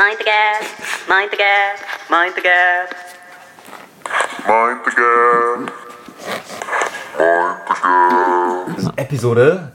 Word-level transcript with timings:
Mind 0.00 0.16
the 0.18 0.24
gap, 0.24 0.64
mind 1.10 1.28
the 1.30 1.36
gap, 1.36 1.76
mind 2.08 2.32
the 2.34 2.40
gap. 2.40 2.94
Mind 4.48 4.80
the 4.86 4.90
gap. 4.96 5.60
Mind 7.18 7.58
the 7.68 7.74
gap. 8.86 8.98
Episode, 8.98 9.72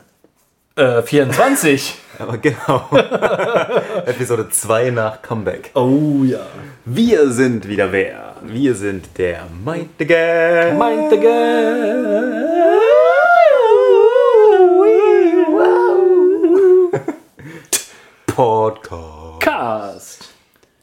Äh, 0.76 1.04
24. 1.04 1.94
aber 2.20 2.40
genau. 2.40 2.90
Episode 4.08 4.50
2 4.50 4.90
nach 4.90 5.22
Comeback. 5.22 5.70
Oh 5.76 6.24
ja. 6.24 6.48
Wir 6.86 7.30
sind 7.30 7.68
wieder 7.68 7.92
wer? 7.92 8.34
Wir 8.42 8.74
sind 8.74 9.16
der 9.20 9.46
Mind 9.64 9.92
the 10.00 10.08
Gap 10.08 10.74
Mind 10.74 11.12
the 11.12 11.18
Podcast. 18.26 19.15
Cast. 19.46 20.30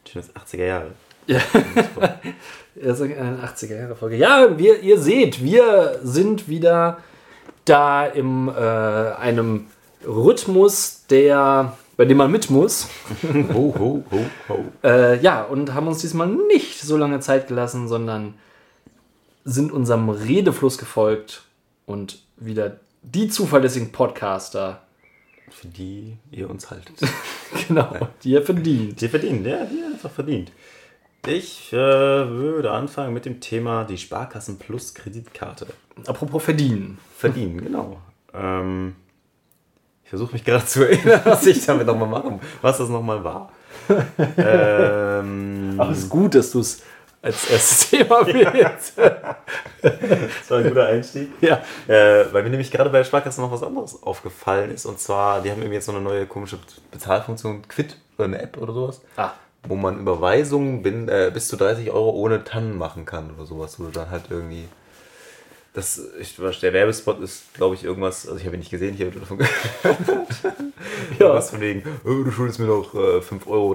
Schönes 0.08 0.30
80er 0.36 0.64
Jahre. 0.64 0.90
Ja. 1.26 1.40
Das 2.74 3.00
ist 3.00 3.02
eine 3.02 3.38
80er-Jahre-Folge. 3.44 4.16
Ja, 4.16 4.56
wir, 4.56 4.80
ihr 4.80 4.98
seht, 4.98 5.44
wir 5.44 5.98
sind 6.02 6.48
wieder 6.48 6.98
da 7.66 8.06
im 8.06 8.48
äh, 8.48 8.52
einem 8.52 9.66
Rhythmus, 10.06 11.04
der, 11.10 11.76
bei 11.98 12.06
dem 12.06 12.16
man 12.16 12.30
mit 12.30 12.48
muss. 12.48 12.88
Ho, 13.52 13.74
ho, 13.78 14.04
ho, 14.10 14.20
ho. 14.48 14.64
Äh, 14.82 15.20
ja, 15.20 15.42
und 15.42 15.74
haben 15.74 15.86
uns 15.86 15.98
diesmal 15.98 16.28
nicht 16.28 16.80
so 16.80 16.96
lange 16.96 17.20
Zeit 17.20 17.48
gelassen, 17.48 17.88
sondern 17.88 18.34
sind 19.44 19.70
unserem 19.70 20.08
Redefluss 20.08 20.78
gefolgt 20.78 21.42
und 21.84 22.22
wieder 22.36 22.78
die 23.02 23.28
zuverlässigen 23.28 23.92
Podcaster, 23.92 24.81
Für 25.54 25.68
die 25.68 26.16
ihr 26.30 26.50
uns 26.50 26.70
haltet. 26.70 26.96
genau, 27.68 28.08
die 28.22 28.30
ihr 28.30 28.42
verdient. 28.42 29.00
Die 29.00 29.08
verdient, 29.08 29.46
ja, 29.46 29.64
die 29.64 29.82
einfach 29.84 30.10
verdient. 30.10 30.50
Ich 31.26 31.72
äh, 31.72 31.76
würde 31.76 32.72
anfangen 32.72 33.14
mit 33.14 33.24
dem 33.26 33.40
Thema 33.40 33.84
die 33.84 33.96
Sparkassen 33.96 34.58
Plus 34.58 34.92
Kreditkarte. 34.92 35.68
Apropos 36.06 36.42
verdienen. 36.42 36.98
Verdienen, 37.16 37.62
genau. 37.62 38.00
Ähm, 38.34 38.96
ich 40.02 40.10
versuche 40.10 40.32
mich 40.32 40.44
gerade 40.44 40.66
zu 40.66 40.88
erinnern, 40.88 41.20
was 41.24 41.46
ich 41.46 41.64
damit 41.64 41.86
nochmal 41.86 42.08
mache, 42.08 42.40
was 42.60 42.78
das 42.78 42.88
nochmal 42.88 43.22
war. 43.22 43.52
ähm, 44.36 45.74
Aber 45.78 45.92
es 45.92 45.98
ist 45.98 46.08
gut, 46.08 46.34
dass 46.34 46.50
du 46.50 46.60
es 46.60 46.82
als 47.22 47.48
erstes 47.48 47.90
Thema 47.90 48.26
wählst. 48.26 48.94
das 49.82 50.50
war 50.50 50.58
ein 50.58 50.68
guter 50.68 50.86
Einstieg. 50.86 51.30
ja. 51.40 51.62
Äh, 51.86 52.32
weil 52.32 52.42
mir 52.42 52.50
nämlich 52.50 52.70
gerade 52.70 52.90
bei 52.90 52.98
der 52.98 53.04
Sparkasse 53.04 53.40
noch 53.40 53.52
was 53.52 53.62
anderes 53.62 54.02
aufgefallen 54.02 54.70
ist. 54.72 54.86
Und 54.86 54.98
zwar, 54.98 55.40
die 55.40 55.50
haben 55.50 55.58
irgendwie 55.58 55.76
jetzt 55.76 55.86
so 55.86 55.92
eine 55.92 56.00
neue 56.00 56.26
komische 56.26 56.58
Bezahlfunktion, 56.90 57.66
Quid 57.68 57.96
oder 58.18 58.24
eine 58.26 58.42
App 58.42 58.58
oder 58.58 58.72
sowas, 58.72 59.00
Ah, 59.16 59.30
wo 59.68 59.76
man 59.76 60.00
Überweisungen 60.00 60.82
bin, 60.82 61.08
äh, 61.08 61.30
bis 61.32 61.46
zu 61.48 61.56
30 61.56 61.90
Euro 61.92 62.10
ohne 62.10 62.42
Tannen 62.42 62.76
machen 62.76 63.04
kann 63.04 63.30
oder 63.36 63.46
sowas, 63.46 63.78
wo 63.78 63.84
du 63.84 63.90
dann 63.90 64.10
halt 64.10 64.24
irgendwie. 64.28 64.68
Das, 65.74 65.98
ich, 66.20 66.36
der 66.36 66.72
Werbespot 66.74 67.18
ist, 67.20 67.54
glaube 67.54 67.76
ich, 67.76 67.84
irgendwas, 67.84 68.26
also 68.26 68.38
ich 68.38 68.44
habe 68.44 68.56
ihn 68.56 68.58
nicht 68.58 68.70
gesehen, 68.70 68.94
ich 68.94 69.00
habe 69.00 69.18
davon 69.18 69.38
gehört. 69.38 69.96
Ja. 71.18 71.32
Was 71.34 71.50
von 71.50 71.60
wegen, 71.60 71.82
oh, 72.04 72.22
du 72.24 72.30
schuldest 72.30 72.58
mir 72.58 72.66
noch 72.66 72.94
äh, 72.94 73.18
5,13 73.20 73.46
Euro 73.46 73.74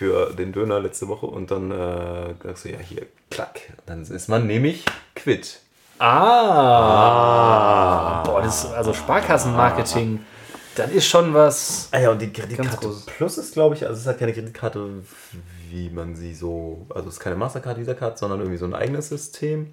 für 0.00 0.32
den 0.32 0.50
Döner 0.50 0.80
letzte 0.80 1.08
Woche 1.08 1.26
und 1.26 1.50
dann 1.50 1.70
äh, 1.70 2.32
sagst 2.42 2.64
du, 2.64 2.70
ja, 2.70 2.78
hier, 2.78 3.02
klack. 3.30 3.60
Dann 3.84 4.00
ist 4.00 4.30
man 4.30 4.46
nämlich 4.46 4.86
quitt. 5.14 5.60
Ah. 6.70 7.32
Boah, 8.24 8.40
das 8.40 8.64
ist, 8.64 8.72
also 8.72 8.94
Sparkassenmarketing, 8.94 10.24
das 10.74 10.90
ist 10.92 11.06
schon 11.06 11.34
was. 11.34 11.90
Ah 11.92 12.00
ja, 12.00 12.10
und 12.12 12.22
die 12.22 12.32
Kreditkarte. 12.32 12.90
Plus 13.14 13.36
ist, 13.36 13.52
glaube 13.52 13.74
ich, 13.74 13.82
also 13.82 13.92
es 13.92 14.00
ist 14.00 14.06
halt 14.06 14.18
keine 14.18 14.32
Kreditkarte, 14.32 14.88
wie 15.68 15.90
man 15.90 16.16
sie 16.16 16.32
so, 16.32 16.86
also 16.88 17.08
es 17.10 17.16
ist 17.16 17.20
keine 17.20 17.36
Mastercard, 17.36 17.76
Visa 17.76 17.92
Card, 17.92 18.16
sondern 18.16 18.40
irgendwie 18.40 18.56
so 18.56 18.64
ein 18.64 18.72
eigenes 18.74 19.10
System. 19.10 19.70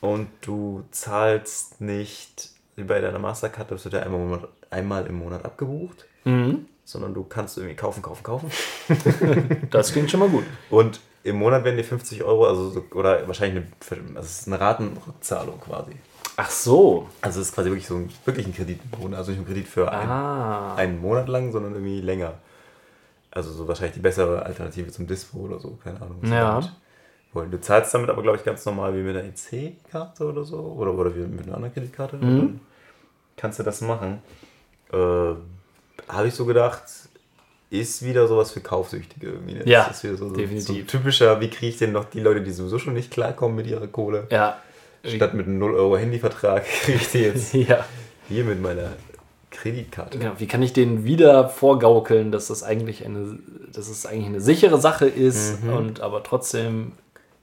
Und 0.00 0.28
du 0.40 0.82
zahlst 0.92 1.82
nicht 1.82 2.52
wie 2.76 2.84
bei 2.84 3.02
deiner 3.02 3.18
Mastercard, 3.18 3.70
das 3.70 3.84
wird 3.84 3.92
ja 3.92 4.00
einmal 4.00 4.20
im 4.22 4.28
Monat, 4.28 4.48
einmal 4.70 5.06
im 5.06 5.18
Monat 5.18 5.44
abgebucht, 5.44 6.06
Mhm. 6.24 6.64
Sondern 6.86 7.12
du 7.12 7.24
kannst 7.24 7.58
irgendwie 7.58 7.76
kaufen, 7.76 8.00
kaufen, 8.00 8.22
kaufen. 8.22 8.50
Das 9.70 9.92
klingt 9.92 10.10
schon 10.10 10.20
mal 10.20 10.28
gut. 10.30 10.44
Und 10.70 11.00
im 11.24 11.36
Monat 11.36 11.64
werden 11.64 11.76
dir 11.76 11.84
50 11.84 12.22
Euro, 12.22 12.46
also 12.46 12.70
so, 12.70 12.84
oder 12.94 13.26
wahrscheinlich 13.26 13.64
eine, 13.90 14.00
also 14.16 14.20
es 14.26 14.40
ist 14.40 14.46
eine 14.46 14.60
Ratenrückzahlung 14.60 15.60
quasi. 15.60 15.92
Ach 16.36 16.48
so. 16.50 17.08
Also 17.20 17.40
es 17.40 17.48
ist 17.48 17.54
quasi 17.54 17.68
wirklich 17.70 17.86
so 17.88 17.96
ein, 17.96 18.08
wirklich 18.24 18.46
ein 18.46 18.54
Kredit 18.54 18.78
im 18.92 19.00
Monat, 19.00 19.18
also 19.18 19.32
nicht 19.32 19.40
ein 19.40 19.46
Kredit 19.46 19.66
für 19.66 19.90
einen 19.90 20.10
Ah. 20.10 20.74
einen 20.76 21.00
Monat 21.00 21.28
lang, 21.28 21.50
sondern 21.50 21.72
irgendwie 21.72 22.00
länger. 22.00 22.34
Also 23.32 23.50
so 23.52 23.66
wahrscheinlich 23.66 23.94
die 23.94 24.00
bessere 24.00 24.46
Alternative 24.46 24.90
zum 24.92 25.06
Dispo 25.08 25.38
oder 25.40 25.58
so, 25.58 25.76
keine 25.82 26.00
Ahnung. 26.00 26.20
Ja. 26.22 26.60
wollen. 27.32 27.50
Du 27.50 27.60
zahlst 27.60 27.92
damit 27.92 28.08
aber, 28.08 28.22
glaube 28.22 28.38
ich, 28.38 28.44
ganz 28.44 28.64
normal 28.64 28.94
wie 28.94 29.02
mit 29.02 29.16
einer 29.16 29.24
EC-Karte 29.26 30.24
oder 30.24 30.44
so. 30.44 30.56
Oder, 30.58 30.94
oder 30.94 31.14
wie 31.14 31.20
mit 31.20 31.46
einer 31.46 31.56
anderen 31.56 31.74
Kreditkarte. 31.74 32.16
Mhm. 32.16 32.60
Kannst 33.36 33.58
du 33.58 33.62
das 33.64 33.80
machen. 33.82 34.22
Äh, 34.92 35.32
Habe 36.08 36.28
ich 36.28 36.34
so 36.34 36.44
gedacht, 36.46 36.82
ist 37.70 38.04
wieder 38.04 38.28
sowas 38.28 38.52
für 38.52 38.60
Kaufsüchtige 38.60 39.26
irgendwie. 39.28 39.54
ne? 39.54 39.62
Ja, 39.68 39.86
das 39.88 39.98
ist 39.98 40.04
wieder 40.04 40.16
so, 40.16 40.24
so, 40.28 40.30
so 40.30 40.36
definitiv. 40.36 40.84
ein 40.84 40.86
typischer, 40.86 41.40
wie 41.40 41.50
kriege 41.50 41.66
ich 41.68 41.78
denn 41.78 41.92
noch 41.92 42.04
die 42.04 42.20
Leute, 42.20 42.42
die 42.42 42.52
sowieso 42.52 42.78
schon 42.78 42.94
nicht 42.94 43.10
klarkommen 43.10 43.56
mit 43.56 43.66
ihrer 43.66 43.86
Kohle. 43.88 44.26
Ja. 44.30 44.60
Statt 45.04 45.34
mit 45.34 45.46
einem 45.46 45.58
0 45.58 45.74
Euro 45.74 45.96
Handyvertrag 45.96 46.64
kriege 46.82 46.98
ich 46.98 47.08
die 47.10 47.18
jetzt 47.20 47.52
Ja. 47.54 47.84
hier 48.28 48.44
mit 48.44 48.60
meiner 48.60 48.92
Kreditkarte. 49.50 50.18
Genau. 50.18 50.32
Wie 50.38 50.46
kann 50.46 50.62
ich 50.62 50.72
denen 50.72 51.04
wieder 51.04 51.48
vorgaukeln, 51.48 52.30
dass 52.32 52.48
das 52.48 52.62
eigentlich 52.62 53.04
eine, 53.06 53.38
dass 53.72 53.88
es 53.88 54.04
eigentlich 54.06 54.26
eine 54.26 54.40
sichere 54.40 54.80
Sache 54.80 55.06
ist 55.06 55.58
und 55.64 56.00
aber 56.00 56.22
trotzdem. 56.22 56.92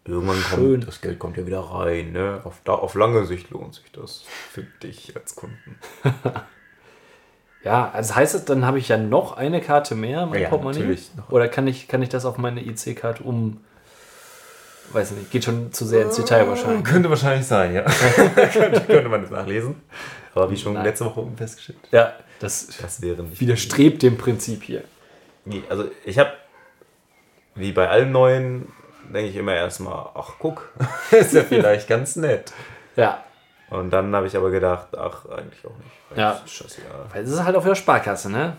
Irgendwann 0.06 0.36
Schön. 0.36 0.72
kommt 0.74 0.88
das 0.90 1.00
Geld 1.00 1.18
kommt 1.18 1.38
ja 1.38 1.46
wieder 1.48 1.62
rein. 1.62 2.12
Ne? 2.12 2.42
Auf, 2.44 2.60
da, 2.66 2.74
auf 2.74 2.94
lange 2.96 3.26
Sicht 3.26 3.52
lohnt 3.52 3.76
sich 3.76 3.90
das 3.94 4.24
für 4.52 4.64
dich 4.84 5.16
als 5.16 5.36
Kunden. 5.36 5.78
Ja, 7.64 7.90
also 7.94 8.16
heißt 8.16 8.36
es, 8.36 8.46
dann 8.46 8.66
habe 8.66 8.78
ich 8.80 8.90
ja 8.90 8.98
noch 8.98 9.38
eine 9.38 9.62
Karte 9.62 9.96
mehr, 9.96 10.26
mein 10.26 10.42
Ja, 10.42 10.50
Portemonnaie? 10.50 10.80
natürlich. 10.80 11.12
Oder 11.30 11.48
kann 11.48 11.66
ich, 11.68 11.88
kann 11.88 12.02
ich 12.02 12.10
das 12.10 12.26
auf 12.26 12.38
meine 12.38 12.62
IC-Karte 12.66 13.24
um. 13.24 13.62
Weiß 14.92 15.12
nicht, 15.12 15.32
geht 15.32 15.46
schon 15.46 15.72
zu 15.72 15.86
sehr 15.86 16.04
ins 16.04 16.18
Detail 16.18 16.48
wahrscheinlich. 16.48 16.84
Könnte 16.84 17.10
wahrscheinlich 17.10 17.48
sein, 17.48 17.74
ja. 17.74 17.82
könnte, 18.54 18.82
könnte 18.82 19.10
man 19.10 19.22
das 19.22 19.32
nachlesen. 19.32 19.76
Aber 20.36 20.52
wie 20.52 20.58
schon 20.58 20.74
Nein. 20.74 20.84
letzte 20.84 21.06
Woche 21.06 21.22
oben 21.22 21.38
festgestellt, 21.38 21.80
Ja, 21.92 22.14
das 22.40 22.68
das 22.82 23.02
wäre 23.02 23.24
nicht. 23.24 23.40
widerstrebt 23.40 24.04
dem 24.04 24.18
Prinzip 24.18 24.62
hier. 24.64 24.84
Nee, 25.46 25.64
also 25.70 25.86
ich 26.06 26.20
habe, 26.20 26.32
wie 27.56 27.72
bei 27.72 27.88
allen 27.90 28.12
neuen, 28.12 28.68
denke 29.14 29.30
ich 29.30 29.36
immer 29.36 29.54
erstmal, 29.56 30.08
ach 30.16 30.32
guck, 30.40 30.74
ist 31.12 31.34
ja 31.34 31.44
vielleicht 31.44 31.88
ganz 31.88 32.16
nett. 32.18 32.52
Ja, 32.96 33.24
Und 33.74 33.90
dann 33.92 34.16
habe 34.16 34.28
ich 34.28 34.36
aber 34.38 34.52
gedacht, 34.52 34.88
ach, 34.98 35.26
eigentlich 35.26 35.66
auch 35.66 35.78
nicht. 35.78 36.18
Ja. 36.18 36.32
Ist 36.46 36.50
Scheißegal. 36.54 37.06
weil 37.12 37.24
es 37.24 37.30
ist 37.32 37.44
halt 37.44 37.56
auf 37.56 37.64
der 37.66 37.76
Sparkasse, 37.76 38.30
ne? 38.32 38.54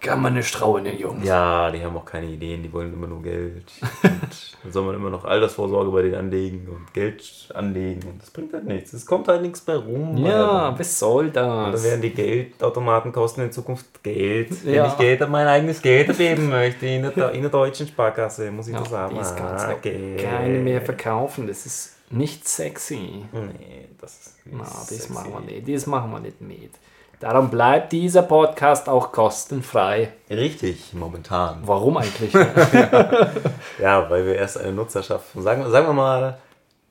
Kann 0.00 0.20
man 0.20 0.34
nicht 0.34 0.52
trauen, 0.52 0.84
den 0.84 0.98
Jungs. 0.98 1.26
Ja, 1.26 1.70
die 1.70 1.82
haben 1.82 1.96
auch 1.96 2.04
keine 2.04 2.26
Ideen, 2.26 2.62
die 2.62 2.70
wollen 2.72 2.92
immer 2.92 3.06
nur 3.06 3.22
Geld. 3.22 3.70
Und 4.02 4.12
dann 4.62 4.72
soll 4.72 4.84
man 4.84 4.94
immer 4.96 5.08
noch 5.10 5.24
Altersvorsorge 5.24 5.90
bei 5.90 6.02
denen 6.02 6.14
anlegen 6.16 6.66
und 6.68 6.92
Geld 6.92 7.22
anlegen 7.54 8.06
und 8.08 8.20
das 8.20 8.30
bringt 8.30 8.52
halt 8.52 8.64
nichts. 8.64 8.92
Es 8.92 9.06
kommt 9.06 9.28
halt 9.28 9.40
nichts 9.42 9.60
bei 9.60 9.76
rum. 9.76 10.16
Ja, 10.18 10.78
was 10.78 10.98
soll 10.98 11.26
Und 11.26 11.36
dann 11.36 11.72
das? 11.72 11.84
werden 11.84 12.02
die 12.02 12.10
Geldautomaten 12.10 13.12
kosten 13.12 13.42
in 13.42 13.52
Zukunft 13.52 14.02
Geld. 14.02 14.50
Ja. 14.64 14.82
Wenn 14.84 14.90
ich 14.90 14.96
Geld, 14.98 15.28
mein 15.28 15.46
eigenes 15.46 15.80
Geld 15.80 16.16
geben 16.18 16.48
möchte 16.50 16.86
in 16.86 17.02
der, 17.02 17.30
in 17.32 17.42
der 17.42 17.50
deutschen 17.50 17.86
Sparkasse, 17.86 18.50
muss 18.50 18.68
ich 18.68 18.76
das 18.76 18.90
haben. 18.92 19.16
ist 19.18 19.36
ganz 19.36 19.62
Ah, 19.64 19.74
Geld. 19.80 20.22
keine 20.22 20.58
mehr 20.60 20.80
verkaufen. 20.82 21.46
Das 21.46 21.64
ist 21.66 21.93
nicht 22.10 22.46
sexy. 22.48 23.24
Nee, 23.32 23.88
das 24.00 24.12
ist 24.26 24.34
Na, 24.44 24.58
das 24.64 24.88
sexy. 24.88 25.12
machen 25.12 25.32
wir 25.32 25.40
nicht. 25.40 25.68
Das 25.68 25.86
machen 25.86 26.10
wir 26.12 26.20
nicht 26.20 26.40
mit. 26.40 26.72
Darum 27.20 27.48
bleibt 27.48 27.92
dieser 27.92 28.22
Podcast 28.22 28.88
auch 28.88 29.10
kostenfrei. 29.12 30.12
Richtig, 30.28 30.92
momentan. 30.92 31.60
Warum 31.64 31.96
eigentlich? 31.96 32.32
Ja, 33.80 34.08
weil 34.10 34.24
wir 34.26 34.34
erst 34.36 34.58
eine 34.58 34.72
Nutzerschaft 34.72 35.26
von, 35.30 35.42
sagen, 35.42 35.68
sagen 35.70 35.86
wir 35.86 35.92
mal, 35.92 36.38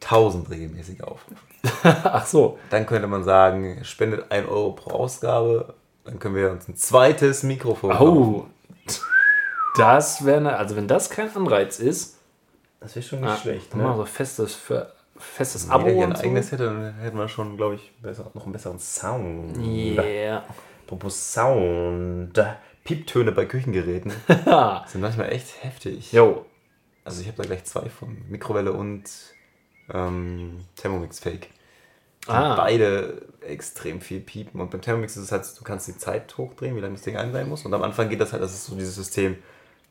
1000 0.01 0.49
regelmäßig 0.49 1.03
aufrufen. 1.03 1.37
Ach 1.83 2.25
so. 2.25 2.57
Dann 2.69 2.85
könnte 2.85 3.07
man 3.07 3.23
sagen, 3.23 3.83
spendet 3.83 4.31
1 4.31 4.47
Euro 4.49 4.71
pro 4.73 4.91
Ausgabe. 4.91 5.75
Dann 6.03 6.19
können 6.19 6.35
wir 6.35 6.51
uns 6.51 6.67
ein 6.67 6.75
zweites 6.75 7.43
Mikrofon 7.43 7.91
kaufen. 7.91 8.17
Oh. 8.17 8.45
Das 9.77 10.25
wäre, 10.25 10.41
ne, 10.41 10.55
also 10.57 10.75
wenn 10.75 10.87
das 10.87 11.09
kein 11.09 11.33
Anreiz 11.35 11.79
ist, 11.79 12.17
Das 12.79 12.95
wäre 12.95 13.05
schon 13.05 13.21
nicht 13.21 13.29
ah, 13.29 13.37
schlecht. 13.37 13.71
dann 13.73 13.79
machen 13.81 13.91
wir 13.93 14.03
Ne? 14.03 14.05
so 14.05 14.05
festes, 14.05 14.53
für, 14.53 14.91
festes 15.23 15.67
Wenn 15.67 15.73
Abo 15.73 15.87
jeder 15.87 15.95
hier 15.95 16.03
ein 16.05 16.09
und 16.11 16.17
so. 16.17 16.23
eigenes 16.23 16.51
hätte, 16.51 16.65
dann 16.65 16.93
hätten 16.95 17.17
wir 17.17 17.27
schon, 17.27 17.57
glaube 17.57 17.75
ich, 17.75 17.91
besser, 18.01 18.31
noch 18.33 18.43
einen 18.43 18.53
besseren 18.53 18.79
Sound. 18.79 19.57
Yeah. 19.57 20.43
Apropos 20.85 21.33
Sound. 21.33 22.33
Pieptöne 22.83 23.31
bei 23.31 23.45
Küchengeräten 23.45 24.11
sind 24.87 25.01
manchmal 25.01 25.31
echt 25.31 25.63
heftig. 25.63 26.11
Jo. 26.11 26.45
Also 27.05 27.21
ich 27.21 27.27
habe 27.27 27.37
da 27.37 27.43
gleich 27.43 27.63
zwei 27.63 27.89
von. 27.89 28.17
Mikrowelle 28.29 28.73
und 28.73 29.03
ähm, 29.93 30.59
Thermomix 30.75 31.19
Fake. 31.19 31.49
Ah. 32.27 32.55
beide 32.55 33.21
extrem 33.41 33.99
viel 33.99 34.21
piepen. 34.21 34.61
Und 34.61 34.71
beim 34.71 34.81
Thermomix 34.81 35.17
ist 35.17 35.23
es 35.23 35.31
halt, 35.31 35.45
du 35.59 35.63
kannst 35.63 35.87
die 35.87 35.97
Zeit 35.97 36.37
hochdrehen, 36.37 36.75
wie 36.75 36.79
lange 36.79 36.93
das 36.93 37.03
Ding 37.03 37.17
ein 37.17 37.33
sein 37.33 37.49
muss. 37.49 37.65
Und 37.65 37.73
am 37.73 37.83
Anfang 37.83 38.09
geht 38.09 38.21
das 38.21 38.31
halt, 38.31 38.41
das 38.41 38.53
ist 38.53 38.65
so 38.65 38.75
dieses 38.75 38.95
System, 38.95 39.37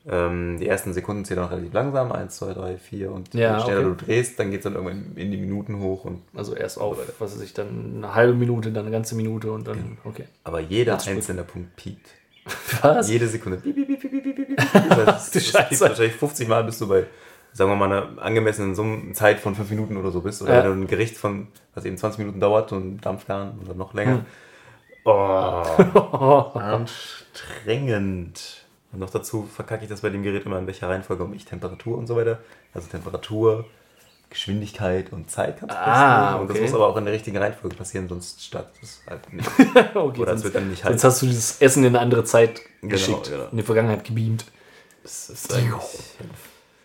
Ähm, 0.09 0.59
die 0.59 0.67
ersten 0.67 0.93
Sekunden 0.93 1.25
zählen 1.25 1.41
noch 1.41 1.53
relativ 1.53 1.73
langsam, 1.73 2.11
1, 2.11 2.37
2, 2.37 2.55
3, 2.55 2.77
4 2.77 3.13
und 3.13 3.33
Ja, 3.35 3.59
je 3.59 3.63
schneller 3.65 3.81
okay. 3.87 3.97
du 3.99 4.05
drehst, 4.07 4.39
dann 4.39 4.51
geht 4.51 4.61
es 4.61 4.65
dann 4.65 4.75
irgendwann 4.75 5.13
in 5.17 5.31
die 5.31 5.37
Minuten 5.37 5.79
hoch. 5.79 6.05
Und, 6.05 6.23
Also 6.35 6.55
erst 6.57 6.81
auf, 6.81 6.97
was 7.21 7.37
weiß 7.37 7.43
ich, 7.43 7.55
dann 7.55 7.95
eine 7.99 8.15
halbe 8.15 8.35
Minute, 8.35 8.73
dann 8.73 8.85
eine 8.87 8.91
ganze 8.93 9.15
Minute 9.15 9.53
und 9.53 9.69
dann, 9.69 9.99
okay. 10.05 10.25
aber 10.43 10.59
jeder 10.61 10.95
einzelne 11.07 11.45
Punkt 11.45 11.77
piept. 11.77 12.09
Was? 12.81 13.09
Jede 13.09 13.29
Sekunde. 13.29 13.59
Piep, 13.59 13.77
piep, 13.77 13.87
piep, 13.87 14.01
piep, 14.11 14.25
piep, 14.25 14.47
piep. 14.49 14.59
Das, 15.07 15.31
das, 15.31 15.53
piept 15.53 15.81
wahrscheinlich 15.81 16.15
50 16.17 16.49
Mal, 16.49 16.65
bis 16.65 16.81
du 16.81 16.89
bei, 16.89 17.05
sagen 17.53 17.71
wir 17.71 17.77
mal, 17.77 17.93
einer 17.93 18.21
angemessenen 18.21 18.75
Summ- 18.75 19.15
Zeit 19.15 19.39
von 19.39 19.55
5 19.55 19.71
Minuten 19.71 19.97
oder 19.97 20.11
so 20.11 20.23
bist. 20.23 20.43
Oder 20.43 20.55
Ja. 20.57 20.65
wenn 20.65 20.81
du 20.81 20.85
ein 20.85 20.89
Gericht 20.89 21.17
von, 21.17 21.47
was 21.77 21.85
eben 21.85 21.97
20 21.97 22.19
Minuten 22.19 22.41
dauert, 22.41 22.73
und 22.73 23.01
Dampfgarn 23.03 23.61
oder 23.65 23.75
noch 23.75 23.95
länger. 23.95 24.15
Hm. 24.17 24.25
Oh, 25.05 25.13
anstrengend. 26.55 28.62
Und 28.93 28.99
noch 28.99 29.11
dazu 29.11 29.45
verkacke 29.45 29.85
ich 29.85 29.89
das 29.91 30.03
bei 30.03 30.11
dem 30.11 30.23
Gerät 30.23 30.45
immer 30.45 30.59
in 30.59 30.67
welcher 30.67 30.89
Reihenfolge 30.89 31.25
um 31.25 31.33
ich 31.33 31.45
Temperatur 31.47 31.97
und 31.99 32.07
so 32.07 32.17
weiter. 32.17 32.39
Also 32.75 32.89
Temperatur, 32.89 33.65
Geschwindigkeit 34.29 35.13
und 35.13 35.31
Zeit 35.31 35.59
kannst 35.61 35.75
du 35.75 35.79
Ah, 35.79 35.85
festlegen. 36.39 36.41
Und 36.43 36.49
das 36.51 36.57
okay. 36.57 36.65
muss 36.67 36.75
aber 36.75 36.87
auch 36.89 36.97
in 36.99 37.05
der 37.07 37.15
richtigen 37.15 37.37
Reihenfolge 37.39 37.77
passieren, 37.77 38.09
sonst 38.09 38.45
startet 38.45 38.83
es 38.83 39.01
halt 39.07 39.33
nicht. 39.33 39.49
okay 39.95 40.21
Oder 40.21 40.33
es 40.35 40.41
sonst, 40.41 40.45
wird 40.45 40.55
dann 40.57 40.69
nicht 40.71 40.83
sonst 40.83 40.95
heiß. 40.97 41.05
hast 41.05 41.23
du 41.23 41.27
dieses 41.27 41.61
Essen 41.61 41.85
in 41.85 41.89
eine 41.97 42.01
andere 42.01 42.25
Zeit 42.25 42.61
Genau, 42.81 42.93
geschickt, 42.93 43.31
genau. 43.31 43.45
in 43.51 43.57
die 43.57 43.63
Vergangenheit 43.63 44.05
gebeamt. 44.05 44.45
Das 45.03 45.31
ist 45.31 45.53
eigentlich. 45.53 45.83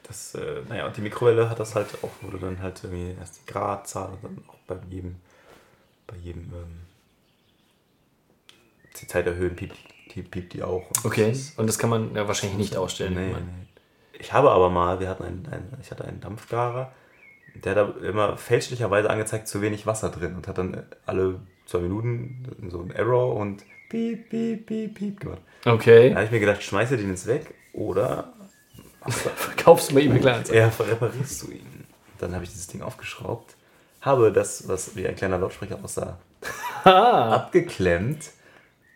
Das, 0.04 0.36
äh, 0.36 0.62
naja, 0.70 0.88
und 0.88 0.96
die 0.96 1.02
Mikrowelle 1.02 1.50
hat 1.50 1.60
das 1.60 1.76
halt 1.76 1.88
auch, 2.02 2.10
wo 2.22 2.30
du 2.30 2.38
dann 2.38 2.62
halt 2.62 2.82
irgendwie 2.84 3.16
erst 3.20 3.42
die 3.42 3.52
Gradzahl 3.52 4.10
und 4.10 4.24
dann 4.24 4.44
auch 4.48 4.56
bei 4.66 4.78
jedem, 4.90 5.16
bei 6.08 6.16
jedem 6.18 6.44
ähm, 6.54 6.78
die 9.02 9.08
Zeit 9.08 9.28
erhöhen, 9.28 9.56
piept, 9.56 9.78
die, 10.18 10.24
piept 10.24 10.54
die 10.54 10.64
auch. 10.64 10.90
Und 10.90 11.06
Okay, 11.06 11.30
das 11.30 11.54
und 11.58 11.68
das 11.68 11.80
kann 11.80 11.90
man 11.90 12.16
ja 12.16 12.28
wahrscheinlich 12.28 12.58
nicht 12.58 12.76
ausstellen. 12.76 13.14
Nee, 13.14 13.28
nee. 13.28 13.68
Ich 14.20 14.34
habe 14.34 14.52
aber 14.52 14.70
mal, 14.70 15.00
wir 15.00 15.10
hatten 15.10 15.24
einen, 15.24 15.46
einen, 15.52 15.78
ich 15.82 15.92
hatte 15.92 16.04
einen 16.06 16.20
Dampfgarer, 16.20 16.92
der 17.64 17.76
hat 17.76 17.78
da 17.78 18.08
immer 18.08 18.38
fälschlicherweise 18.38 19.10
angezeigt, 19.10 19.48
zu 19.48 19.62
wenig 19.62 19.86
Wasser 19.86 20.10
drin 20.10 20.36
und 20.36 20.48
hat 20.48 20.58
dann 20.58 20.84
alle 21.06 21.40
zwei 21.66 21.80
Minuten 21.80 22.70
so 22.70 22.82
ein 22.82 22.92
Error 22.92 23.36
und 23.36 23.64
piep, 23.90 24.30
piep, 24.30 24.66
piep, 24.66 24.96
piep 24.96 25.20
gemacht. 25.20 25.42
Da 25.64 25.74
Okay, 25.74 26.14
habe 26.14 26.26
ich 26.26 26.32
mir 26.32 26.40
gedacht, 26.40 26.64
schmeiße 26.64 26.98
den 26.98 27.10
jetzt 27.10 27.28
weg 27.28 27.54
oder 27.74 28.34
verkaufst 29.08 29.92
du 29.92 29.96
mal 29.96 30.02
eBay 30.02 30.20
Kleinanzeigen. 30.20 30.72
Ja, 30.78 30.86
reparierst 30.86 31.44
du 31.44 31.52
ihn. 31.52 31.86
Dann 32.20 32.34
habe 32.34 32.44
ich 32.44 32.50
dieses 32.50 32.68
Ding 32.68 32.82
aufgeschraubt, 32.82 33.56
habe 34.02 34.32
das, 34.32 34.68
was 34.68 34.96
wie 34.96 35.08
ein 35.08 35.16
kleiner 35.16 35.38
Lautsprecher 35.38 35.78
aussah, 35.84 36.18
abgeklemmt 36.84 38.32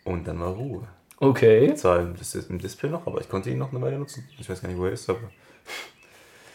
und 0.03 0.27
dann 0.27 0.39
war 0.39 0.50
Ruhe. 0.50 0.88
Okay, 1.21 1.75
Zwar 1.75 2.00
im, 2.00 2.15
im 2.50 2.57
Display 2.59 2.89
noch, 2.89 3.06
aber 3.06 3.21
ich 3.21 3.29
konnte 3.29 3.51
ihn 3.51 3.59
noch 3.59 3.71
eine 3.71 3.79
Weile 3.81 4.00
nutzen. 4.00 4.27
Ich 4.39 4.50
weiß 4.50 4.62
gar 4.62 4.69
nicht, 4.69 4.79
wo 4.79 4.85
er 4.85 4.91
ist, 4.91 5.07
aber 5.07 5.19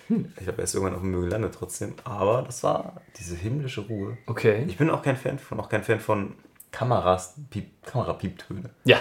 ich 0.08 0.36
glaube, 0.44 0.58
er 0.58 0.64
ist 0.64 0.74
irgendwann 0.74 0.94
auf 0.96 1.02
dem 1.02 1.12
Müll 1.12 1.22
gelandet 1.24 1.54
trotzdem. 1.56 1.94
Aber 2.04 2.42
das 2.42 2.62
war 2.64 3.00
diese 3.16 3.36
himmlische 3.36 3.82
Ruhe. 3.82 4.18
okay. 4.26 4.64
Ich 4.66 4.76
bin 4.76 4.90
auch 4.90 5.02
kein 5.02 5.16
Fan 5.16 5.38
von, 5.38 5.60
auch 5.60 5.68
kein 5.68 5.84
Fan 5.84 6.00
von 6.00 6.34
Kameras, 6.72 7.34
Piep, 7.50 7.70
Kamerapieptöne. 7.86 8.70
Ja. 8.84 8.98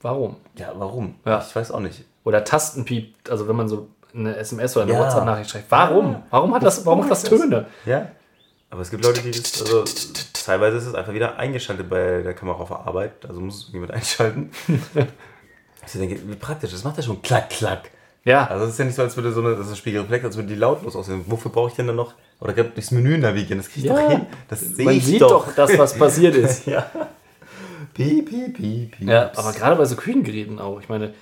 Warum? 0.00 0.36
Ja, 0.56 0.72
warum? 0.76 1.16
Ja. 1.24 1.44
Ich 1.46 1.54
weiß 1.54 1.72
auch 1.72 1.80
nicht. 1.80 2.04
Oder 2.24 2.44
Tastenpiep, 2.44 3.14
also 3.28 3.48
wenn 3.48 3.56
man 3.56 3.68
so 3.68 3.88
eine 4.14 4.36
SMS 4.36 4.76
oder 4.76 4.84
eine 4.86 4.94
Ja. 4.94 5.00
WhatsApp-Nachricht 5.00 5.50
schreibt. 5.50 5.70
Warum? 5.70 6.22
Warum 6.30 6.54
hat 6.54 6.62
das, 6.62 6.86
warum 6.86 7.00
macht 7.00 7.10
das 7.10 7.24
Töne? 7.24 7.66
Ja. 7.84 8.12
Aber 8.70 8.82
es 8.82 8.90
gibt 8.90 9.04
Leute, 9.04 9.20
die 9.22 9.30
das, 9.32 9.60
also 9.60 9.84
teilweise 10.44 10.76
ist 10.76 10.86
es 10.86 10.94
einfach 10.94 11.12
wieder 11.14 11.38
eingeschaltet 11.38 11.88
bei 11.88 12.22
der 12.22 12.34
Kamera 12.34 12.58
auf 12.60 12.72
Arbeit, 12.72 13.12
also 13.28 13.40
muss 13.40 13.66
es 13.68 13.72
jemand 13.72 13.90
einschalten. 13.92 14.50
ich 15.86 15.92
denke, 15.92 16.20
wie 16.26 16.34
praktisch, 16.36 16.70
das 16.72 16.84
macht 16.84 16.96
ja 16.96 17.02
schon 17.02 17.20
klack, 17.22 17.50
klack. 17.50 17.90
Ja, 18.24 18.46
Also 18.46 18.66
es 18.66 18.72
ist 18.74 18.78
ja 18.78 18.84
nicht 18.84 18.94
so, 18.94 19.02
als 19.02 19.16
würde 19.16 19.32
so 19.32 19.40
eine, 19.40 19.56
das 19.56 19.66
ist 19.66 19.72
ein 19.72 19.76
Spiegelreflex, 19.76 20.24
als 20.24 20.36
würde 20.36 20.48
die 20.48 20.54
lautlos 20.54 20.94
aussehen. 20.94 21.24
Wofür 21.26 21.50
brauche 21.50 21.70
ich 21.70 21.74
denn 21.74 21.88
dann 21.88 21.96
noch, 21.96 22.14
oder 22.38 22.52
gerade 22.52 22.68
durchs 22.70 22.92
Menü 22.92 23.18
navigieren, 23.18 23.58
das 23.58 23.68
kriege 23.68 23.88
ich 23.88 23.92
Ja. 23.92 24.00
doch 24.00 24.10
hin. 24.10 24.26
Das 24.48 24.60
sehe 24.60 24.84
man 24.84 24.94
ich 24.94 25.04
sieht 25.04 25.22
doch. 25.22 25.46
doch 25.46 25.54
das, 25.56 25.76
was 25.76 25.98
passiert 25.98 26.36
ist. 26.36 26.66
ja. 26.66 26.86
Piep, 27.94 28.28
piep, 28.30 28.54
piep, 28.56 28.92
piep. 28.96 29.08
Ja, 29.08 29.32
aber 29.34 29.52
gerade 29.52 29.74
bei 29.74 29.84
so 29.86 29.96
Küchengeräten 29.96 30.60
auch. 30.60 30.80
Ich 30.80 30.88
meine, 30.88 31.12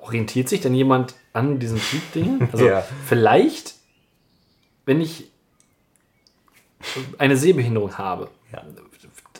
orientiert 0.00 0.48
sich 0.48 0.62
denn 0.62 0.74
jemand 0.74 1.14
an 1.34 1.58
diesen 1.58 1.78
Piep-Dingen? 1.78 2.48
Also 2.50 2.66
Ja. 2.68 2.82
vielleicht, 3.06 3.74
wenn 4.86 5.00
ich 5.02 5.30
eine 7.18 7.36
Sehbehinderung 7.36 7.96
habe, 7.98 8.28
Ja. 8.52 8.62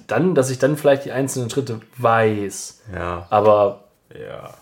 dann, 0.07 0.35
dass 0.35 0.51
ich 0.51 0.59
dann 0.59 0.77
vielleicht 0.77 1.05
die 1.05 1.13
einzelnen 1.13 1.51
Schritte 1.51 1.81
weiß. 1.99 2.83
Ja, 2.95 3.27
Aber 3.31 3.85
ja. 4.11 4.55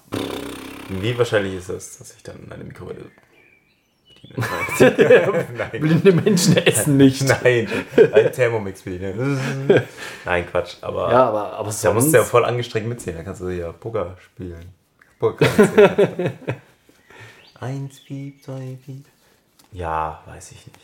Wie 0.89 1.17
wahrscheinlich 1.19 1.55
ist 1.55 1.69
es, 1.69 1.99
dass 1.99 2.15
ich 2.15 2.23
dann 2.23 2.51
eine 2.53 2.65
Mikrowelle 2.65 3.05
bediene? 4.23 5.45
Nein. 5.57 5.81
blinde 5.81 6.13
Menschen 6.13 6.57
essen 6.59 6.97
nicht. 6.97 7.23
Nein, 7.43 7.69
ein 8.13 8.33
Thermomix 8.33 8.83
bediene. 8.83 9.39
Nein, 10.25 10.47
Quatsch, 10.51 10.77
aber 10.83 11.11
Ja, 11.11 11.29
aber, 11.29 11.53
aber 11.55 11.67
da 11.67 11.73
sonst, 11.73 11.95
musst 11.95 12.13
du 12.13 12.19
ja 12.19 12.25
voll 12.25 12.45
angestrengt 12.45 12.87
mitziehen. 12.89 13.17
Da 13.17 13.23
kannst 13.23 13.41
du 13.41 13.49
ja 13.49 13.73
Poker 13.73 14.17
spielen. 14.21 14.73
Poker. 15.19 15.47
Eins 17.61 18.01
Piep, 18.01 18.43
zwei 18.43 18.77
Piep. 18.85 19.05
Ja, 19.73 20.21
weiß 20.27 20.53
ich 20.53 20.67
nicht. 20.67 20.79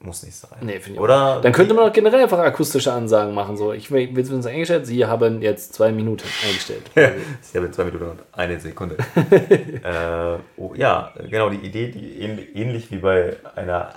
Muss 0.00 0.22
nicht 0.22 0.36
sein. 0.36 0.50
Nee, 0.60 0.78
finde 0.78 0.94
ich 0.94 1.00
Oder. 1.00 1.40
Dann 1.40 1.52
könnte 1.52 1.74
man 1.74 1.88
auch 1.88 1.92
generell 1.92 2.22
einfach 2.22 2.38
akustische 2.38 2.92
Ansagen 2.92 3.34
machen. 3.34 3.56
So, 3.56 3.72
ich 3.72 3.90
will 3.90 4.32
uns 4.32 4.46
eingestellt, 4.46 4.86
Sie 4.86 5.04
haben 5.04 5.42
jetzt 5.42 5.74
zwei 5.74 5.90
Minuten 5.90 6.22
eingestellt. 6.46 6.82
Ich 6.94 7.54
habe 7.56 7.66
in 7.66 7.72
zwei 7.72 7.84
Minuten 7.84 8.04
und 8.04 8.20
eine 8.32 8.60
Sekunde. 8.60 8.96
äh, 9.16 10.38
oh, 10.56 10.72
ja, 10.76 11.12
genau, 11.28 11.50
die 11.50 11.66
Idee, 11.66 11.88
die 11.88 12.22
ähn- 12.22 12.54
ähnlich 12.54 12.90
wie 12.92 12.98
bei 12.98 13.36
einer 13.56 13.94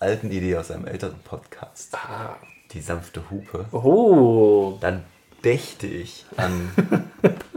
alten 0.00 0.30
Idee 0.30 0.56
aus 0.56 0.70
einem 0.70 0.86
älteren 0.86 1.18
Podcast. 1.24 1.94
Ah. 1.94 2.36
Die 2.72 2.80
sanfte 2.80 3.22
Hupe. 3.30 3.64
Oh, 3.72 4.76
Dann 4.82 5.02
dächte 5.42 5.86
ich 5.86 6.26
an 6.36 6.70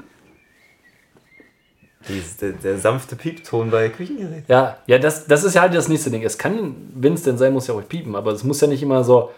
der, 2.42 2.52
der 2.54 2.78
sanfte 2.78 3.16
Piepton 3.16 3.70
bei 3.70 3.90
Küchengeräten. 3.90 4.46
Ja, 4.48 4.78
ja, 4.88 4.98
das, 4.98 5.26
das 5.28 5.44
ist 5.44 5.54
ja 5.56 5.62
halt 5.62 5.74
das 5.74 5.88
nächste 5.88 6.10
Ding. 6.12 6.24
Es 6.24 6.38
kann, 6.38 6.76
wenn 6.96 7.14
es 7.14 7.24
denn 7.24 7.38
sein 7.38 7.54
muss, 7.54 7.68
ja 7.68 7.74
auch 7.74 7.88
piepen, 7.88 8.16
aber 8.16 8.32
es 8.32 8.44
muss 8.44 8.62
ja 8.62 8.68
nicht 8.68 8.84
immer 8.84 9.04
so, 9.04 9.32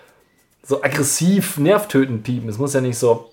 so 0.64 0.82
aggressiv, 0.82 1.58
nervtötend 1.58 2.24
piepen. 2.24 2.50
Es 2.50 2.58
muss 2.58 2.74
ja 2.74 2.82
nicht 2.82 2.98
so 2.98 3.32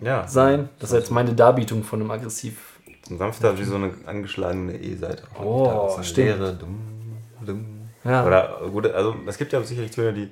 Ja, 0.00 0.26
sein. 0.28 0.68
Das 0.78 0.90
ist 0.90 0.96
jetzt 0.96 1.10
meine 1.10 1.34
Darbietung 1.34 1.82
von 1.84 2.00
einem 2.00 2.10
aggressiv. 2.10 2.80
Ein 3.08 3.18
sanfter 3.18 3.56
wie 3.58 3.64
so 3.64 3.76
eine 3.76 3.94
angeschlagene 4.04 4.76
E-Seite. 4.76 5.22
Oh. 5.40 5.96
Leere, 6.16 6.54
dumm, 6.54 6.78
dumm. 7.44 7.66
Ja. 8.04 8.26
Oder 8.26 8.60
gut, 8.72 8.86
also 8.86 9.14
es 9.26 9.38
gibt 9.38 9.52
ja 9.52 9.62
sicherlich 9.62 9.92
Töne, 9.92 10.12
die 10.12 10.30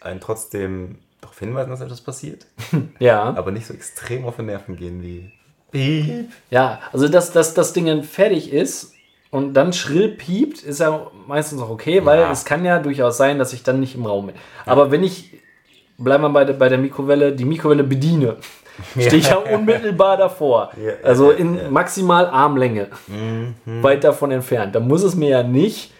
einen 0.00 0.20
trotzdem 0.20 0.98
darauf 1.20 1.38
hinweisen, 1.38 1.70
dass 1.70 1.80
etwas 1.80 2.00
passiert, 2.00 2.46
Ja, 2.98 3.22
aber 3.22 3.50
nicht 3.52 3.66
so 3.66 3.74
extrem 3.74 4.24
auf 4.24 4.36
den 4.36 4.46
Nerven 4.46 4.76
gehen 4.76 5.02
wie 5.02 5.30
Piep. 5.72 6.30
ja, 6.50 6.80
also 6.92 7.08
dass, 7.08 7.32
dass 7.32 7.54
das 7.54 7.72
Ding 7.72 7.86
dann 7.86 8.02
fertig 8.02 8.52
ist 8.52 8.92
und 9.30 9.54
dann 9.54 9.72
schrill 9.72 10.08
piept, 10.10 10.62
ist 10.62 10.80
ja 10.80 11.06
meistens 11.26 11.60
auch 11.62 11.70
okay, 11.70 12.04
weil 12.04 12.20
Ja. 12.20 12.30
es 12.30 12.44
kann 12.44 12.64
ja 12.64 12.78
durchaus 12.78 13.16
sein, 13.16 13.38
dass 13.38 13.52
ich 13.52 13.62
dann 13.62 13.80
nicht 13.80 13.94
im 13.94 14.04
Raum 14.06 14.26
bin. 14.26 14.36
Aber 14.66 14.90
wenn 14.90 15.02
ich, 15.02 15.32
bleiben 15.98 16.22
wir 16.22 16.30
bei 16.30 16.44
der, 16.44 16.52
bei 16.54 16.68
der 16.68 16.78
Mikrowelle, 16.78 17.32
die 17.32 17.44
Mikrowelle 17.46 17.84
bediene, 17.84 18.36
stehe 18.92 19.16
ich 19.16 19.28
ja 19.30 19.36
unmittelbar 19.36 20.16
davor. 20.18 20.70
Ja, 20.82 20.92
also 21.02 21.30
in 21.30 21.56
ja. 21.56 21.70
maximal 21.70 22.26
Armlänge. 22.26 22.88
Mhm. 23.06 23.82
Weit 23.82 24.04
davon 24.04 24.30
entfernt. 24.30 24.74
Da 24.74 24.80
muss 24.80 25.02
es 25.02 25.14
mir 25.14 25.28
ja 25.30 25.42
nicht 25.42 25.92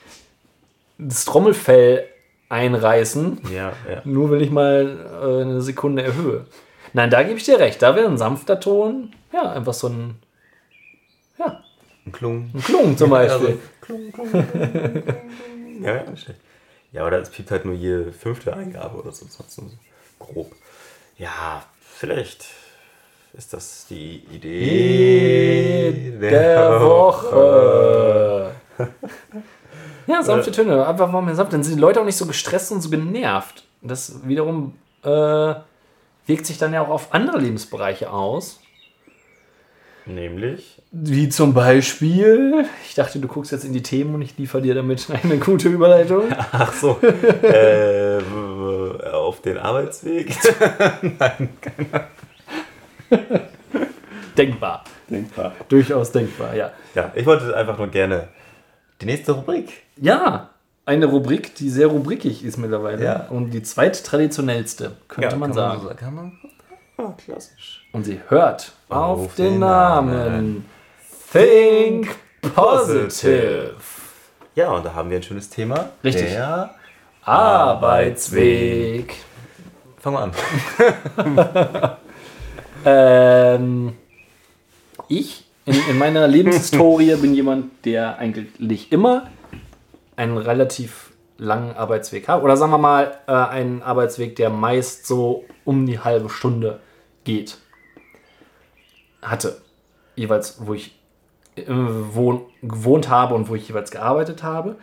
das 0.99 1.25
Trommelfell 1.25 2.05
einreißen, 2.49 3.41
ja. 3.55 3.73
nur 4.05 4.31
wenn 4.31 4.41
ich 4.41 4.51
mal 4.51 4.99
äh, 5.23 5.41
eine 5.43 5.63
Sekunde 5.63 6.03
erhöhe. 6.03 6.45
Nein, 6.93 7.09
da 7.09 7.23
gebe 7.23 7.39
ich 7.39 7.45
dir 7.45 7.59
recht. 7.59 7.81
Da 7.81 7.97
wäre 7.97 8.07
ein 8.07 8.19
sanfter 8.19 8.61
Ton, 8.61 9.13
ja, 9.33 9.53
einfach 9.53 9.75
so 9.75 9.89
ein, 9.89 10.15
ja, 11.39 11.63
Ein 12.07 12.13
Klung. 12.13 12.51
ein 12.55 12.61
Klung 12.63 12.97
zum 12.97 13.11
Beispiel. 13.11 13.59
Also, 13.83 14.13
klung, 14.13 14.13
klung, 14.13 14.31
klung, 14.31 14.49
klung. 15.03 15.83
Ja, 15.83 15.97
ja, 15.97 16.17
schlecht. 16.17 16.41
Ja, 16.93 17.07
oder 17.07 17.19
es 17.19 17.31
piept 17.31 17.51
halt 17.51 17.65
nur 17.65 17.75
jede 17.75 18.13
fünfte 18.13 18.55
Eingabe 18.55 18.97
oder 18.99 19.11
so. 19.13 19.25
Nur 19.25 19.45
so 19.49 19.63
grob. 20.19 20.53
Ja, 21.19 21.65
vielleicht 21.97 22.47
ist 23.33 23.53
das 23.53 23.87
die 23.89 24.19
Idee 24.31 26.17
der 26.21 26.81
Woche. 26.81 28.53
ja, 30.07 30.23
sanfte 30.23 30.53
Töne. 30.53 30.87
Einfach 30.87 31.11
mal 31.11 31.23
mehr 31.23 31.35
sanft. 31.35 31.53
Dann 31.55 31.63
sind 31.65 31.77
die 31.77 31.81
Leute 31.81 32.01
auch 32.01 32.05
nicht 32.05 32.17
so 32.17 32.27
gestresst 32.27 32.71
und 32.73 32.83
so 32.83 32.91
genervt. 32.91 33.65
Das 33.81 34.27
wiederum 34.29 34.75
äh, 35.03 35.55
wirkt 36.27 36.47
sich 36.47 36.59
dann 36.59 36.73
ja 36.73 36.83
auch 36.83 36.91
auf 36.91 37.15
andere 37.15 37.39
Lebensbereiche 37.39 38.11
aus. 38.11 38.62
Nämlich. 40.07 40.83
Wie 40.91 41.29
zum 41.29 41.55
Beispiel, 41.55 42.65
ich 42.87 42.95
dachte, 42.95 43.19
du 43.19 43.29
guckst 43.29 43.53
jetzt 43.53 43.65
in 43.65 43.73
die 43.73 43.83
Themen 43.83 44.15
und 44.15 44.23
ich 44.23 44.37
liefere 44.37 44.63
dir 44.63 44.75
damit 44.75 45.07
eine 45.23 45.39
gute 45.39 45.69
Überleitung. 45.69 46.25
Ach 46.53 46.73
so. 46.73 46.99
äh, 47.43 48.19
auf 49.13 49.41
den 49.43 49.59
Arbeitsweg. 49.59 50.37
Nein, 51.19 51.49
keine 51.61 52.09
Ahnung. 53.11 53.41
denkbar. 54.37 54.85
Denkbar. 55.09 55.53
Durchaus 55.69 56.11
denkbar, 56.11 56.55
ja. 56.55 56.73
Ja, 56.95 57.13
ich 57.15 57.27
wollte 57.27 57.55
einfach 57.57 57.79
nur 57.79 57.89
gerne 57.89 58.29
die 59.01 59.07
nächste 59.07 59.33
Rubrik. 59.33 59.83
Ja, 59.97 60.51
eine 60.85 61.07
Rubrik, 61.07 61.55
die 61.55 61.69
sehr 61.69 61.87
rubrikig 61.87 62.45
ist 62.45 62.57
mittlerweile. 62.57 63.05
Ja. 63.05 63.27
Und 63.29 63.51
die 63.51 63.63
zweittraditionellste, 63.63 64.97
könnte 65.09 65.37
man 65.37 65.51
kann 65.51 65.55
sagen. 65.55 65.83
so 65.83 65.95
Kann 65.95 66.15
man, 66.15 66.39
ah, 66.97 67.15
klassisch. 67.25 67.82
Und 67.93 68.05
sie 68.05 68.21
hört 68.29 68.73
auf, 68.89 69.19
Auf 69.21 69.35
den 69.35 69.53
den 69.53 69.59
Namen. 69.61 70.65
Think 71.31 72.17
Positive. 72.55 73.75
Ja, 74.55 74.71
und 74.71 74.85
da 74.85 74.95
haben 74.95 75.11
wir 75.11 75.19
ein 75.19 75.23
schönes 75.23 75.49
Thema. 75.49 75.91
Richtig. 76.03 76.31
Der, 76.31 76.75
Arbeitsweg. 77.25 79.15
fangen 79.99 80.17
wir 80.17 81.85
an. 81.87 81.97
Ähm, 82.85 83.93
ich 85.09 85.45
in, 85.65 85.77
in 85.91 85.99
meiner 85.99 86.27
Lebenshistorie 86.27 87.15
bin 87.21 87.35
jemand, 87.35 87.85
der 87.85 88.19
eigentlich 88.19 88.91
immer 88.91 89.31
einen 90.17 90.37
relativ 90.37 91.13
langen 91.39 91.75
Arbeitsweg 91.77 92.29
hat. 92.29 92.43
Oder 92.43 92.57
sagen 92.57 92.73
wir 92.73 92.79
mal, 92.79 93.19
äh, 93.27 93.33
einen 93.33 93.83
Arbeitsweg, 93.83 94.37
der 94.37 94.51
meist 94.51 95.07
so 95.07 95.45
um 95.65 95.87
die 95.87 96.01
halbe 96.01 96.29
Stunde 96.29 96.81
geht. 97.25 97.59
Hatte. 99.23 99.61
Jeweils, 100.17 100.67
wo 100.67 100.75
ich 100.75 100.99
äh, 101.57 101.65
wohn, 101.69 102.43
gewohnt 102.63 103.09
habe 103.09 103.35
und 103.35 103.49
wo 103.49 103.55
ich 103.55 103.69
jeweils 103.69 103.91
gearbeitet 103.91 104.43
habe. 104.43 104.77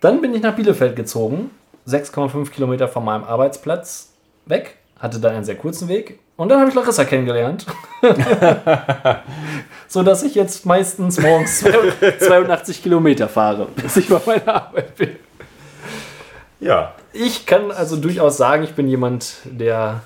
Dann 0.00 0.20
bin 0.20 0.34
ich 0.34 0.42
nach 0.42 0.56
Bielefeld 0.56 0.96
gezogen, 0.96 1.50
6,5 1.86 2.50
Kilometer 2.50 2.88
von 2.88 3.04
meinem 3.04 3.24
Arbeitsplatz 3.24 4.12
weg, 4.46 4.76
hatte 4.98 5.20
da 5.20 5.30
einen 5.30 5.44
sehr 5.44 5.56
kurzen 5.56 5.88
Weg 5.88 6.18
und 6.36 6.48
dann 6.48 6.58
habe 6.58 6.70
ich 6.70 6.74
Larissa 6.74 7.04
kennengelernt. 7.04 7.66
so 9.88 10.02
dass 10.02 10.22
ich 10.22 10.34
jetzt 10.34 10.64
meistens 10.64 11.20
morgens 11.20 11.60
82 11.60 12.82
Kilometer 12.82 13.28
fahre, 13.28 13.66
bis 13.76 13.98
ich 13.98 14.08
bei 14.08 14.20
meiner 14.24 14.48
Arbeit 14.48 14.96
bin. 14.96 15.16
Ja. 16.60 16.94
Ich 17.12 17.44
kann 17.44 17.70
also 17.70 17.96
durchaus 17.96 18.36
sagen, 18.36 18.62
ich 18.62 18.74
bin 18.74 18.88
jemand, 18.88 19.36
der 19.44 20.02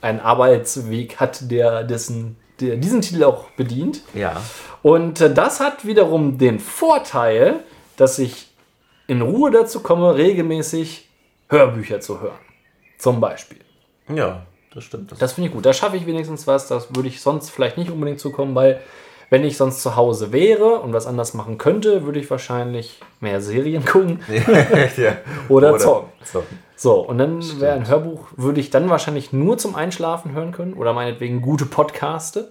einen 0.00 0.20
Arbeitsweg 0.20 1.16
hat, 1.16 1.50
der, 1.50 1.84
dessen, 1.84 2.36
diesen 2.62 3.00
Titel 3.00 3.24
auch 3.24 3.50
bedient. 3.50 4.02
Ja. 4.14 4.40
Und 4.82 5.20
äh, 5.20 5.32
das 5.32 5.60
hat 5.60 5.86
wiederum 5.86 6.38
den 6.38 6.58
Vorteil, 6.58 7.60
dass 7.96 8.18
ich 8.18 8.48
in 9.06 9.22
Ruhe 9.22 9.50
dazu 9.50 9.80
komme, 9.80 10.14
regelmäßig 10.16 11.08
Hörbücher 11.48 12.00
zu 12.00 12.20
hören. 12.20 12.38
Zum 12.98 13.20
Beispiel. 13.20 13.58
Ja, 14.14 14.46
das 14.72 14.84
stimmt. 14.84 15.12
Das 15.12 15.18
Das 15.18 15.32
finde 15.34 15.48
ich 15.48 15.54
gut. 15.54 15.66
Da 15.66 15.72
schaffe 15.72 15.96
ich 15.96 16.06
wenigstens 16.06 16.46
was. 16.46 16.68
Das 16.68 16.94
würde 16.94 17.08
ich 17.08 17.20
sonst 17.20 17.50
vielleicht 17.50 17.76
nicht 17.76 17.90
unbedingt 17.90 18.20
zukommen, 18.20 18.54
weil 18.54 18.80
wenn 19.32 19.44
ich 19.44 19.56
sonst 19.56 19.80
zu 19.80 19.96
Hause 19.96 20.30
wäre 20.30 20.80
und 20.80 20.92
was 20.92 21.06
anders 21.06 21.32
machen 21.32 21.56
könnte, 21.56 22.04
würde 22.04 22.20
ich 22.20 22.30
wahrscheinlich 22.30 23.00
mehr 23.18 23.40
Serien 23.40 23.82
gucken. 23.86 24.20
ja. 24.28 25.16
Oder 25.48 25.78
zocken. 25.78 26.12
zocken. 26.22 26.58
So, 26.76 27.00
und 27.00 27.16
dann 27.16 27.42
wäre 27.58 27.72
ein 27.72 27.88
Hörbuch, 27.88 28.26
würde 28.36 28.60
ich 28.60 28.68
dann 28.68 28.90
wahrscheinlich 28.90 29.32
nur 29.32 29.56
zum 29.56 29.74
Einschlafen 29.74 30.32
hören 30.32 30.52
können 30.52 30.74
oder 30.74 30.92
meinetwegen 30.92 31.40
gute 31.40 31.64
Podcaste. 31.64 32.50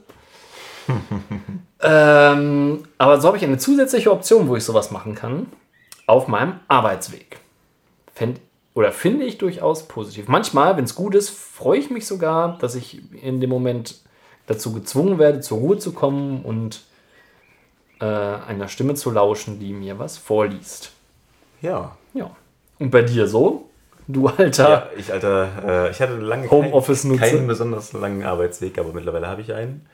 ähm, 1.83 2.83
aber 2.97 3.21
so 3.21 3.27
habe 3.27 3.37
ich 3.37 3.43
eine 3.43 3.59
zusätzliche 3.59 4.11
Option, 4.11 4.47
wo 4.47 4.55
ich 4.55 4.63
sowas 4.63 4.89
machen 4.89 5.13
kann, 5.13 5.51
auf 6.07 6.27
meinem 6.27 6.61
Arbeitsweg. 6.67 7.41
Fänd, 8.15 8.39
oder 8.73 8.91
finde 8.91 9.25
ich 9.25 9.37
durchaus 9.37 9.87
positiv. 9.87 10.27
Manchmal, 10.27 10.77
wenn 10.77 10.85
es 10.85 10.95
gut 10.95 11.13
ist, 11.13 11.29
freue 11.29 11.77
ich 11.77 11.91
mich 11.91 12.07
sogar, 12.07 12.57
dass 12.57 12.73
ich 12.73 13.03
in 13.21 13.39
dem 13.39 13.51
Moment 13.51 14.01
dazu 14.51 14.73
gezwungen 14.73 15.19
werde, 15.19 15.41
zur 15.41 15.59
Ruhe 15.59 15.77
zu 15.77 15.93
kommen 15.93 16.43
und 16.43 16.81
äh, 17.99 18.05
einer 18.05 18.67
Stimme 18.67 18.95
zu 18.95 19.11
lauschen, 19.11 19.59
die 19.59 19.73
mir 19.73 19.99
was 19.99 20.17
vorliest. 20.17 20.91
Ja. 21.61 21.95
Ja. 22.13 22.35
Und 22.79 22.91
bei 22.91 23.03
dir 23.03 23.27
so? 23.27 23.69
Du 24.07 24.27
alter. 24.27 24.69
Ja, 24.69 24.89
ich, 24.97 25.13
Alter, 25.13 25.85
äh, 25.87 25.91
ich 25.91 26.01
hatte 26.01 26.17
lange 26.17 26.49
Homeoffice-Nutzer. 26.49 27.21
keinen, 27.21 27.37
keinen 27.37 27.47
besonders 27.47 27.93
langen 27.93 28.23
Arbeitsweg, 28.23 28.77
aber 28.77 28.91
mittlerweile 28.91 29.27
habe 29.27 29.41
ich 29.41 29.53
einen, 29.53 29.87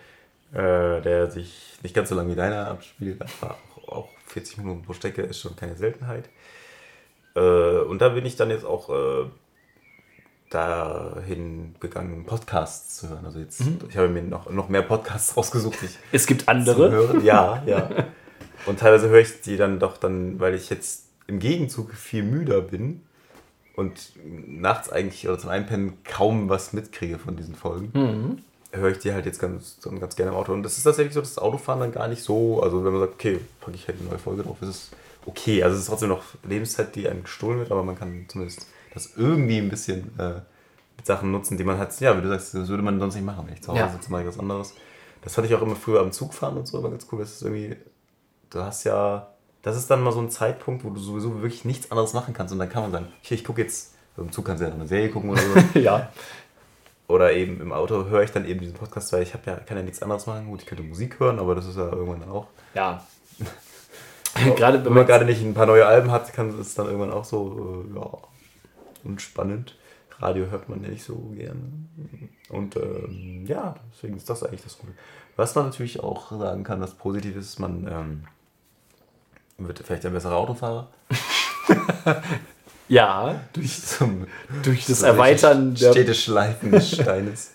äh, 0.54 1.02
der 1.02 1.30
sich 1.30 1.76
nicht 1.84 1.94
ganz 1.94 2.10
so 2.10 2.16
lang 2.16 2.30
wie 2.30 2.36
deiner 2.36 2.68
abspielt, 2.68 3.22
aber 3.22 3.58
auch, 3.86 3.90
auch 3.90 4.10
40 4.28 4.60
Minuten 4.60 4.84
pro 4.84 4.94
Strecke 4.94 5.22
ist 5.22 5.40
schon 5.40 5.56
keine 5.56 5.76
Seltenheit. 5.76 6.30
Äh, 7.36 7.40
und 7.40 8.02
da 8.02 8.10
bin 8.10 8.26
ich 8.26 8.36
dann 8.38 8.50
jetzt 8.50 8.66
auch 8.66 8.90
äh, 8.90 9.26
dahin 10.50 11.76
gegangen, 11.80 12.26
Podcasts 12.26 12.98
zu 12.98 13.10
hören. 13.10 13.26
Also 13.26 13.40
jetzt, 13.40 13.62
ich 13.90 13.98
habe 13.98 14.08
mir 14.08 14.22
noch, 14.24 14.50
noch 14.50 14.70
mehr 14.70 14.82
Podcasts 14.82 15.36
rausgesucht. 15.38 15.82
Ich, 15.84 15.98
Es 16.12 16.26
gibt 16.26 16.42
zu 16.44 16.48
andere. 16.48 16.92
hören. 16.92 17.24
Ja, 17.24 17.64
ja. 17.66 17.90
Und 18.66 18.80
teilweise 18.80 19.10
höre 19.10 19.20
ich 19.20 19.42
die 19.42 19.58
dann 19.58 19.80
doch 19.80 19.98
dann, 19.98 20.40
weil 20.40 20.54
ich 20.54 20.70
jetzt 20.70 21.06
im 21.28 21.40
Gegenzug 21.40 21.94
viel 21.94 22.24
müder 22.24 22.62
bin 22.62 23.02
und 23.76 24.12
nachts 24.26 24.90
eigentlich 24.90 25.28
oder 25.28 25.38
zum 25.38 25.50
Einpennen 25.52 25.94
kaum 26.04 26.50
was 26.50 26.74
mitkriege 26.74 27.20
von 27.20 27.38
diesen 27.38 27.54
Folgen, 27.56 28.42
höre 28.72 28.90
ich 28.92 29.00
die 29.00 29.14
halt 29.14 29.26
jetzt 29.26 29.40
ganz, 29.40 29.78
ganz 30.00 30.16
gerne 30.16 30.32
im 30.32 30.38
Auto. 30.38 30.52
Und 30.54 30.64
das 30.64 30.78
ist 30.78 30.84
tatsächlich 30.84 31.14
so, 31.14 31.20
dass 31.20 31.36
das 31.36 31.44
Autofahren 31.44 31.80
dann 31.80 31.92
gar 31.92 32.08
nicht 32.08 32.24
so, 32.24 32.62
also 32.62 32.84
wenn 32.84 32.92
man 32.92 33.02
sagt, 33.02 33.14
okay, 33.14 33.40
packe 33.62 33.76
ich 33.76 33.88
halt 33.88 34.00
eine 34.00 34.10
neue 34.10 34.18
Folge 34.20 34.44
drauf, 34.44 34.58
ist 34.62 34.68
es 34.70 34.92
okay. 35.26 35.62
Also 35.64 35.76
es 35.76 35.84
ist 35.84 35.88
trotzdem 35.90 36.10
noch 36.10 36.24
Lebenszeit, 36.48 36.96
die 36.96 37.08
einem 37.08 37.24
gestohlen 37.24 37.60
wird, 37.60 37.72
aber 37.72 37.84
man 37.84 37.98
kann 37.98 38.26
zumindest 38.28 38.66
das 38.98 39.14
irgendwie 39.16 39.58
ein 39.60 39.70
bisschen 39.70 40.18
äh, 40.20 40.42
mit 40.98 41.06
Sachen 41.06 41.32
nutzen, 41.32 41.58
die 41.58 41.64
man 41.64 41.78
hat, 41.78 41.98
ja, 42.00 42.18
wie 42.18 42.22
du 42.22 42.28
sagst, 42.30 42.54
das 42.54 42.68
würde 42.68 42.84
man 42.84 43.00
sonst 43.00 43.16
nicht 43.16 43.26
machen, 43.26 43.46
wenn 43.46 43.54
ich 43.54 43.62
zu 43.62 43.72
Hause 43.72 43.80
Ja. 43.82 43.90
sitze, 43.90 44.12
mache 44.12 44.24
ich 44.24 44.28
was 44.28 44.40
anderes. 44.40 44.74
Das 45.22 45.36
fand 45.36 45.48
ich 45.48 45.56
auch 45.56 45.62
immer 45.62 45.76
früher 45.76 46.02
am 46.02 46.12
Zugfahren 46.12 46.58
und 46.58 46.68
so 46.68 46.80
immer 46.80 46.90
ganz 46.90 47.08
cool. 47.12 47.20
Das 47.20 47.32
ist 47.32 47.42
irgendwie, 47.42 47.76
du 48.50 48.60
hast 48.62 48.84
ja, 48.84 49.28
das 49.62 49.76
ist 49.78 49.90
dann 49.90 50.02
mal 50.04 50.12
so 50.12 50.20
ein 50.20 50.30
Zeitpunkt, 50.30 50.84
wo 50.84 50.90
du 50.90 51.00
sowieso 51.00 51.42
wirklich 51.42 51.66
nichts 51.66 51.92
anderes 51.92 52.14
machen 52.14 52.34
kannst 52.34 52.54
und 52.54 52.60
dann 52.60 52.70
kann 52.70 52.84
man 52.84 52.92
sagen, 52.92 53.08
okay, 53.24 53.36
ich 53.36 53.44
gucke 53.44 53.62
jetzt, 53.62 53.94
also 54.16 54.24
im 54.26 54.32
Zug 54.32 54.46
kannst 54.46 54.62
du 54.64 54.68
ja 54.68 54.74
eine 54.74 54.88
Serie 54.88 55.10
gucken 55.10 55.30
oder 55.30 55.42
so. 55.42 55.80
Ja. 55.80 56.10
oder 57.08 57.34
eben 57.34 57.62
im 57.62 57.72
Auto 57.74 58.06
höre 58.06 58.24
ich 58.24 58.32
dann 58.32 58.46
eben 58.46 58.60
diesen 58.62 58.76
Podcast, 58.76 59.12
weil 59.14 59.24
ich 59.24 59.34
habe 59.34 59.44
ja, 59.46 59.56
kann 59.58 59.78
ja 59.78 59.84
nichts 59.84 60.02
anderes 60.02 60.26
machen. 60.26 60.48
Gut, 60.48 60.62
ich 60.62 60.66
könnte 60.68 60.84
Musik 60.84 61.20
hören, 61.20 61.40
aber 61.40 61.56
das 61.56 61.66
ist 61.68 61.78
ja 61.78 61.92
irgendwann 61.92 62.30
auch. 62.30 62.48
Ja. 62.74 63.06
Gerade 64.56 64.84
wenn 64.86 64.94
man 64.94 65.06
gerade 65.08 65.26
nicht 65.26 65.42
ein 65.42 65.54
paar 65.56 65.66
neue 65.66 65.86
Alben 65.86 66.12
hat, 66.12 66.32
kann 66.34 66.50
es 66.60 66.76
dann 66.76 66.86
irgendwann 66.86 67.12
auch 67.12 67.26
so, 67.26 67.84
äh, 67.92 67.96
ja, 67.98 68.08
unspannend. 69.04 69.76
Radio 70.20 70.48
hört 70.50 70.68
man 70.68 70.84
ja 70.84 70.90
nicht 70.90 71.04
so 71.04 71.16
gerne. 71.36 71.62
Und 72.50 72.76
ähm, 72.76 73.46
ja, 73.46 73.76
deswegen 73.94 74.18
ist 74.18 74.30
das 74.30 74.44
eigentlich 74.44 74.64
das 74.64 74.78
Gute. 74.78 74.94
Was 75.36 75.54
man 75.54 75.66
natürlich 75.66 76.00
auch 76.00 76.32
sagen 76.32 76.64
kann, 76.64 76.82
das 76.82 76.96
Positive 76.96 77.38
ist, 77.38 77.60
man 77.60 77.88
ähm, 77.88 78.24
wird 79.60 79.80
vielleicht 79.80 80.06
ein 80.06 80.14
besserer 80.14 80.38
Autofahrer. 80.38 80.88
ja, 82.88 83.42
durch, 83.54 83.82
Zum 83.82 84.26
durch 84.64 84.86
das 84.86 85.04
Erweitern 85.04 85.76
der. 85.76 85.92
städtisch 85.92 86.24
Schleifen 86.24 86.72
des 86.72 86.92
Steines. 86.92 87.52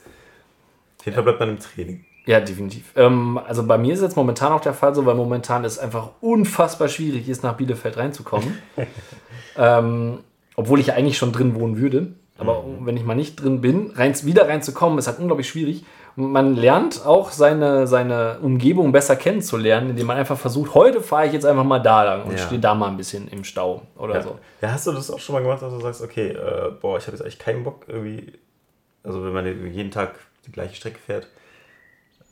Auf 1.00 1.06
jeden 1.06 1.16
Fall 1.16 1.24
bleibt 1.24 1.40
man 1.40 1.48
im 1.50 1.58
Training. 1.58 2.04
Ja, 2.24 2.38
definitiv. 2.38 2.92
Ähm, 2.94 3.38
also 3.38 3.66
bei 3.66 3.78
mir 3.78 3.94
ist 3.94 4.02
jetzt 4.02 4.16
momentan 4.16 4.52
auch 4.52 4.60
der 4.60 4.74
Fall 4.74 4.94
so, 4.94 5.04
weil 5.04 5.16
momentan 5.16 5.64
es 5.64 5.78
einfach 5.78 6.10
unfassbar 6.20 6.88
schwierig 6.88 7.28
ist, 7.28 7.42
nach 7.42 7.56
Bielefeld 7.56 7.96
reinzukommen. 7.96 8.58
ähm, 9.56 10.20
obwohl 10.56 10.80
ich 10.80 10.88
ja 10.88 10.94
eigentlich 10.94 11.18
schon 11.18 11.32
drin 11.32 11.54
wohnen 11.54 11.78
würde. 11.78 12.12
Aber 12.38 12.64
wenn 12.80 12.96
ich 12.96 13.04
mal 13.04 13.14
nicht 13.14 13.36
drin 13.36 13.60
bin, 13.60 13.92
rein, 13.94 14.14
wieder 14.24 14.48
reinzukommen, 14.48 14.98
ist 14.98 15.06
halt 15.06 15.18
unglaublich 15.20 15.48
schwierig. 15.48 15.84
Und 16.16 16.30
man 16.32 16.56
lernt 16.56 17.06
auch 17.06 17.30
seine, 17.30 17.86
seine 17.86 18.38
Umgebung 18.42 18.90
besser 18.92 19.16
kennenzulernen, 19.16 19.90
indem 19.90 20.06
man 20.08 20.16
einfach 20.16 20.36
versucht, 20.38 20.74
heute 20.74 21.00
fahre 21.00 21.26
ich 21.26 21.32
jetzt 21.32 21.46
einfach 21.46 21.64
mal 21.64 21.78
da 21.78 22.02
lang 22.02 22.24
und 22.24 22.32
Ja. 22.32 22.38
stehe 22.38 22.60
da 22.60 22.74
mal 22.74 22.88
ein 22.88 22.96
bisschen 22.96 23.28
im 23.28 23.44
Stau 23.44 23.82
oder 23.96 24.16
Ja. 24.16 24.22
so. 24.22 24.38
ja, 24.60 24.72
hast 24.72 24.86
du 24.86 24.92
das 24.92 25.10
auch 25.10 25.18
schon 25.20 25.34
mal 25.34 25.42
gemacht, 25.42 25.62
dass 25.62 25.72
du 25.72 25.80
sagst, 25.80 26.02
okay, 26.02 26.28
äh, 26.30 26.70
boah, 26.80 26.98
ich 26.98 27.04
habe 27.06 27.16
jetzt 27.16 27.22
eigentlich 27.22 27.38
keinen 27.38 27.64
Bock 27.64 27.84
irgendwie, 27.86 28.32
also 29.04 29.24
wenn 29.24 29.32
man 29.32 29.46
jeden 29.72 29.90
Tag 29.90 30.16
die 30.46 30.52
gleiche 30.52 30.74
Strecke 30.74 30.98
fährt, 30.98 31.28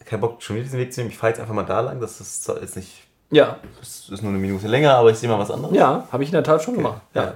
keinen 0.05 0.21
Bock 0.21 0.43
schon 0.43 0.57
wieder 0.57 0.65
diesen 0.65 0.79
Weg 0.79 0.93
zu 0.93 1.01
nehmen, 1.01 1.11
ich 1.11 1.17
fahre 1.19 1.31
jetzt 1.33 1.41
einfach 1.41 1.55
mal 1.55 1.63
da 1.63 1.81
lang, 1.81 2.01
das 2.01 2.21
ist 2.21 2.45
zwar 2.45 2.61
jetzt 2.61 2.77
nicht, 2.77 3.05
Ja, 3.31 3.59
das 3.79 4.09
ist 4.11 4.23
nur 4.23 4.31
eine 4.33 4.41
Minute 4.41 4.67
länger, 4.67 4.95
aber 4.97 5.11
ich 5.11 5.17
sehe 5.19 5.29
mal 5.29 5.39
was 5.39 5.51
anderes. 5.51 5.75
ja, 5.77 6.07
habe 6.11 6.23
ich 6.23 6.29
in 6.31 6.35
der 6.35 6.43
Tat 6.43 6.63
schon 6.63 6.75
gemacht. 6.75 7.01
Ja. 7.15 7.35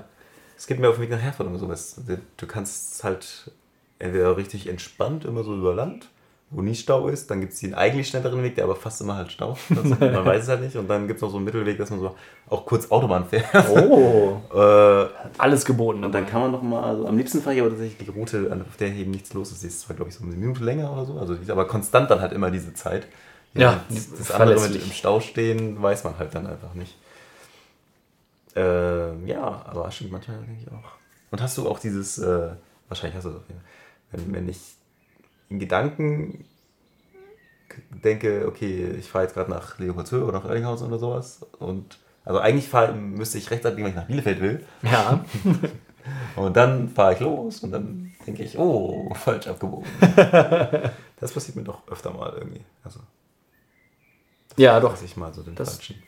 Es 0.64 0.68
geht 0.68 0.78
mir 0.78 0.88
auf 0.88 0.94
dem 0.94 1.02
Weg 1.02 1.10
nach 1.10 1.20
Herford 1.20 1.46
oder 1.48 1.58
sowas. 1.58 2.00
Du 2.38 2.46
kannst 2.46 3.04
halt 3.04 3.50
entweder 3.98 4.34
richtig 4.38 4.66
entspannt 4.66 5.26
immer 5.26 5.44
so 5.44 5.54
über 5.54 5.74
Land, 5.74 6.08
wo 6.48 6.62
nie 6.62 6.74
Stau 6.74 7.08
ist, 7.08 7.30
dann 7.30 7.42
gibt 7.42 7.52
es 7.52 7.60
den 7.60 7.74
eigentlich 7.74 8.08
schnelleren 8.08 8.42
Weg, 8.42 8.54
der 8.54 8.64
aber 8.64 8.74
fast 8.74 9.02
immer 9.02 9.14
halt 9.14 9.30
Stau. 9.30 9.58
Das, 9.68 9.84
man 10.00 10.24
weiß 10.24 10.44
es 10.44 10.48
halt 10.48 10.62
nicht. 10.62 10.74
Und 10.76 10.88
dann 10.88 11.06
gibt 11.06 11.18
es 11.18 11.20
noch 11.20 11.28
so 11.28 11.36
einen 11.36 11.44
Mittelweg, 11.44 11.76
dass 11.76 11.90
man 11.90 12.00
so 12.00 12.16
auch 12.48 12.64
kurz 12.64 12.90
Autobahn 12.90 13.26
fährt. 13.26 13.44
Oh, 13.68 14.40
Äh, 14.54 15.06
alles 15.36 15.66
geboten. 15.66 16.02
und 16.02 16.12
dann 16.12 16.26
kann 16.26 16.40
man 16.40 16.52
noch 16.52 16.62
mal, 16.62 16.82
also 16.82 17.08
am 17.08 17.18
liebsten 17.18 17.42
fahre 17.42 17.56
ich 17.56 17.60
aber 17.60 17.68
tatsächlich 17.68 17.98
die 18.08 18.18
Route, 18.18 18.50
auf 18.66 18.78
der 18.78 18.88
eben 18.88 19.10
nichts 19.10 19.34
los 19.34 19.52
ist. 19.52 19.62
Die 19.62 19.66
ist 19.66 19.82
zwar, 19.82 19.94
glaube 19.96 20.08
ich, 20.12 20.16
so 20.16 20.24
eine 20.24 20.32
Minute 20.32 20.64
länger 20.64 20.90
oder 20.90 21.04
so, 21.04 21.18
also 21.18 21.34
die 21.34 21.42
ist 21.42 21.50
aber 21.50 21.66
konstant 21.66 22.10
dann 22.10 22.22
halt 22.22 22.32
immer 22.32 22.50
diese 22.50 22.72
Zeit. 22.72 23.06
Ja, 23.52 23.82
das, 23.90 24.08
das 24.16 24.30
andere 24.30 24.52
mit 24.52 24.60
verlässlich. 24.60 24.86
im 24.86 24.92
Stau 24.92 25.20
stehen, 25.20 25.82
weiß 25.82 26.04
man 26.04 26.18
halt 26.18 26.34
dann 26.34 26.46
einfach 26.46 26.72
nicht. 26.72 26.96
Ähm, 28.56 29.26
ja, 29.26 29.62
aber 29.66 29.90
stimmt, 29.90 30.12
manchmal 30.12 30.38
denke 30.38 30.62
ich 30.62 30.68
auch. 30.70 30.92
Und 31.30 31.40
hast 31.42 31.58
du 31.58 31.68
auch 31.68 31.78
dieses, 31.78 32.18
äh, 32.18 32.50
wahrscheinlich 32.88 33.16
hast 33.16 33.24
du 33.24 33.30
das, 33.30 33.42
ja, 33.48 33.54
wenn, 34.12 34.32
wenn 34.34 34.48
ich 34.48 34.74
in 35.48 35.58
Gedanken 35.58 36.44
denke, 37.90 38.46
okay, 38.46 38.92
ich 38.98 39.08
fahre 39.10 39.24
jetzt 39.24 39.34
gerade 39.34 39.50
nach 39.50 39.78
Leopoldshöhe 39.78 40.24
oder 40.24 40.38
nach 40.38 40.44
Oerlinghausen 40.44 40.86
oder 40.86 40.98
sowas. 40.98 41.44
Und 41.58 41.98
also 42.24 42.38
eigentlich 42.40 42.68
fahr, 42.68 42.92
müsste 42.92 43.38
ich 43.38 43.50
rechts 43.50 43.66
abbiegen, 43.66 43.84
wenn 43.84 43.90
ich 43.92 43.96
nach 43.96 44.06
Bielefeld 44.06 44.40
will. 44.40 44.64
Ja. 44.82 45.24
Und 46.36 46.54
dann 46.56 46.90
fahre 46.90 47.14
ich 47.14 47.20
los 47.20 47.60
und 47.60 47.70
dann 47.72 48.12
denke 48.26 48.42
ich, 48.42 48.58
oh, 48.58 49.10
falsch 49.14 49.46
abgebogen. 49.46 49.86
das 51.18 51.32
passiert 51.32 51.56
mir 51.56 51.62
doch 51.64 51.88
öfter 51.88 52.12
mal 52.12 52.30
irgendwie. 52.36 52.60
Also, 52.82 53.00
ja, 54.58 54.78
doch. 54.80 54.90
dass 54.90 55.00
ich 55.02 55.16
mal 55.16 55.32
so 55.32 55.42
den 55.42 55.54
Das- 55.54 55.76
falschen. 55.76 56.02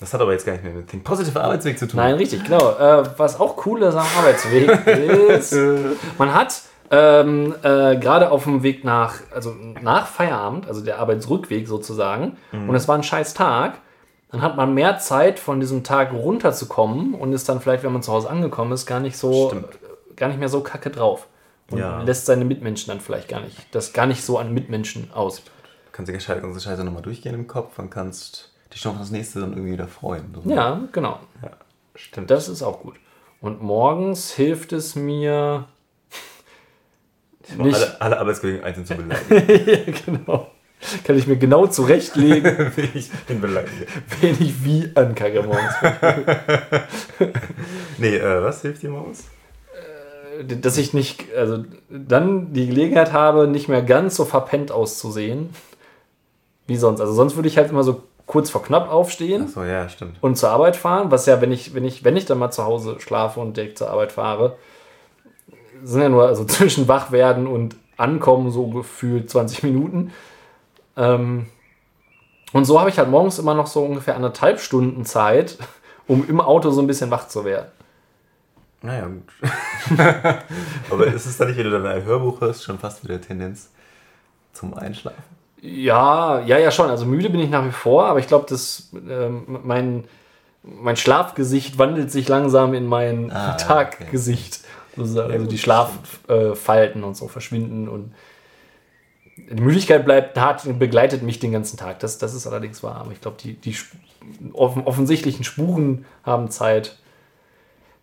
Das 0.00 0.14
hat 0.14 0.20
aber 0.20 0.32
jetzt 0.32 0.46
gar 0.46 0.52
nicht 0.52 0.64
mehr 0.64 0.72
mit 0.72 0.92
dem 0.92 1.02
positiven 1.04 1.40
Arbeitsweg 1.42 1.78
zu 1.78 1.86
tun. 1.86 1.98
Nein, 1.98 2.14
richtig, 2.14 2.42
genau. 2.44 2.70
Äh, 2.78 3.04
was 3.18 3.38
auch 3.38 3.64
cool 3.66 3.82
ist 3.82 3.94
am 3.94 4.06
Arbeitsweg 4.18 4.86
ist, 4.86 5.54
man 6.18 6.34
hat 6.34 6.62
ähm, 6.90 7.54
äh, 7.62 7.96
gerade 7.96 8.30
auf 8.30 8.44
dem 8.44 8.62
Weg 8.62 8.82
nach, 8.84 9.14
also 9.32 9.54
nach 9.82 10.06
Feierabend, 10.06 10.66
also 10.66 10.80
der 10.82 10.98
Arbeitsrückweg 10.98 11.68
sozusagen, 11.68 12.36
und 12.52 12.74
es 12.74 12.88
war 12.88 12.96
ein 12.96 13.02
scheiß 13.02 13.34
Tag, 13.34 13.78
dann 14.32 14.42
hat 14.42 14.56
man 14.56 14.74
mehr 14.74 14.98
Zeit 14.98 15.38
von 15.38 15.60
diesem 15.60 15.84
Tag 15.84 16.12
runterzukommen 16.12 17.14
und 17.14 17.32
ist 17.32 17.48
dann 17.48 17.60
vielleicht, 17.60 17.82
wenn 17.84 17.92
man 17.92 18.02
zu 18.02 18.12
Hause 18.12 18.30
angekommen 18.30 18.72
ist, 18.72 18.86
gar 18.86 19.00
nicht 19.00 19.16
so, 19.18 19.48
Stimmt. 19.48 19.66
gar 20.16 20.28
nicht 20.28 20.38
mehr 20.40 20.48
so 20.48 20.62
kacke 20.62 20.90
drauf. 20.90 21.26
Und 21.70 21.78
Ja. 21.78 22.02
lässt 22.02 22.26
seine 22.26 22.44
Mitmenschen 22.44 22.88
dann 22.88 23.00
vielleicht 23.00 23.28
gar 23.28 23.40
nicht, 23.40 23.56
das 23.72 23.92
gar 23.92 24.06
nicht 24.06 24.24
so 24.24 24.38
an 24.38 24.52
Mitmenschen 24.52 25.10
aus. 25.12 25.36
Du 25.36 25.42
kannst 25.92 26.08
die 26.08 26.12
ganze 26.12 26.40
ganze 26.40 26.60
Scheiße 26.60 26.82
nochmal 26.84 27.02
durchgehen 27.02 27.34
im 27.34 27.46
Kopf 27.46 27.78
und 27.78 27.90
kannst 27.90 28.49
dich 28.72 28.80
schon 28.80 28.92
auf 28.92 28.98
das 28.98 29.10
nächste 29.10 29.40
dann 29.40 29.52
irgendwie 29.52 29.72
wieder 29.72 29.88
freuen. 29.88 30.34
So. 30.34 30.50
Ja, 30.50 30.80
genau. 30.92 31.20
ja. 31.42 31.50
Stimmt. 31.94 32.30
Das 32.30 32.48
ist 32.48 32.62
auch 32.62 32.80
gut. 32.80 32.94
Und 33.40 33.62
morgens 33.62 34.32
hilft 34.32 34.72
es 34.72 34.94
mir. 34.94 35.66
Nicht- 37.56 37.74
alle, 37.74 38.00
alle 38.00 38.18
Arbeitskollegen 38.20 38.62
einzeln 38.64 38.86
zu 38.86 38.94
beleidigen. 38.94 39.66
ja, 39.86 39.92
genau. 40.06 40.50
Kann 41.04 41.18
ich 41.18 41.26
mir 41.26 41.36
genau 41.36 41.66
zurechtlegen, 41.66 42.44
Wenn 42.76 42.88
ich 42.94 43.10
bin 43.26 43.42
wen 43.42 44.36
ich 44.40 44.64
wie 44.64 44.90
ankacke 44.94 45.42
morgens. 45.42 45.74
Nee, 47.98 48.16
äh, 48.16 48.42
was 48.42 48.62
hilft 48.62 48.82
dir 48.82 48.90
morgens? 48.90 49.24
Dass 50.42 50.78
ich 50.78 50.94
nicht, 50.94 51.34
also 51.34 51.64
dann 51.90 52.54
die 52.54 52.66
Gelegenheit 52.66 53.12
habe, 53.12 53.46
nicht 53.46 53.68
mehr 53.68 53.82
ganz 53.82 54.16
so 54.16 54.24
verpennt 54.24 54.72
auszusehen 54.72 55.50
wie 56.66 56.76
sonst. 56.76 57.00
Also 57.00 57.12
sonst 57.12 57.36
würde 57.36 57.48
ich 57.48 57.58
halt 57.58 57.70
immer 57.70 57.82
so 57.82 58.04
kurz 58.30 58.48
vor 58.48 58.62
knapp 58.62 58.88
aufstehen 58.88 59.46
Achso, 59.46 59.64
ja, 59.64 59.88
und 60.20 60.38
zur 60.38 60.50
Arbeit 60.50 60.76
fahren, 60.76 61.10
was 61.10 61.26
ja, 61.26 61.40
wenn 61.40 61.50
ich, 61.50 61.74
wenn 61.74 61.84
ich, 61.84 62.04
wenn 62.04 62.16
ich 62.16 62.26
dann 62.26 62.38
mal 62.38 62.52
zu 62.52 62.64
Hause 62.64 63.00
schlafe 63.00 63.40
und 63.40 63.56
direkt 63.56 63.76
zur 63.76 63.90
Arbeit 63.90 64.12
fahre, 64.12 64.56
sind 65.82 66.00
ja 66.00 66.08
nur 66.08 66.28
also 66.28 66.44
zwischen 66.46 66.86
Wachwerden 66.86 67.48
und 67.48 67.74
Ankommen 67.96 68.52
so 68.52 68.68
gefühlt 68.68 69.28
20 69.28 69.64
Minuten. 69.64 70.12
Ähm, 70.96 71.46
und 72.52 72.66
so 72.66 72.78
habe 72.78 72.88
ich 72.88 72.98
halt 72.98 73.10
morgens 73.10 73.40
immer 73.40 73.54
noch 73.54 73.66
so 73.66 73.82
ungefähr 73.82 74.14
anderthalb 74.14 74.60
Stunden 74.60 75.04
Zeit, 75.04 75.58
um 76.06 76.26
im 76.28 76.40
Auto 76.40 76.70
so 76.70 76.80
ein 76.80 76.86
bisschen 76.86 77.10
wach 77.10 77.26
zu 77.26 77.44
werden. 77.44 77.66
Naja, 78.82 79.08
gut. 79.08 79.98
Aber 80.90 81.06
ist 81.08 81.26
es 81.26 81.36
dann 81.36 81.48
nicht, 81.48 81.58
wenn 81.58 81.64
du 81.64 81.72
dann 81.72 81.86
ein 81.86 82.04
Hörbuch 82.04 82.40
hörst, 82.40 82.62
schon 82.62 82.78
fast 82.78 83.02
wieder 83.02 83.20
Tendenz 83.20 83.70
zum 84.52 84.72
Einschlafen? 84.72 85.39
Ja, 85.62 86.40
ja, 86.40 86.58
ja 86.58 86.70
schon. 86.70 86.88
Also 86.90 87.04
müde 87.06 87.30
bin 87.30 87.40
ich 87.40 87.50
nach 87.50 87.64
wie 87.66 87.72
vor, 87.72 88.06
aber 88.06 88.18
ich 88.18 88.26
glaube, 88.26 88.46
dass 88.48 88.88
ähm, 89.08 89.60
mein, 89.64 90.04
mein 90.62 90.96
Schlafgesicht 90.96 91.78
wandelt 91.78 92.10
sich 92.10 92.28
langsam 92.28 92.74
in 92.74 92.86
mein 92.86 93.30
Ah, 93.30 93.54
Taggesicht. 93.54 94.60
sozusagen. 94.96 95.30
Also 95.32 95.44
gut, 95.44 95.52
die 95.52 95.58
Schlaffalten 95.58 97.04
und 97.04 97.16
so 97.16 97.28
verschwinden 97.28 97.88
und 97.88 98.14
die 99.36 99.62
Müdigkeit 99.62 100.04
bleibt 100.04 100.38
hart 100.38 100.64
und 100.66 100.78
begleitet 100.78 101.22
mich 101.22 101.38
den 101.40 101.52
ganzen 101.52 101.76
Tag. 101.76 101.98
Das, 102.00 102.18
das 102.18 102.34
ist 102.34 102.46
allerdings 102.46 102.82
wahr. 102.82 102.96
Aber 102.96 103.12
ich 103.12 103.20
glaube, 103.20 103.36
die, 103.42 103.54
die 103.54 103.74
offen, 104.52 104.84
offensichtlichen 104.84 105.44
Spuren 105.44 106.04
haben 106.24 106.50
Zeit, 106.50 106.98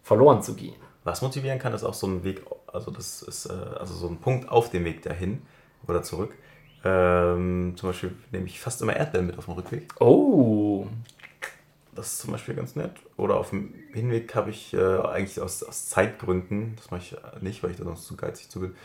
verloren 0.03 0.41
zu 0.41 0.55
gehen. 0.55 0.75
Was 1.03 1.21
motivieren 1.21 1.59
kann, 1.59 1.73
ist 1.73 1.83
auch 1.83 1.93
so 1.93 2.07
ein 2.07 2.23
Weg, 2.23 2.41
also 2.73 2.91
das 2.91 3.21
ist 3.21 3.45
äh, 3.45 3.53
also 3.79 3.93
so 3.93 4.07
ein 4.07 4.17
Punkt 4.17 4.49
auf 4.49 4.69
dem 4.69 4.83
Weg 4.83 5.03
dahin 5.03 5.41
oder 5.87 6.03
zurück. 6.03 6.33
Ähm, 6.83 7.73
zum 7.75 7.89
Beispiel 7.89 8.15
nehme 8.31 8.45
ich 8.45 8.59
fast 8.59 8.81
immer 8.81 8.95
Erdbeeren 8.95 9.27
mit 9.27 9.37
auf 9.37 9.45
dem 9.45 9.55
Rückweg. 9.55 9.93
Oh, 9.99 10.87
Das 11.95 12.13
ist 12.13 12.19
zum 12.19 12.31
Beispiel 12.31 12.53
ganz 12.55 12.75
nett. 12.75 12.91
Oder 13.17 13.35
auf 13.37 13.49
dem 13.49 13.73
Hinweg 13.93 14.33
habe 14.35 14.51
ich 14.51 14.73
äh, 14.73 14.77
eigentlich 14.99 15.41
aus, 15.41 15.63
aus 15.63 15.89
Zeitgründen, 15.89 16.75
das 16.77 16.91
mache 16.91 17.01
ich 17.01 17.41
nicht, 17.41 17.63
weil 17.63 17.71
ich 17.71 17.77
da 17.77 17.83
sonst 17.83 18.05
zu 18.05 18.15
geizig 18.15 18.49
zu 18.49 18.59
bin, 18.61 18.75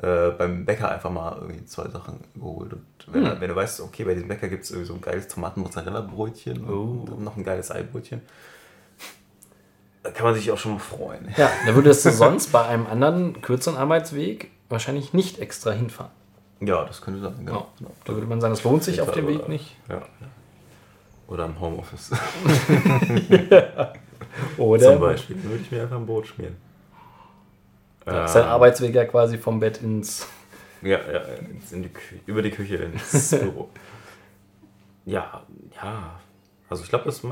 äh, 0.00 0.30
beim 0.30 0.64
Bäcker 0.64 0.88
einfach 0.90 1.10
mal 1.10 1.36
irgendwie 1.40 1.64
zwei 1.66 1.88
Sachen 1.88 2.20
geholt. 2.36 2.72
Und 2.74 2.84
wenn, 3.08 3.26
Hm. 3.32 3.40
wenn 3.40 3.48
du 3.48 3.56
weißt, 3.56 3.80
okay, 3.80 4.04
bei 4.04 4.14
diesem 4.14 4.28
Bäcker 4.28 4.48
gibt 4.48 4.62
es 4.64 4.70
irgendwie 4.70 4.86
so 4.86 4.94
ein 4.94 5.00
geiles 5.00 5.26
Tomaten-Mozzarella-Brötchen 5.28 6.64
Oh. 6.70 7.00
und 7.02 7.10
dann 7.10 7.24
noch 7.24 7.36
ein 7.36 7.44
geiles 7.44 7.70
Eibrötchen, 7.72 8.22
da 10.02 10.10
kann 10.12 10.24
man 10.24 10.34
sich 10.34 10.50
auch 10.50 10.56
schon 10.58 10.72
mal 10.74 10.78
freuen. 10.78 11.28
ja, 11.36 11.50
da 11.66 11.74
würdest 11.74 12.06
du 12.06 12.10
sonst 12.12 12.52
bei 12.52 12.64
einem 12.64 12.86
anderen 12.86 13.42
kürzeren 13.42 13.76
Arbeitsweg 13.76 14.50
wahrscheinlich 14.68 15.12
nicht 15.12 15.40
extra 15.40 15.72
hinfahren. 15.72 16.12
Ja, 16.60 16.84
das 16.84 17.00
könnte 17.00 17.20
sein. 17.20 17.34
Ja. 17.38 17.44
Genau. 17.44 17.68
genau. 17.78 17.90
Da 18.04 18.12
würde 18.14 18.26
man 18.26 18.40
sagen, 18.40 18.52
das 18.52 18.62
lohnt 18.64 18.84
sich 18.84 19.00
auf 19.00 19.12
dem 19.12 19.26
Weg 19.26 19.48
nicht. 19.48 19.76
Ja. 19.88 19.96
ja. 19.96 20.02
Oder 21.26 21.46
im 21.46 21.60
Homeoffice 21.60 22.10
Oder 24.58 24.92
zum 24.92 25.00
Beispiel. 25.00 25.36
Dann 25.36 25.50
würde 25.50 25.62
ich 25.62 25.70
mir 25.70 25.82
einfach 25.82 25.96
ein 25.96 26.06
Brot 26.06 26.26
schmieren. 26.26 26.56
Ja, 28.06 28.24
ist 28.24 28.34
dein 28.34 28.44
Ähm, 28.44 28.48
Arbeitsweg 28.48 28.94
ja 28.94 29.04
quasi 29.04 29.38
vom 29.38 29.60
Bett 29.60 29.82
ins. 29.82 30.26
Ja, 30.82 30.98
ja 30.98 31.20
in 31.70 31.82
die 31.82 31.90
über 32.26 32.42
die 32.42 32.50
Küche 32.50 32.76
ins 32.76 33.30
Büro. 33.38 33.68
ja, 35.04 35.42
ja. 35.76 36.20
Also 36.68 36.84
ich 36.84 36.88
glaube, 36.88 37.04
das, 37.04 37.22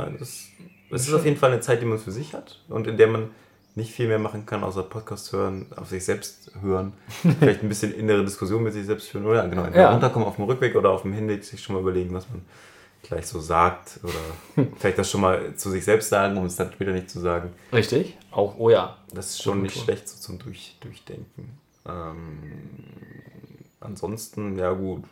das 0.90 1.08
ist 1.08 1.12
auf 1.14 1.24
jeden 1.24 1.36
Fall 1.36 1.52
eine 1.52 1.60
Zeit, 1.60 1.80
die 1.80 1.86
man 1.86 1.98
für 1.98 2.10
sich 2.10 2.34
hat 2.34 2.60
und 2.68 2.86
in 2.86 2.96
der 2.96 3.06
man 3.06 3.30
nicht 3.78 3.92
viel 3.92 4.08
mehr 4.08 4.18
machen 4.18 4.44
kann, 4.44 4.62
außer 4.64 4.82
Podcast 4.82 5.32
hören, 5.32 5.66
auf 5.76 5.88
sich 5.88 6.04
selbst 6.04 6.50
hören, 6.60 6.92
vielleicht 7.38 7.62
ein 7.62 7.68
bisschen 7.68 7.94
innere 7.94 8.24
Diskussion 8.24 8.62
mit 8.62 8.74
sich 8.74 8.84
selbst 8.84 9.08
führen 9.08 9.24
oder 9.24 9.48
genau, 9.48 9.66
Ja. 9.68 9.92
runterkommen 9.92 10.28
auf 10.28 10.36
dem 10.36 10.44
Rückweg 10.44 10.74
oder 10.76 10.90
auf 10.90 11.02
dem 11.02 11.12
Hinweg 11.14 11.44
sich 11.44 11.62
schon 11.62 11.74
mal 11.76 11.80
überlegen, 11.80 12.12
was 12.12 12.28
man 12.28 12.42
gleich 13.02 13.26
so 13.26 13.40
sagt 13.40 14.00
oder 14.02 14.66
vielleicht 14.78 14.98
das 14.98 15.10
schon 15.10 15.20
mal 15.22 15.54
zu 15.54 15.70
sich 15.70 15.84
selbst 15.84 16.08
sagen, 16.10 16.36
um 16.36 16.44
es 16.44 16.56
dann 16.56 16.72
später 16.72 16.92
nicht 16.92 17.08
zu 17.08 17.20
sagen. 17.20 17.52
Richtig? 17.72 18.18
Auch, 18.30 18.58
oh 18.58 18.68
ja. 18.68 18.98
Das 19.14 19.30
ist 19.30 19.42
schon 19.42 19.62
nicht 19.62 19.78
schlecht 19.80 20.08
so 20.08 20.18
zum 20.18 20.38
Durch, 20.38 20.76
Durchdenken. 20.80 21.58
Ähm, 21.86 22.42
ansonsten, 23.80 24.58
ja 24.58 24.72
gut, 24.72 25.04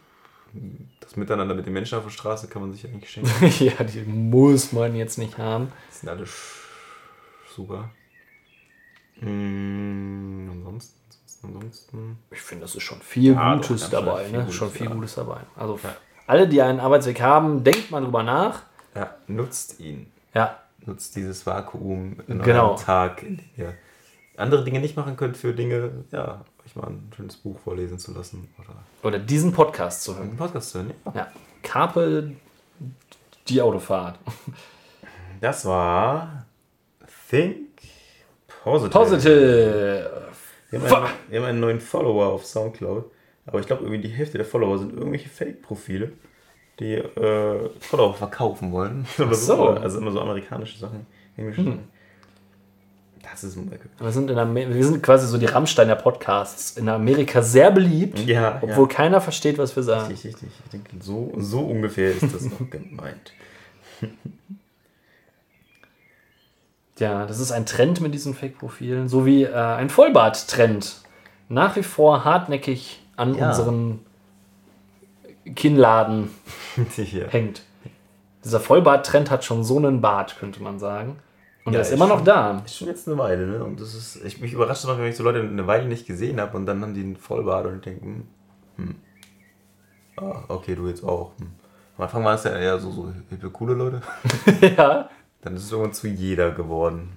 das 1.01 1.17
Miteinander 1.17 1.55
mit 1.55 1.67
den 1.67 1.73
Menschen 1.73 1.97
auf 1.99 2.05
der 2.05 2.11
Straße 2.11 2.49
kann 2.49 2.63
man 2.63 2.73
sich 2.73 2.85
eigentlich 2.87 3.11
schenken. 3.11 3.31
ja, 3.65 3.85
die 3.85 4.01
muss 4.03 4.73
man 4.73 4.95
jetzt 4.97 5.19
nicht 5.19 5.39
haben. 5.39 5.69
Die 5.91 5.99
sind 5.99 6.09
alle 6.09 6.25
super. 7.55 7.91
Mm, 9.21 10.51
ansonsten, 10.51 11.01
ansonsten. 11.43 12.19
Ich 12.31 12.41
finde, 12.43 12.63
das 12.63 12.75
ist 12.75 12.83
schon 12.83 13.01
viel 13.01 13.33
Ja, 13.35 13.55
doch, 13.57 13.67
Gutes 13.69 13.83
ganz 13.83 13.91
dabei. 13.91 14.25
viel 14.25 14.33
ne? 14.33 14.39
Gutes, 14.41 14.55
schon 14.55 14.71
viel 14.71 14.87
ja. 14.87 14.93
Gutes 14.93 15.15
dabei. 15.15 15.41
Also 15.57 15.79
alle, 16.27 16.49
die 16.49 16.61
einen 16.63 16.81
Arbeitsweg 16.81 17.21
haben, 17.21 17.63
denkt 17.65 17.91
mal 17.91 18.03
drüber 18.03 18.23
nach. 18.23 18.63
Ja, 18.95 19.15
nutzt 19.27 19.81
ihn. 19.81 20.11
Ja, 20.35 20.59
Nutzt 20.85 21.17
dieses 21.17 21.45
Vakuum 21.47 22.17
in 22.29 22.41
Genau. 22.43 22.73
eurem 22.73 22.77
Tag, 22.85 23.23
in 23.25 23.39
dem 23.39 23.47
ihr 23.57 23.75
andere 24.37 24.63
Dinge 24.63 24.79
nicht 24.79 24.97
machen 24.97 25.17
könnt 25.17 25.37
für 25.37 25.53
Dinge, 25.53 26.05
ja, 26.13 26.45
euch 26.65 26.77
mal 26.77 26.87
ein 26.89 27.11
schönes 27.17 27.37
Buch 27.37 27.59
vorlesen 27.59 27.99
zu 27.99 28.13
lassen 28.15 28.49
oder 28.59 28.77
oder 29.03 29.19
diesen 29.19 29.53
Podcast 29.53 30.03
zu 30.05 30.15
hören. 30.17 30.37
Podcast 30.37 30.71
zu 30.71 30.79
hören. 30.79 30.93
Ja. 31.07 31.13
Ja. 31.15 31.29
Carpe 31.65 32.33
die 33.49 33.61
Autofahrt. 33.63 34.19
Das 35.41 35.65
war 35.65 36.47
Think 37.31 37.66
Positive. 38.67 38.91
Positive. 38.91 40.11
Wir 40.71 40.81
haben, 40.81 41.05
einen, 41.05 41.15
wir 41.29 41.39
haben 41.41 41.47
einen 41.47 41.61
neuen 41.61 41.81
Follower 41.81 42.27
auf 42.27 42.45
Soundcloud, 42.45 43.05
aber 43.47 43.61
ich 43.61 43.67
glaube, 43.67 43.85
irgendwie 43.85 44.01
die 44.01 44.09
Hälfte 44.09 44.39
der 44.39 44.45
Follower 44.45 44.77
sind 44.79 44.93
irgendwelche 44.93 45.29
Fake-Profile, 45.29 46.11
die 46.81 46.95
äh, 46.95 47.71
Follower 47.79 48.15
verkaufen 48.15 48.73
wollen. 48.73 49.07
Oder 49.19 49.35
so. 49.35 49.69
Also 49.69 49.99
immer 49.99 50.11
so 50.11 50.21
amerikanische 50.21 50.79
Sachen, 50.79 51.07
englische 51.37 51.63
Sachen. 51.63 51.89
Das 53.23 53.45
ist 53.45 53.57
ein. 53.57 53.71
Wir 54.01 54.11
sind, 54.13 54.31
in 54.31 54.39
Amer 54.39 54.69
wir 54.69 54.85
sind 54.85 55.01
quasi 55.01 55.29
so 55.29 55.39
die 55.39 55.47
Rammstein 55.47 55.87
der 55.87 55.95
Podcasts. 55.95 56.77
In 56.77 56.89
Amerika 56.89 57.43
sehr 57.43 57.71
beliebt, 57.71 58.19
Ja, 58.27 58.59
obwohl 58.63 58.89
keiner 58.89 59.21
versteht, 59.21 59.59
was 59.59 59.77
wir 59.77 59.85
sagen. 59.85 60.09
Richtig, 60.09 60.35
richtig. 60.35 60.49
Ich 60.65 60.71
denke, 60.73 60.91
so, 61.01 61.33
so 61.37 61.61
ungefähr 61.61 62.11
ist 62.11 62.35
das 62.35 62.43
noch 62.43 62.59
gemeint. 62.71 63.33
Ja, 66.99 67.27
das 67.27 67.41
ist 67.41 67.53
ein 67.53 67.67
Trend 67.67 68.01
mit 68.01 68.15
diesen 68.15 68.35
Fake-Profilen, 68.35 69.09
so 69.09 69.27
wie 69.27 69.43
äh, 69.45 69.55
ein 69.55 69.91
Vollbart-Trend. 69.91 71.03
Nach 71.49 71.77
wie 71.77 71.83
vor 71.83 72.25
hartnäckig 72.25 73.03
an 73.17 73.35
Ja. 73.35 73.49
unseren 73.49 74.01
Kinnladen 75.55 76.31
hängt. 77.31 77.63
Dieser 78.45 78.61
Vollbart-Trend 78.61 79.31
hat 79.31 79.45
schon 79.45 79.65
so 79.65 79.77
einen 79.77 80.01
Bart, 80.01 80.37
könnte 80.39 80.63
man 80.63 80.79
sagen. 80.79 81.17
Und 81.65 81.73
Ja, 81.73 81.81
er 81.81 81.83
ist 81.83 81.93
immer 81.93 82.07
noch 82.07 82.19
schon- 82.19 82.25
da. 82.27 82.63
Ist 82.65 82.77
schon 82.77 82.89
jetzt 82.89 83.09
eine 83.09 83.19
Weile, 83.19 83.47
ne? 83.47 83.65
Und 83.65 83.81
das 83.81 83.95
ist, 83.95 84.25
ich 84.25 84.41
mich 84.41 84.53
überrascht 84.53 84.85
immer, 84.85 84.97
wenn 84.99 85.07
ich 85.07 85.17
so 85.17 85.25
Leute 85.25 85.41
eine 85.41 85.67
Weile 85.67 85.87
nicht 85.87 86.07
gesehen 86.07 86.41
habe 86.41 86.57
und 86.57 86.65
dann 86.67 86.81
haben 86.83 86.95
die 86.95 87.01
einen 87.03 87.17
Vollbart 87.17 87.67
und 87.67 87.85
denken, 87.85 88.29
hm. 88.77 88.95
ah, 90.17 90.45
okay, 90.49 90.75
du 90.77 90.87
jetzt 90.89 91.05
auch. 91.05 91.33
Hm. 91.39 91.49
Am 91.99 92.05
Anfang 92.05 92.25
waren 92.25 92.35
es 92.37 92.45
ja 92.45 92.53
eher 92.57 92.79
so, 92.79 92.91
so 92.91 93.13
hippe, 93.31 93.51
coole 93.51 93.75
Leute. 93.75 94.03
ja. 94.77 95.09
Dann 95.47 95.55
ist 95.55 95.63
es 95.63 95.71
irgendwann 95.71 95.95
zu 95.95 96.09
jeder 96.09 96.51
geworden. 96.51 97.13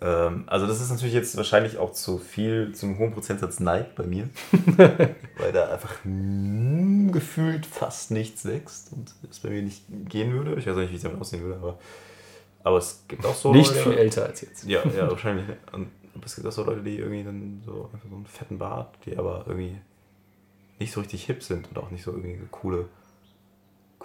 Ähm, 0.00 0.44
also 0.46 0.68
das 0.68 0.80
ist 0.80 0.90
natürlich 0.90 1.14
jetzt 1.14 1.36
wahrscheinlich 1.36 1.78
auch 1.78 1.90
zu 1.92 2.18
viel, 2.18 2.72
zu 2.76 2.86
einem 2.86 2.96
hohen 2.98 3.12
Prozentsatz 3.12 3.58
Neid 3.58 3.96
bei 3.96 4.04
mir. 4.04 4.28
weil 4.76 5.50
da 5.52 5.68
einfach 5.72 5.96
mm, 6.04 7.10
gefühlt 7.10 7.66
fast 7.66 8.12
nichts 8.12 8.44
wächst 8.44 8.92
und 8.92 9.12
es 9.28 9.40
bei 9.40 9.50
mir 9.50 9.62
nicht 9.62 9.82
gehen 10.08 10.32
würde. 10.32 10.54
Ich 10.60 10.66
weiß 10.68 10.74
auch 10.76 10.78
nicht, 10.80 10.92
wie 10.92 10.96
es 10.96 11.02
damit 11.02 11.20
aussehen 11.20 11.42
würde, 11.42 11.56
aber, 11.56 11.76
aber 12.62 12.78
es 12.78 13.02
gibt 13.08 13.26
auch 13.26 13.34
so 13.34 13.52
Nicht 13.52 13.70
Leute- 13.74 13.82
viel 13.82 13.98
älter 13.98 14.26
als 14.26 14.42
jetzt. 14.42 14.64
Ja, 14.64 14.84
ja, 14.96 15.08
wahrscheinlich. 15.10 15.46
Und 15.72 15.88
aber 16.14 16.26
es 16.26 16.36
gibt 16.36 16.46
auch 16.46 16.52
so 16.52 16.62
Leute, 16.62 16.82
die 16.82 16.98
irgendwie 16.98 17.24
dann 17.24 17.62
so 17.66 17.90
einfach 17.92 18.08
so 18.08 18.14
einen 18.14 18.26
fetten 18.26 18.58
Bart, 18.58 18.94
die 19.06 19.16
aber 19.18 19.44
irgendwie 19.48 19.76
nicht 20.78 20.92
so 20.92 21.00
richtig 21.00 21.24
hip 21.24 21.42
sind 21.42 21.68
und 21.68 21.78
auch 21.78 21.90
nicht 21.90 22.04
so 22.04 22.12
irgendwie 22.12 22.38
coole, 22.52 22.86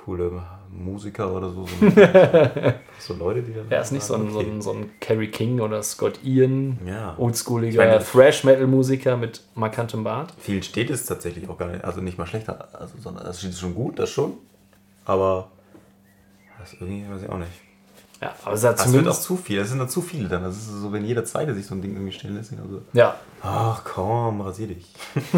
coole 0.08 0.32
Musiker 0.72 1.34
oder 1.34 1.50
so. 1.50 1.66
So, 1.66 1.86
so 3.00 3.14
Leute, 3.16 3.42
die 3.42 3.54
dann. 3.54 3.66
Er 3.70 3.82
ist 3.82 3.92
nicht 3.92 4.04
so 4.04 4.14
ein, 4.16 4.32
so 4.32 4.40
okay. 4.40 4.50
ein, 4.50 4.62
so 4.62 4.72
ein 4.72 4.90
Carrie 5.02 5.28
King 5.28 5.60
oder 5.60 5.84
Scott 5.84 6.20
Ian, 6.24 6.80
Ja. 6.86 7.14
oldschooliger 7.18 8.00
Thrash-Metal-Musiker 8.00 9.18
mit 9.18 9.44
markantem 9.56 10.06
Bart. 10.06 10.34
Viel 10.40 10.64
steht 10.64 10.90
es 10.90 11.06
tatsächlich 11.06 11.50
auch 11.50 11.58
gar 11.58 11.68
nicht, 11.68 11.84
also 11.84 12.00
nicht 12.00 12.18
mal 12.18 12.26
schlechter, 12.26 12.70
also, 12.74 12.94
sondern 13.04 13.26
das 13.26 13.40
steht 13.40 13.54
schon 13.56 13.76
gut, 13.76 14.00
das 14.00 14.10
schon. 14.10 14.34
Aber 15.04 15.50
das 16.60 16.74
irgendwie 16.74 17.04
weiß 17.12 17.24
ich 17.24 17.30
auch 17.30 17.38
nicht. 17.38 17.52
Ja, 18.22 18.34
aber 18.46 18.54
es 18.56 18.64
hat 18.64 18.80
Das 18.80 18.86
wird 18.94 19.08
auch 19.08 19.12
zumindest. 19.12 19.24
zu 19.24 19.36
viel, 19.38 19.60
das 19.60 19.70
sind 19.70 19.80
dann 19.80 19.90
zu 19.90 20.02
viele 20.02 20.30
dann. 20.30 20.42
Das 20.44 20.56
ist 20.56 20.70
so, 20.70 20.92
wenn 20.94 21.04
jeder 21.06 21.24
zweite 21.26 21.54
sich 21.54 21.66
so 21.66 21.76
ein 21.76 21.82
Ding 21.82 21.94
irgendwie 21.94 22.14
stellen 22.14 22.36
lässt. 22.36 22.52
Also, 22.54 22.82
Ja. 22.94 23.16
ach 23.44 23.84
komm, 23.84 24.40
rasier 24.42 24.68
dich. 24.68 24.88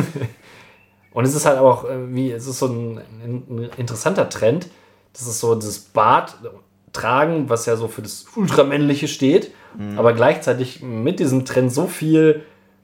Und 1.12 1.26
es 1.26 1.36
ist 1.36 1.46
halt 1.46 1.60
auch, 1.60 1.86
äh, 1.86 2.14
wie, 2.14 2.32
es 2.32 2.48
ist 2.48 2.60
so 2.60 2.68
ein, 2.68 2.98
ein 3.24 3.70
interessanter 3.78 4.30
Trend. 4.30 4.68
Das 5.14 5.24
ist 5.24 5.40
so 5.40 5.56
das 5.56 5.80
Bart 5.80 6.38
tragen, 6.94 7.50
was 7.50 7.66
ja 7.66 7.76
so 7.76 7.88
für 7.88 8.02
das 8.02 8.26
Ultramännliche 8.36 9.08
steht, 9.08 9.52
Mhm. 9.78 10.00
aber 10.00 10.14
gleichzeitig 10.14 10.82
mit 10.82 11.20
diesem 11.20 11.46
Trend 11.46 11.72
so 11.72 11.86
viel 11.86 12.44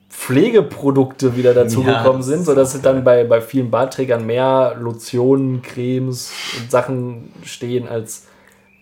Pflegeprodukte 0.09 1.35
wieder 1.35 1.53
dazugekommen 1.53 2.17
das 2.19 2.25
sind, 2.27 2.45
sodass 2.45 2.75
es 2.75 2.81
dann 2.81 3.03
bei, 3.03 3.23
bei 3.23 3.41
vielen 3.41 3.71
Bartträgern 3.71 4.25
mehr 4.25 4.75
Lotionen, 4.79 5.61
Cremes 5.61 6.31
und 6.59 6.69
Sachen 6.71 7.31
stehen 7.43 7.87
als 7.87 8.27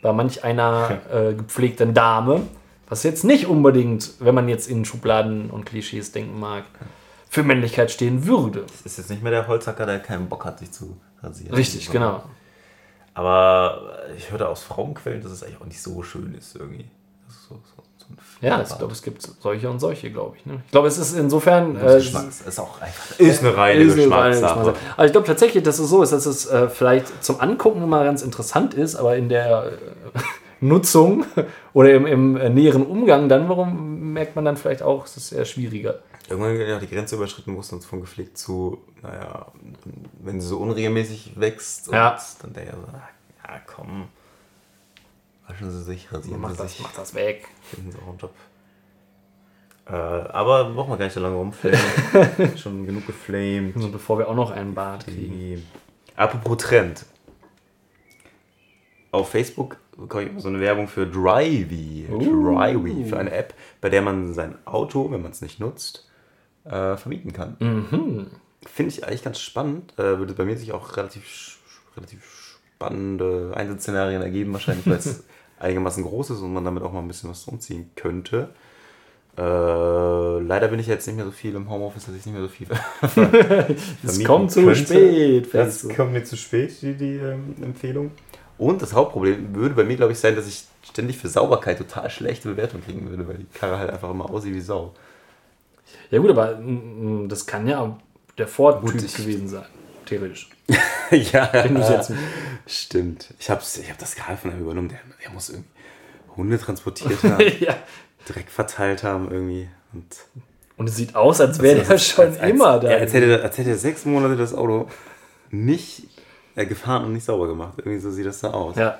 bei 0.01 0.11
manch 0.11 0.43
einer 0.43 0.99
äh, 1.13 1.33
gepflegten 1.33 1.93
Dame. 1.93 2.41
Was 2.89 3.03
jetzt 3.03 3.23
nicht 3.23 3.47
unbedingt, 3.47 4.11
wenn 4.19 4.35
man 4.35 4.49
jetzt 4.49 4.69
in 4.69 4.83
Schubladen 4.83 5.49
und 5.49 5.65
Klischees 5.65 6.11
denken 6.11 6.39
mag, 6.39 6.63
für 7.33 7.41
Männlichkeit 7.41 7.89
stehen 7.89 8.27
würde. 8.27 8.63
ist 8.85 8.99
jetzt 8.99 9.09
nicht 9.09 9.23
mehr 9.23 9.31
der 9.31 9.47
Holzhacker, 9.47 9.87
der 9.87 9.99
keinen 9.99 10.29
Bock 10.29 10.45
hat, 10.45 10.59
sich 10.59 10.71
zu 10.71 10.97
rasieren. 11.23 11.55
Richtig, 11.55 11.89
genau. 11.89 12.21
Aber 13.15 13.97
ich 14.15 14.29
hörte 14.29 14.47
aus 14.47 14.61
Frauenquellen, 14.61 15.23
dass 15.23 15.31
es 15.31 15.41
eigentlich 15.41 15.59
auch 15.59 15.65
nicht 15.65 15.81
so 15.81 16.03
schön 16.03 16.35
ist 16.35 16.55
irgendwie. 16.55 16.85
Das 17.27 17.35
ist 17.35 17.47
so, 17.49 17.55
so, 17.55 17.83
so 17.97 18.05
Ja, 18.41 18.61
ich 18.61 18.77
glaube, 18.77 18.93
es 18.93 19.01
gibt 19.01 19.23
solche 19.23 19.67
und 19.67 19.79
solche, 19.79 20.11
glaube 20.11 20.37
ich. 20.37 20.45
Ne? 20.45 20.61
Ich 20.63 20.71
glaube, 20.71 20.87
es 20.87 20.99
ist 20.99 21.13
insofern. 21.15 21.73
Das 21.73 21.93
Äh, 21.93 21.97
Geschmacks 21.97 22.41
ist 22.41 22.59
auch 22.59 22.79
einfach. 22.79 23.19
Ist 23.19 23.43
eine 23.43 23.57
reine 23.57 23.81
ist 23.81 23.93
eine 23.93 24.01
Geschmackssache. 24.03 24.55
Geschmackssache. 24.59 24.93
Aber 24.95 25.05
ich 25.07 25.11
glaube 25.11 25.25
tatsächlich, 25.27 25.63
dass 25.63 25.79
es 25.79 25.89
so 25.89 26.03
ist, 26.03 26.13
dass 26.13 26.27
es 26.27 26.45
äh, 26.45 26.69
vielleicht 26.69 27.23
zum 27.23 27.39
Angucken 27.39 27.89
mal 27.89 28.03
ganz 28.05 28.21
interessant 28.21 28.75
ist, 28.75 28.95
aber 28.95 29.15
in 29.15 29.29
der 29.29 29.71
äh, 30.13 30.19
Nutzung 30.61 31.25
oder 31.73 31.93
im, 31.95 32.05
im 32.05 32.37
äh, 32.37 32.49
näheren 32.51 32.85
Umgang 32.85 33.27
dann, 33.27 33.49
warum 33.49 34.13
merkt 34.13 34.35
man 34.35 34.45
dann 34.45 34.55
vielleicht 34.55 34.83
auch, 34.83 35.05
es 35.05 35.17
ist 35.17 35.31
eher 35.31 35.45
schwieriger. 35.45 35.95
Irgendwann 36.29 36.55
ja 36.59 36.79
die 36.79 36.87
Grenze 36.87 37.15
überschritten, 37.15 37.55
wo 37.55 37.59
es 37.59 37.71
uns 37.73 37.85
von 37.85 37.99
gepflegt 38.01 38.37
zu, 38.37 38.81
naja, 39.01 39.47
wenn 40.21 40.39
sie 40.39 40.47
so 40.47 40.57
unregelmäßig 40.59 41.33
wächst 41.39 41.91
Ja. 41.91 42.17
dann 42.41 42.53
der 42.53 42.65
ja 42.65 42.71
so, 42.71 42.87
ja 43.47 43.59
komm, 43.67 44.07
waschen 45.47 45.69
sie 45.69 45.83
sich, 45.83 46.11
rasieren 46.13 46.39
Mach 46.41 46.51
sie 46.51 46.57
das, 46.57 46.71
sich, 46.71 46.81
mach 46.81 46.93
das 46.93 47.13
weg. 47.13 47.47
finden 47.69 47.91
sie 47.91 47.97
auch 47.99 48.07
einen 48.09 48.17
Job. 48.19 48.33
Äh, 49.85 49.91
aber 49.91 50.69
brauchen 50.69 50.91
wir 50.91 50.97
gar 50.97 51.05
nicht 51.05 51.13
so 51.13 51.19
lange 51.19 51.35
rumflamen. 51.35 51.77
Schon 52.57 52.85
genug 52.85 53.05
geflamed. 53.05 53.75
Also 53.75 53.89
bevor 53.91 54.17
wir 54.17 54.29
auch 54.29 54.35
noch 54.35 54.51
einen 54.51 54.73
Bart 54.73 55.03
kriegen. 55.05 55.67
Apropos 56.15 56.57
Trend. 56.59 57.05
Auf 59.11 59.29
Facebook 59.29 59.77
bekomme 59.97 60.23
ich 60.23 60.29
immer 60.29 60.39
so 60.39 60.47
eine 60.47 60.59
Werbung 60.61 60.87
für 60.87 61.05
Drivey. 61.05 62.07
Drivey, 62.09 63.05
für 63.05 63.19
eine 63.19 63.31
App, 63.31 63.53
bei 63.81 63.89
der 63.89 64.01
man 64.01 64.33
sein 64.33 64.55
Auto, 64.65 65.11
wenn 65.11 65.21
man 65.21 65.31
es 65.31 65.41
nicht 65.41 65.59
nutzt, 65.59 66.09
äh, 66.65 66.97
vermieten 66.97 67.33
kann. 67.33 68.29
Finde 68.65 68.91
ich 68.91 69.05
eigentlich 69.05 69.23
ganz 69.23 69.39
spannend. 69.39 69.93
Äh, 69.97 70.19
würde 70.19 70.33
bei 70.33 70.45
mir 70.45 70.57
sich 70.57 70.71
auch 70.71 70.95
relativ, 70.97 71.57
relativ 71.97 72.59
spannende 72.75 73.51
Einsatzszenarien 73.55 74.21
ergeben, 74.21 74.53
wahrscheinlich, 74.53 74.85
weil 74.87 74.97
es 74.97 75.23
einigermaßen 75.59 76.03
groß 76.03 76.31
ist 76.31 76.39
und 76.39 76.53
man 76.53 76.63
damit 76.65 76.83
auch 76.83 76.91
mal 76.91 76.99
ein 76.99 77.07
bisschen 77.07 77.29
was 77.29 77.45
umziehen 77.45 77.91
könnte. 77.95 78.49
Äh, 79.35 79.41
leider 79.41 80.67
bin 80.67 80.79
ich 80.79 80.87
jetzt 80.87 81.07
nicht 81.07 81.15
mehr 81.15 81.25
so 81.25 81.31
viel 81.31 81.55
im 81.55 81.69
Homeoffice, 81.69 82.05
dass 82.05 82.15
ich 82.15 82.25
nicht 82.25 82.35
mehr 82.35 82.43
so 82.43 82.49
viel 82.49 82.67
Es 83.01 83.11
vermieten 83.11 84.23
kommt 84.25 84.51
zu 84.51 84.61
könnte. 84.63 84.75
spät. 84.75 85.53
Das 85.53 85.89
kommt 85.89 86.13
mir 86.13 86.23
zu 86.23 86.37
spät, 86.37 86.81
die, 86.81 86.93
die 86.93 87.15
ähm, 87.15 87.55
Empfehlung. 87.61 88.11
Und 88.57 88.81
das 88.81 88.93
Hauptproblem 88.93 89.55
würde 89.55 89.73
bei 89.73 89.83
mir, 89.83 89.97
glaube 89.97 90.11
ich, 90.11 90.19
sein, 90.19 90.35
dass 90.35 90.47
ich 90.47 90.65
ständig 90.83 91.17
für 91.17 91.27
Sauberkeit 91.27 91.79
total 91.79 92.09
schlechte 92.11 92.49
Bewertungen 92.49 92.83
kriegen 92.83 93.09
würde, 93.09 93.27
weil 93.27 93.37
die 93.37 93.57
Karre 93.57 93.79
halt 93.79 93.89
einfach 93.89 94.11
immer 94.11 94.29
aussieht 94.29 94.53
wie 94.53 94.61
Sau. 94.61 94.93
Ja 96.11 96.19
gut, 96.19 96.29
aber 96.31 96.55
mm, 96.57 97.27
das 97.29 97.45
kann 97.45 97.67
ja 97.67 97.97
der 98.37 98.47
Ford-Typ 98.47 99.15
gewesen 99.15 99.47
sein. 99.47 99.65
Theoretisch. 100.05 100.49
ja, 101.11 101.49
stimmt. 102.67 103.33
Ich 103.39 103.49
habe 103.49 103.61
ich 103.61 103.89
hab 103.89 103.97
das 103.97 104.15
gerade 104.15 104.37
von 104.37 104.51
einem 104.51 104.61
übernommen. 104.61 104.89
Der, 104.89 104.99
der 105.23 105.31
muss 105.31 105.49
irgendwie 105.49 105.69
Hunde 106.35 106.57
transportiert 106.57 107.21
haben, 107.23 107.43
ja. 107.59 107.75
Dreck 108.27 108.49
verteilt 108.49 109.03
haben 109.03 109.29
irgendwie. 109.31 109.69
Und 109.93 110.05
Und 110.77 110.89
es 110.89 110.95
sieht 110.95 111.15
aus, 111.15 111.39
als 111.41 111.59
wäre 111.61 111.81
der 111.81 111.89
als- 111.91 112.07
schon 112.07 112.25
als, 112.25 112.39
als, 112.39 112.49
immer 112.51 112.79
da. 112.79 112.91
Ja, 112.91 112.97
als, 112.97 113.13
hätte, 113.13 113.25
er- 113.37 113.43
als 113.43 113.57
hätte 113.57 113.69
er 113.71 113.77
sechs 113.77 114.05
Monate 114.05 114.35
das 114.35 114.53
Auto 114.53 114.87
nicht 115.51 116.03
äh, 116.55 116.65
gefahren 116.65 117.05
und 117.05 117.13
nicht 117.13 117.25
sauber 117.25 117.47
gemacht. 117.47 117.73
Irgendwie 117.77 117.99
so 117.99 118.11
sieht 118.11 118.25
das 118.25 118.39
da 118.39 118.51
aus. 118.51 118.75
ja. 118.75 118.99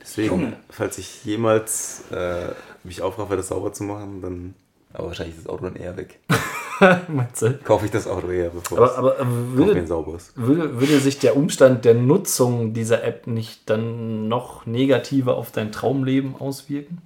Deswegen, 0.00 0.54
falls 0.68 0.98
ich 0.98 1.24
jemals 1.24 2.02
äh, 2.10 2.48
mich 2.82 3.02
aufraffe, 3.02 3.36
das 3.36 3.48
sauber 3.48 3.72
zu 3.72 3.84
machen, 3.84 4.20
dann. 4.20 4.54
Aber 4.94 5.08
wahrscheinlich 5.08 5.36
ist 5.36 5.46
das 5.46 5.52
Auto 5.52 5.64
dann 5.64 5.76
eher 5.76 5.96
weg. 5.96 6.18
Meinst 7.08 7.42
du? 7.42 7.54
Kaufe 7.64 7.84
ich 7.86 7.90
das 7.92 8.06
Auto 8.06 8.28
eher, 8.30 8.50
bevor 8.50 8.78
Aber, 8.78 8.90
es 8.90 8.96
aber 8.96 9.24
mir 9.24 9.56
würde, 9.66 9.80
ein 9.80 9.86
sauberes. 9.86 10.32
würde, 10.34 10.80
würde 10.80 10.98
sich 10.98 11.18
der 11.18 11.36
Umstand 11.36 11.84
der 11.84 11.94
Nutzung 11.94 12.74
dieser 12.74 13.04
App 13.04 13.26
nicht 13.26 13.70
dann 13.70 14.28
noch 14.28 14.66
negativer 14.66 15.36
auf 15.36 15.50
dein 15.52 15.70
Traumleben 15.72 16.34
auswirken? 16.38 16.98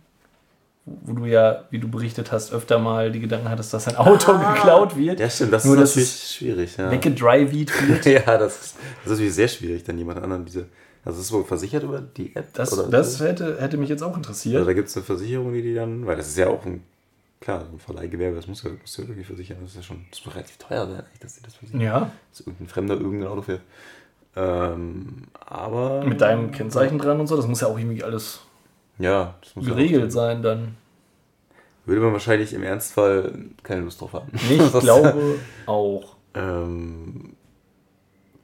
Wo 0.84 1.14
du 1.14 1.24
ja, 1.26 1.64
wie 1.70 1.80
du 1.80 1.88
berichtet 1.88 2.30
hast, 2.30 2.52
öfter 2.52 2.78
mal 2.78 3.10
die 3.10 3.18
Gedanken 3.20 3.48
hattest, 3.48 3.74
dass 3.74 3.86
dein 3.86 3.96
Auto 3.96 4.38
geklaut 4.38 4.96
wird. 4.96 5.18
Ja, 5.18 5.28
stimmt, 5.28 5.52
das 5.52 5.64
Nur, 5.64 5.74
ist 5.74 5.80
dass 5.82 5.90
natürlich 5.96 6.08
es 6.14 6.34
schwierig. 6.34 6.76
Ja. 6.76 6.90
weggedrivied 6.92 7.88
wird. 7.88 8.06
ja, 8.06 8.38
das 8.38 8.54
ist, 8.60 8.74
das 8.76 9.04
ist 9.04 9.10
natürlich 9.10 9.34
sehr 9.34 9.48
schwierig, 9.48 9.82
dann 9.84 9.98
jemand 9.98 10.22
anderen 10.22 10.44
diese. 10.44 10.66
Also, 11.04 11.18
ist 11.20 11.26
es 11.26 11.32
wohl 11.32 11.44
versichert 11.44 11.82
über 11.84 12.00
die 12.00 12.34
App? 12.34 12.52
Das, 12.54 12.70
das 12.90 13.20
hätte, 13.20 13.60
hätte 13.60 13.76
mich 13.76 13.88
jetzt 13.88 14.02
auch 14.02 14.08
Also, 14.08 14.18
interessiert. 14.18 14.66
da 14.66 14.72
gibt 14.72 14.88
es 14.88 14.96
eine 14.96 15.04
Versicherung, 15.04 15.52
die 15.52 15.62
die 15.62 15.74
dann. 15.74 16.06
Weil 16.06 16.16
das 16.16 16.28
ist 16.28 16.38
ja 16.38 16.48
auch 16.48 16.64
ein. 16.64 16.82
Klar, 17.40 17.64
so 17.66 17.72
ein 17.72 17.78
Verleihgewerbe, 17.78 18.36
das 18.36 18.46
muss 18.46 18.62
ja, 18.62 18.70
muss 18.70 18.96
ja 18.96 19.04
irgendwie 19.04 19.24
versichern. 19.24 19.58
Das 19.60 19.70
ist 19.70 19.76
ja 19.76 19.82
schon. 19.82 20.04
Das 20.10 20.24
muss 20.24 20.34
relativ 20.34 20.56
teuer 20.56 20.86
sein, 20.86 21.02
dass 21.20 21.36
sie 21.36 21.42
das 21.42 21.54
versichern. 21.54 21.80
Ja, 21.80 22.10
Dass 22.30 22.40
irgendein 22.40 22.68
Fremder 22.68 22.94
irgendein 22.94 23.28
Auto 23.28 23.42
fährt. 23.42 23.60
Ähm, 24.34 25.24
aber. 25.34 26.04
mit 26.04 26.20
deinem 26.20 26.50
Kennzeichen 26.50 26.98
dran 26.98 27.20
und 27.20 27.26
so, 27.26 27.36
das 27.36 27.46
muss 27.46 27.60
ja 27.62 27.68
auch 27.68 27.78
irgendwie 27.78 28.04
alles 28.04 28.40
Ja, 28.98 29.34
das 29.40 29.54
ja 29.64 29.70
geregelt 29.70 29.94
stimmen. 29.96 30.10
sein 30.10 30.42
dann. 30.42 30.76
Würde 31.86 32.00
man 32.02 32.12
wahrscheinlich 32.12 32.52
im 32.52 32.62
Ernstfall 32.64 33.32
keine 33.62 33.82
Lust 33.82 34.00
drauf 34.00 34.12
haben. 34.12 34.30
Ich 34.34 34.58
glaube 34.80 35.38
auch. 35.66 36.16
Ähm, 36.34 37.34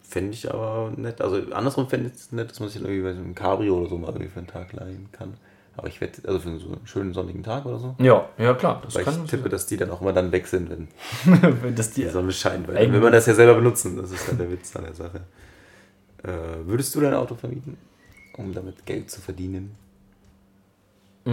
fände 0.02 0.32
ich 0.32 0.52
aber 0.52 0.92
nett. 0.96 1.20
Also 1.20 1.38
andersrum 1.52 1.88
fände 1.88 2.08
ich 2.08 2.14
es 2.14 2.32
nett, 2.32 2.50
dass 2.50 2.60
man 2.60 2.68
sich 2.68 2.80
dann 2.80 2.88
irgendwie 2.90 3.08
bei 3.08 3.14
so 3.14 3.20
einem 3.20 3.34
Cabrio 3.34 3.78
oder 3.78 3.88
so 3.88 3.98
mal 3.98 4.08
irgendwie 4.08 4.28
für 4.28 4.38
einen 4.38 4.46
Tag 4.46 4.72
leihen 4.72 5.08
kann. 5.12 5.34
Aber 5.76 5.88
ich 5.88 6.00
wette, 6.02 6.26
also 6.28 6.38
für 6.40 6.58
so 6.58 6.66
einen 6.68 6.80
schönen 6.86 7.14
sonnigen 7.14 7.42
Tag 7.42 7.64
oder 7.64 7.78
so. 7.78 7.94
Ja, 7.98 8.28
ja 8.36 8.52
klar. 8.54 8.82
Das 8.84 8.94
Weil 8.94 9.04
kann 9.04 9.24
ich 9.24 9.30
tippe, 9.30 9.48
dass 9.48 9.66
die 9.66 9.76
dann 9.78 9.90
auch 9.90 10.02
immer 10.02 10.12
dann 10.12 10.30
weg 10.30 10.46
sind, 10.46 10.68
wenn 10.70 10.88
wenn 11.62 11.74
das 11.74 11.92
die 11.92 12.02
die 12.04 12.10
Sonne 12.10 12.32
scheint. 12.32 12.68
Weil 12.68 12.76
Eng. 12.76 12.92
wenn 12.92 13.00
man 13.02 13.12
das 13.12 13.26
ja 13.26 13.34
selber 13.34 13.54
benutzen, 13.54 13.96
das 13.96 14.10
ist 14.10 14.28
ja 14.28 14.34
der 14.34 14.50
Witz 14.50 14.74
an 14.76 14.84
der 14.84 14.94
Sache. 14.94 15.20
Äh, 16.22 16.66
würdest 16.66 16.94
du 16.94 17.00
dein 17.00 17.14
Auto 17.14 17.34
vermieten, 17.34 17.76
um 18.36 18.52
damit 18.52 18.84
Geld 18.84 19.10
zu 19.10 19.20
verdienen? 19.20 19.74
Eh- 21.24 21.30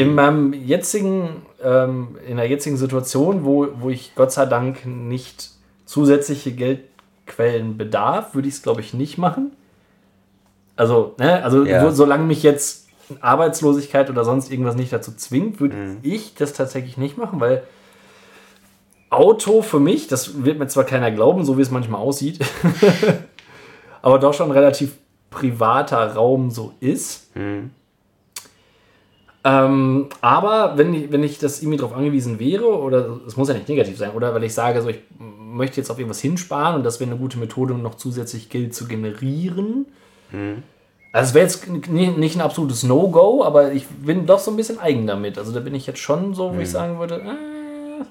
in 0.00 0.14
meinem 0.14 0.52
jetzigen, 0.52 1.42
ähm, 1.62 2.18
in 2.26 2.36
der 2.36 2.48
jetzigen 2.48 2.76
Situation, 2.76 3.44
wo, 3.44 3.68
wo 3.78 3.88
ich 3.90 4.14
Gott 4.16 4.32
sei 4.32 4.46
Dank 4.46 4.84
nicht 4.84 5.50
zusätzliche 5.86 6.52
Geldquellen 6.52 7.78
bedarf, 7.78 8.34
würde 8.34 8.48
ich 8.48 8.54
es, 8.54 8.62
glaube 8.62 8.80
ich, 8.80 8.92
nicht 8.94 9.16
machen. 9.16 9.52
Also, 10.76 11.14
ne, 11.18 11.42
also 11.44 11.64
Ja. 11.64 11.84
wo, 11.84 11.90
solange 11.90 12.24
mich 12.24 12.42
jetzt 12.42 12.83
Arbeitslosigkeit 13.20 14.10
oder 14.10 14.24
sonst 14.24 14.50
irgendwas 14.50 14.76
nicht 14.76 14.92
dazu 14.92 15.12
zwingt, 15.12 15.60
würde 15.60 15.76
Mhm. 15.76 15.98
ich 16.02 16.34
das 16.34 16.52
tatsächlich 16.52 16.96
nicht 16.96 17.16
machen, 17.18 17.40
weil 17.40 17.62
Auto 19.10 19.62
für 19.62 19.78
mich, 19.80 20.08
das 20.08 20.44
wird 20.44 20.58
mir 20.58 20.66
zwar 20.66 20.84
keiner 20.84 21.10
glauben, 21.12 21.44
so 21.44 21.56
wie 21.58 21.62
es 21.62 21.70
manchmal 21.70 22.00
aussieht, 22.00 22.40
aber 24.02 24.18
doch 24.18 24.34
schon 24.34 24.50
relativ 24.50 24.92
privater 25.30 26.14
Raum 26.14 26.50
so 26.50 26.72
ist. 26.80 27.30
Ähm, 29.46 30.08
aber 30.22 30.78
wenn 30.78 30.94
ich, 30.94 31.12
wenn 31.12 31.22
ich 31.22 31.38
das 31.38 31.60
irgendwie 31.60 31.76
darauf 31.76 31.94
angewiesen 31.94 32.38
wäre, 32.40 32.64
oder 32.80 33.20
es 33.26 33.36
muss 33.36 33.48
ja 33.48 33.54
nicht 33.54 33.68
negativ 33.68 33.98
sein, 33.98 34.12
oder 34.12 34.34
weil 34.34 34.42
ich 34.44 34.54
sage, 34.54 34.80
so 34.80 34.88
ich 34.88 35.00
möchte 35.18 35.76
jetzt 35.76 35.90
auf 35.90 35.98
irgendwas 35.98 36.20
hinsparen 36.20 36.76
und 36.76 36.82
das 36.82 36.98
wäre 36.98 37.10
eine 37.10 37.20
gute 37.20 37.38
Methode, 37.38 37.74
um 37.74 37.82
noch 37.82 37.96
zusätzlich 37.96 38.48
Geld 38.48 38.74
zu 38.74 38.86
generieren. 38.86 39.86
Also 41.14 41.28
es 41.28 41.34
wäre 41.34 41.44
jetzt 41.46 41.88
nicht 41.88 42.34
ein 42.34 42.40
absolutes 42.40 42.82
No-Go, 42.82 43.44
aber 43.44 43.70
ich 43.70 43.86
bin 43.86 44.26
doch 44.26 44.40
so 44.40 44.50
ein 44.50 44.56
bisschen 44.56 44.80
eigen 44.80 45.06
damit. 45.06 45.38
Also 45.38 45.52
da 45.52 45.60
bin 45.60 45.72
ich 45.72 45.86
jetzt 45.86 46.00
schon 46.00 46.34
so, 46.34 46.52
wo 46.52 46.58
ich 46.58 46.68
sagen 46.68 46.98
würde, 46.98 47.20
äh, 47.20 48.04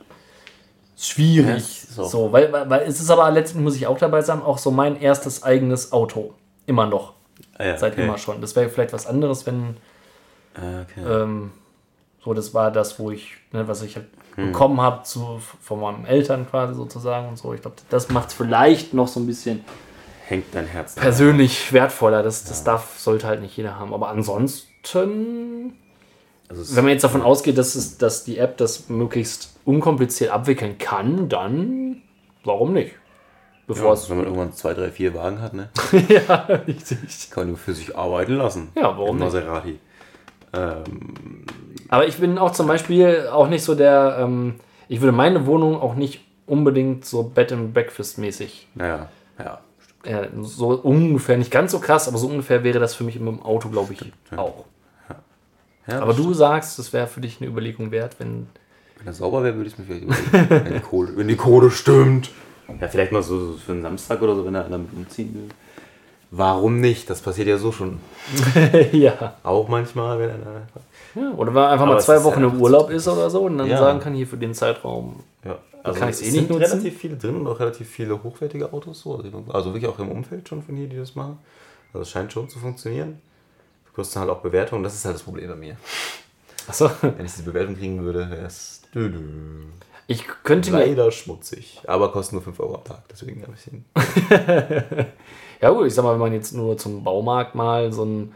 schwierig. 0.98 1.84
Ja, 1.84 1.96
so. 1.96 2.04
so, 2.06 2.32
weil, 2.32 2.54
weil, 2.54 2.84
es 2.84 3.02
ist 3.02 3.10
aber 3.10 3.30
letztendlich, 3.30 3.64
muss 3.66 3.76
ich 3.76 3.88
auch 3.88 3.98
dabei 3.98 4.22
sagen, 4.22 4.42
auch 4.42 4.58
so 4.58 4.72
mein 4.72 5.02
erstes 5.02 5.44
eigenes 5.44 5.92
Auto. 5.92 6.34
Immer 6.66 6.86
noch. 6.86 7.12
Ah, 7.58 7.66
ja, 7.66 7.78
Seit 7.78 7.92
okay. 7.92 8.06
immer 8.06 8.18
schon. 8.18 8.40
Das 8.40 8.56
wäre 8.56 8.70
vielleicht 8.70 8.94
was 8.94 9.06
anderes, 9.06 9.46
wenn 9.46 9.76
Ah, 10.56 10.84
okay. 10.84 11.06
ähm, 11.06 11.52
so, 12.24 12.34
das 12.34 12.54
war 12.54 12.72
das, 12.72 13.00
wo 13.00 13.12
ich, 13.12 13.34
ne, 13.52 13.68
was 13.68 13.82
ich 13.82 13.98
halt 13.98 14.06
bekommen 14.38 14.80
habe 14.80 15.04
von 15.06 15.80
meinen 15.82 16.06
Eltern 16.06 16.50
quasi 16.50 16.74
sozusagen 16.74 17.28
und 17.28 17.38
so. 17.38 17.54
Ich 17.54 17.62
glaube, 17.62 17.76
das 17.90 18.10
macht 18.10 18.30
es 18.30 18.34
vielleicht 18.34 18.94
noch 18.94 19.10
so 19.10 19.20
ein 19.20 19.28
bisschen 19.28 19.66
Hängt 20.28 20.46
dein 20.54 20.68
Herz. 20.68 20.96
persönlich 20.96 21.74
wertvoller. 21.74 22.24
Das, 22.24 22.44
das 22.46 22.64
darf, 22.64 22.98
sollte 22.98 23.28
halt 23.28 23.42
nicht 23.42 23.56
jeder 23.58 23.78
haben. 23.78 23.94
Aber 23.94 24.10
ansonsten, 24.10 25.74
Also 26.50 26.76
wenn 26.76 26.84
man 26.86 26.94
jetzt 26.94 27.04
davon 27.04 27.22
ausgeht, 27.22 27.58
dass, 27.58 27.76
es, 27.76 27.98
dass 27.98 28.24
die 28.24 28.38
App 28.38 28.58
das 28.58 28.90
möglichst 28.90 29.60
unkompliziert 29.66 30.32
abwickeln 30.32 30.78
kann, 30.78 31.30
dann 31.30 32.02
warum 32.44 32.74
nicht? 32.74 32.96
Bevor 33.66 33.88
ja, 33.88 33.94
es. 33.94 34.10
wenn 34.10 34.18
man 34.18 34.26
irgendwann 34.26 34.54
zwei, 34.54 34.74
drei, 34.74 34.90
vier 34.92 35.14
Wagen 35.14 35.42
hat, 35.42 35.54
ne? 35.54 35.70
ja, 36.10 36.36
richtig. 36.68 37.30
Kann 37.32 37.48
man 37.48 37.56
für 37.58 37.74
sich 37.74 37.98
arbeiten 37.98 38.36
lassen. 38.36 38.70
Ja, 38.76 38.98
warum 38.98 39.16
nicht? 39.18 39.26
Maserati. 39.26 39.80
Ähm, 40.54 41.46
Aber 41.90 42.06
ich 42.08 42.18
bin 42.18 42.38
auch 42.38 42.52
zum 42.52 42.68
Beispiel 42.68 43.28
auch 43.32 43.48
nicht 43.48 43.64
so 43.64 43.74
der, 43.74 44.18
ähm, 44.20 44.56
ich 44.90 45.00
würde 45.02 45.14
meine 45.14 45.46
Wohnung 45.46 45.80
auch 45.82 45.96
nicht 45.96 46.22
unbedingt 46.46 47.06
so 47.06 47.24
Bed 47.24 47.54
and 47.54 47.74
Breakfast 47.74 48.18
mäßig. 48.18 48.68
naja, 48.76 49.10
ja. 49.40 49.60
Äh, 50.04 50.28
so 50.42 50.70
ungefähr, 50.70 51.38
nicht 51.38 51.52
ganz 51.52 51.72
so 51.72 51.80
krass, 51.80 52.08
aber 52.08 52.18
so 52.18 52.28
ungefähr 52.28 52.64
wäre 52.64 52.80
das 52.80 52.94
für 52.96 53.04
mich 53.04 53.16
im 53.16 53.42
Auto, 53.42 53.70
glaube 53.70 53.94
ich, 53.94 54.12
auch. 54.36 54.66
ja 55.88 56.02
Aber 56.02 56.14
du 56.14 56.34
sagst, 56.34 56.78
das 56.80 56.92
wäre 56.94 57.08
für 57.08 57.22
dich 57.22 57.40
eine 57.40 57.50
Überlegung 57.50 57.92
wert, 57.92 58.16
wenn. 58.20 58.48
Wenn 58.98 59.06
das 59.06 59.18
sauber 59.18 59.44
wäre, 59.44 59.56
würde 59.56 59.68
ich 59.68 59.74
es 59.74 59.80
mir 59.80 59.86
vielleicht 59.86 60.04
überlegen. 60.04 60.50
wenn, 60.66 60.74
die 60.74 60.80
Kohle, 60.82 61.18
wenn 61.18 61.28
die 61.28 61.36
Kohle 61.36 61.72
stimmt. 61.72 62.32
Ja, 62.80 62.88
vielleicht 62.88 63.12
mal 63.12 63.22
so 63.24 63.52
so 63.54 63.58
für 63.58 63.74
einen 63.74 63.82
Samstag 63.82 64.22
oder 64.22 64.36
so, 64.36 64.46
wenn 64.46 64.56
er 64.56 64.64
damit 64.64 64.94
umziehen 64.94 65.34
will. 65.36 65.50
Warum 66.32 66.80
nicht? 66.82 67.10
Das 67.10 67.22
passiert 67.22 67.48
ja 67.48 67.58
so 67.58 67.72
schon. 67.72 68.00
ja. 68.92 69.36
Auch 69.44 69.68
manchmal, 69.68 70.18
wenn 70.20 70.30
er 70.32 70.38
dann 70.38 70.56
einfach. 70.56 70.82
ja. 71.16 71.32
Oder 71.38 71.48
wenn 71.48 71.62
man 71.62 71.72
einfach 71.72 71.86
Aber 71.86 71.94
mal 71.96 72.02
zwei 72.02 72.24
Wochen 72.24 72.42
ja 72.42 72.48
im 72.48 72.60
Urlaub 72.62 72.90
ist 72.90 73.08
oder 73.08 73.30
so 73.30 73.42
und 73.42 73.58
dann 73.58 73.68
Ja. 73.68 73.78
sagen 73.78 74.00
kann, 74.00 74.14
hier 74.14 74.26
für 74.28 74.38
den 74.38 74.54
Zeitraum. 74.54 75.20
Ja, 75.86 75.92
kann 76.00 76.10
ich's 76.10 76.22
eh 76.22 76.28
es 76.28 76.32
nicht 76.34 76.48
sind 76.48 76.50
nutzen. 76.52 76.64
relativ 76.72 76.98
viele 76.98 77.18
drin 77.18 77.36
und 77.36 77.48
auch 77.48 77.60
relativ 77.60 77.90
viele 77.90 78.24
hochwertige 78.24 78.72
Autos 78.72 79.02
so. 79.02 79.16
Also 79.50 79.74
wirklich 79.74 79.88
auch 79.88 80.00
im 80.00 80.10
Umfeld 80.12 80.48
schon 80.48 80.62
von 80.64 80.76
hier, 80.76 80.88
die 80.88 80.98
das 80.98 81.16
machen. 81.16 81.38
Also 81.94 82.02
es 82.04 82.10
scheint 82.10 82.32
schon 82.32 82.48
zu 82.50 82.60
funktionieren. 82.60 83.20
Wir 83.86 83.94
kosten 83.94 84.20
halt 84.20 84.30
auch 84.30 84.40
Bewertungen, 84.40 84.84
das 84.84 84.96
ist 84.96 85.06
halt 85.06 85.16
das 85.16 85.24
Problem 85.24 85.48
bei 85.50 85.56
mir. 85.56 85.78
Achso. 86.68 86.90
Wenn 87.02 87.26
ich 87.26 87.32
diese 87.34 87.44
Bewertung 87.44 87.76
kriegen 87.76 88.02
würde, 88.04 88.30
wäre 88.30 88.46
es 88.46 88.82
Ich 90.08 90.26
könnte 90.44 90.72
mir. 90.72 90.80
leider 90.80 91.12
schmutzig. 91.12 91.82
Aber 91.86 92.12
kostet 92.12 92.34
nur 92.34 92.42
5 92.42 92.60
Euro 92.62 92.76
am 92.76 92.84
Tag, 92.84 93.04
deswegen 93.12 93.44
ein 93.44 93.52
bisschen. 93.52 93.86
Ja 95.62 95.70
gut, 95.70 95.88
ich 95.88 95.94
sag 95.94 96.04
mal, 96.04 96.12
wenn 96.14 96.20
man 96.20 96.34
jetzt 96.34 96.52
nur 96.54 96.78
zum 96.78 97.06
Baumarkt 97.06 97.56
mal 97.56 97.94
so 97.94 98.02
einen, 98.02 98.34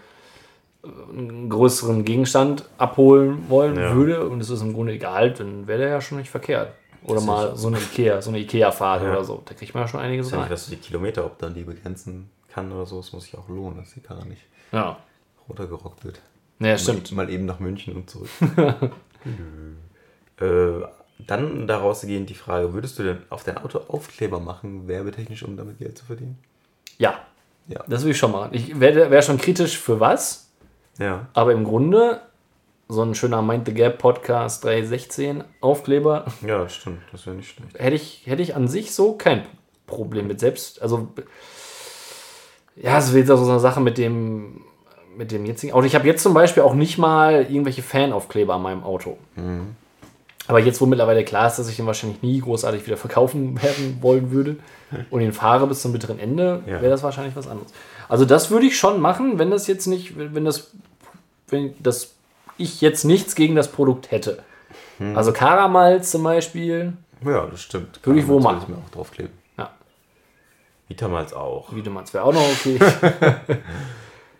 einen 1.09 1.49
größeren 1.49 2.05
Gegenstand 2.05 2.63
abholen 2.77 3.49
wollen 3.49 3.75
Ja. 3.75 3.93
würde 3.95 4.29
und 4.29 4.39
es 4.39 4.49
ist 4.49 4.61
im 4.61 4.73
Grunde 4.73 4.93
egal, 4.93 5.33
dann 5.33 5.67
wäre 5.67 5.79
der 5.79 5.89
ja 5.89 5.99
schon 6.01 6.19
nicht 6.19 6.29
verkehrt. 6.29 6.71
Oder 7.07 7.21
mal 7.21 7.55
so 7.55 7.67
eine 7.69 7.77
Ikea, 7.79 8.21
so 8.21 8.29
eine 8.29 8.39
Ikea-Fahrt 8.39 9.03
Ja. 9.03 9.11
oder 9.11 9.23
so. 9.23 9.41
Da 9.45 9.53
kriegt 9.53 9.73
man 9.73 9.83
ja 9.83 9.87
schon 9.87 9.99
einiges 9.99 10.27
Ich 10.27 10.33
rein. 10.33 10.49
dass 10.49 10.65
du 10.65 10.71
die 10.71 10.77
Kilometer, 10.81 11.25
ob 11.25 11.37
dann 11.39 11.53
die 11.53 11.63
begrenzen 11.63 12.29
kann 12.49 12.71
oder 12.71 12.85
so, 12.85 12.99
es 12.99 13.11
muss 13.13 13.23
sich 13.23 13.37
auch 13.37 13.47
lohnen, 13.49 13.77
dass 13.77 13.93
die 13.93 14.01
Karre 14.01 14.25
nicht 14.27 14.41
Ja. 14.71 14.97
runtergerockt 15.47 16.03
wird. 16.03 16.19
Ja, 16.59 16.77
stimmt. 16.77 17.11
Mal 17.11 17.29
eben 17.29 17.45
nach 17.45 17.59
München 17.59 17.95
und 17.95 18.09
zurück. 18.09 18.29
äh, 20.39 20.45
dann 21.25 21.65
daraus 21.67 22.01
gehend 22.01 22.29
die 22.29 22.35
Frage, 22.35 22.73
würdest 22.73 22.99
du 22.99 23.03
denn 23.03 23.17
auf 23.29 23.43
dein 23.43 23.57
Auto 23.57 23.79
Aufkleber 23.87 24.39
machen, 24.39 24.87
werbetechnisch, 24.87 25.43
um 25.43 25.57
damit 25.57 25.79
Geld 25.79 25.97
zu 25.97 26.05
verdienen? 26.05 26.37
Ja, 26.97 27.19
Ja. 27.67 27.83
das 27.87 28.03
will 28.03 28.11
ich 28.11 28.17
schon 28.17 28.31
machen. 28.31 28.49
Ich 28.53 28.79
wäre 28.79 29.09
wär 29.11 29.21
schon 29.21 29.37
kritisch 29.37 29.77
für 29.77 29.99
was, 29.99 30.49
Ja. 30.99 31.27
aber 31.33 31.53
im 31.53 31.63
Grunde 31.63 32.21
so 32.89 33.01
ein 33.03 33.15
schöner 33.15 33.41
Mind 33.41 33.65
the 33.67 33.73
Gap 33.73 33.97
Podcast 33.97 34.63
316 34.63 35.43
Aufkleber 35.61 36.25
Ja, 36.45 36.67
stimmt. 36.69 37.01
Das 37.11 37.25
wäre 37.25 37.35
nicht 37.35 37.49
schlecht. 37.49 37.77
hätte 37.77 37.95
ich, 37.95 38.21
hätte 38.25 38.41
ich 38.41 38.55
an 38.55 38.67
sich 38.67 38.93
so 38.93 39.13
kein 39.13 39.43
Problem 39.87 40.27
mit 40.27 40.39
selbst. 40.39 40.81
Also, 40.81 41.07
ja, 42.75 42.97
es 42.97 43.13
wird 43.13 43.27
so 43.27 43.35
eine 43.49 43.59
Sache 43.59 43.81
mit 43.81 43.97
dem, 43.97 44.61
mit 45.17 45.31
dem 45.31 45.45
jetzigen 45.45 45.73
Auto. 45.73 45.85
Ich 45.85 45.95
habe 45.95 46.07
jetzt 46.07 46.23
zum 46.23 46.33
Beispiel 46.33 46.63
auch 46.63 46.73
nicht 46.75 46.97
mal 46.97 47.41
irgendwelche 47.43 47.81
Fanaufkleber 47.81 48.55
an 48.55 48.61
meinem 48.61 48.83
Auto. 48.83 49.17
Aber 50.47 50.59
jetzt, 50.59 50.79
wo 50.79 50.85
mittlerweile 50.85 51.25
klar 51.25 51.47
ist, 51.47 51.57
dass 51.59 51.67
ich 51.69 51.75
den 51.75 51.85
wahrscheinlich 51.87 52.21
nie 52.21 52.39
großartig 52.39 52.85
wieder 52.85 52.95
verkaufen 52.97 53.61
werden 53.61 53.97
wollen 54.01 54.31
würde 54.31 54.57
und 55.09 55.21
ihn 55.21 55.33
fahre 55.33 55.67
bis 55.67 55.81
zum 55.81 55.91
bitteren 55.91 56.19
Ende, 56.19 56.61
Ja. 56.65 56.73
wäre 56.81 56.89
das 56.89 57.03
wahrscheinlich 57.03 57.35
was 57.35 57.47
anderes. 57.47 57.71
Also 58.07 58.23
das 58.23 58.49
würde 58.51 58.65
ich 58.67 58.77
schon 58.77 59.01
machen, 59.01 59.39
wenn 59.39 59.51
das 59.51 59.67
jetzt 59.67 59.87
nicht, 59.87 60.13
wenn 60.17 60.45
das, 60.45 60.71
wenn 61.49 61.73
das 61.81 62.13
ich 62.57 62.81
jetzt 62.81 63.03
nichts 63.03 63.35
gegen 63.35 63.55
das 63.55 63.71
Produkt 63.71 64.11
hätte. 64.11 64.43
Also 65.15 65.31
Karamalz 65.31 66.09
zum 66.11 66.23
Beispiel, 66.23 66.93
Ja, 67.23 67.45
das 67.45 67.61
stimmt. 67.61 67.99
Würde 68.03 68.19
ich 68.19 68.27
wohl 68.27 68.41
machen. 68.41 68.71
mir 68.73 68.77
auch 68.79 68.89
draufkleben. 68.89 69.31
ja, 69.57 69.69
Vitamals 70.87 71.33
auch. 71.33 71.73
Wiedemanns 71.75 72.13
wäre 72.13 72.23
auch 72.23 72.33
noch 72.33 72.41
okay. 72.41 72.79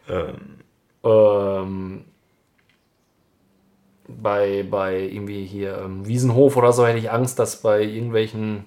Ähm, 0.09 0.35
ähm, 1.03 2.05
bei, 4.07 4.63
bei 4.69 4.99
irgendwie 5.01 5.45
hier 5.45 5.77
ähm, 5.83 6.07
Wiesenhof 6.07 6.55
oder 6.57 6.71
so 6.73 6.85
hätte 6.87 6.97
ich 6.99 7.11
Angst, 7.11 7.39
dass 7.39 7.61
bei 7.61 7.81
irgendwelchen 7.83 8.65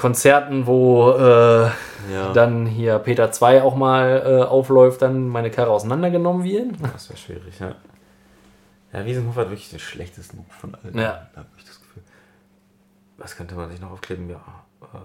Konzerten, 0.00 0.66
wo 0.66 1.10
äh, 1.12 1.64
ja, 2.10 2.32
dann 2.32 2.64
hier 2.64 2.98
Peter 3.00 3.30
2 3.30 3.62
auch 3.62 3.74
mal 3.76 4.22
äh, 4.24 4.42
aufläuft, 4.44 5.02
dann 5.02 5.28
meine 5.28 5.50
Karre 5.50 5.70
auseinandergenommen 5.70 6.42
wird. 6.42 6.76
das 6.94 7.10
wäre 7.10 7.18
schwierig, 7.18 7.60
ja. 7.60 7.74
Ja, 8.94 9.04
Wiesenhof 9.04 9.36
hat 9.36 9.50
wirklich 9.50 9.68
den 9.68 9.78
schlechtesten 9.78 10.38
Ruf 10.38 10.46
von 10.58 10.74
allen. 10.74 10.96
Ja. 10.96 11.28
Da 11.34 11.40
habe 11.40 11.48
ich 11.58 11.64
das 11.64 11.78
Gefühl. 11.78 12.02
Was 13.18 13.36
könnte 13.36 13.54
man 13.54 13.70
sich 13.70 13.78
noch 13.78 13.90
aufkleben? 13.90 14.30
Ja, 14.30 14.36
äh, 14.82 14.96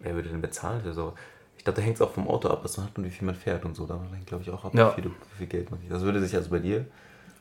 wer 0.00 0.14
würde 0.14 0.28
denn 0.28 0.42
bezahlen 0.42 0.82
für 0.82 0.92
so? 0.92 1.14
Ich 1.56 1.64
glaube, 1.64 1.78
da 1.80 1.82
hängt 1.82 1.96
es 1.96 2.02
auch 2.02 2.10
vom 2.10 2.28
Auto 2.28 2.48
ab, 2.48 2.60
was 2.62 2.76
man 2.76 2.86
hat 2.86 2.98
und 2.98 3.04
wie 3.04 3.10
viel 3.10 3.24
man 3.24 3.34
fährt 3.34 3.64
und 3.64 3.74
so. 3.74 3.86
Da 3.86 3.98
hängt, 4.12 4.26
glaube 4.26 4.42
ich, 4.42 4.50
auch 4.50 4.62
ab, 4.62 4.74
Ja. 4.74 4.94
wie, 4.96 5.00
viel, 5.02 5.10
wie 5.10 5.38
viel 5.38 5.46
Geld 5.46 5.70
man 5.70 5.80
kriegt. 5.80 5.90
Das 5.92 6.02
würde 6.02 6.20
sich 6.20 6.36
also 6.36 6.50
bei 6.50 6.58
dir 6.58 6.84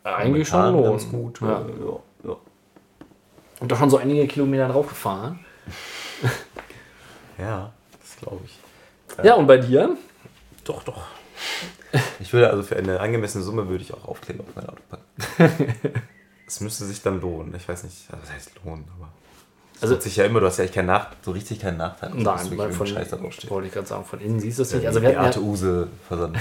Eigentlich 0.05 0.47
schon 0.47 0.71
lohnen. 0.71 0.91
ganz 0.91 1.09
gut. 1.09 1.41
Ja. 1.41 1.59
äh, 1.61 1.85
ja, 1.85 2.29
ja. 2.31 2.35
Und 3.59 3.69
doch 3.71 3.77
schon 3.77 3.89
so 3.89 3.97
einige 3.97 4.25
Kilometer 4.25 4.69
drauf 4.69 4.87
gefahren. 4.87 5.39
ja, 7.37 7.71
das 8.01 8.17
glaube 8.17 8.41
ich. 8.45 8.57
Ja, 9.23 9.35
und 9.35 9.47
bei 9.47 9.57
dir? 9.57 9.97
Doch, 10.63 10.83
doch. 10.83 11.01
Ich 12.19 12.31
würde 12.33 12.49
also 12.49 12.63
für 12.63 12.75
eine 12.77 12.99
angemessene 12.99 13.43
Summe 13.43 13.67
würde 13.69 13.83
ich 13.83 13.93
auch 13.93 14.05
Aufkleber 14.07 14.43
auf 14.43 14.55
mein 14.55 14.67
Auto 14.69 14.81
packen. 14.89 15.73
Es 16.47 16.61
müsste 16.61 16.85
sich 16.85 17.03
dann 17.03 17.21
lohnen. 17.21 17.53
Ich 17.55 17.69
weiß 17.69 17.83
nicht, 17.83 17.95
also 18.11 18.23
das 18.25 18.33
heißt 18.33 18.51
lohnen, 18.65 18.83
aber. 18.97 19.09
Es 19.75 19.83
Also- 19.83 19.99
sich 19.99 20.15
ja 20.15 20.25
immer, 20.25 20.39
du 20.39 20.47
hast 20.47 20.57
ja 20.57 20.63
eigentlich 20.63 20.73
keinen 20.75 20.87
Nach 20.87 21.11
so 21.21 21.29
richtig 21.29 21.59
keinen 21.59 21.77
Nachteil. 21.77 22.09
Also, 22.11 22.23
Nein, 22.23 22.57
weil 22.57 22.71
von, 22.71 22.87
Scheiß 22.87 23.09
da 23.09 23.17
draufsteht. 23.17 23.51
wollte 23.51 23.67
ich 23.67 23.73
gerade 23.75 23.85
sagen, 23.85 24.03
von 24.03 24.19
innen 24.19 24.39
siehst 24.39 24.57
du 24.57 24.63
es 24.63 24.73
nicht. 24.73 24.81
Ja, 24.81 24.89
Also 24.89 24.99
die 24.99 25.05
wir 25.07 25.19
hatten, 25.19 25.39
ja, 25.39 25.45
Use 25.47 25.87
Versand. 26.07 26.37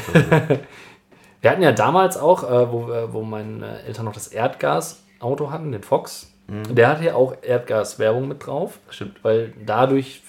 Wir 1.42 1.50
hatten 1.50 1.60
ja 1.62 1.72
damals 1.72 2.16
auch, 2.16 2.42
äh, 2.42 2.72
wo, 2.72 2.90
äh, 2.90 3.12
wo 3.12 3.22
meine 3.22 3.82
Eltern 3.82 4.06
noch 4.06 4.14
das 4.14 4.28
Erdgas-Auto 4.28 5.50
hatten, 5.50 5.72
den 5.72 5.82
Fox. 5.82 6.28
Der 6.48 6.88
hatte 6.88 7.04
ja 7.04 7.14
auch 7.14 7.34
Erdgas-Werbung 7.42 8.26
mit 8.28 8.46
drauf. 8.46 8.78
Stimmt. 8.90 9.22
Weil 9.22 9.52
dadurch, 9.64 10.22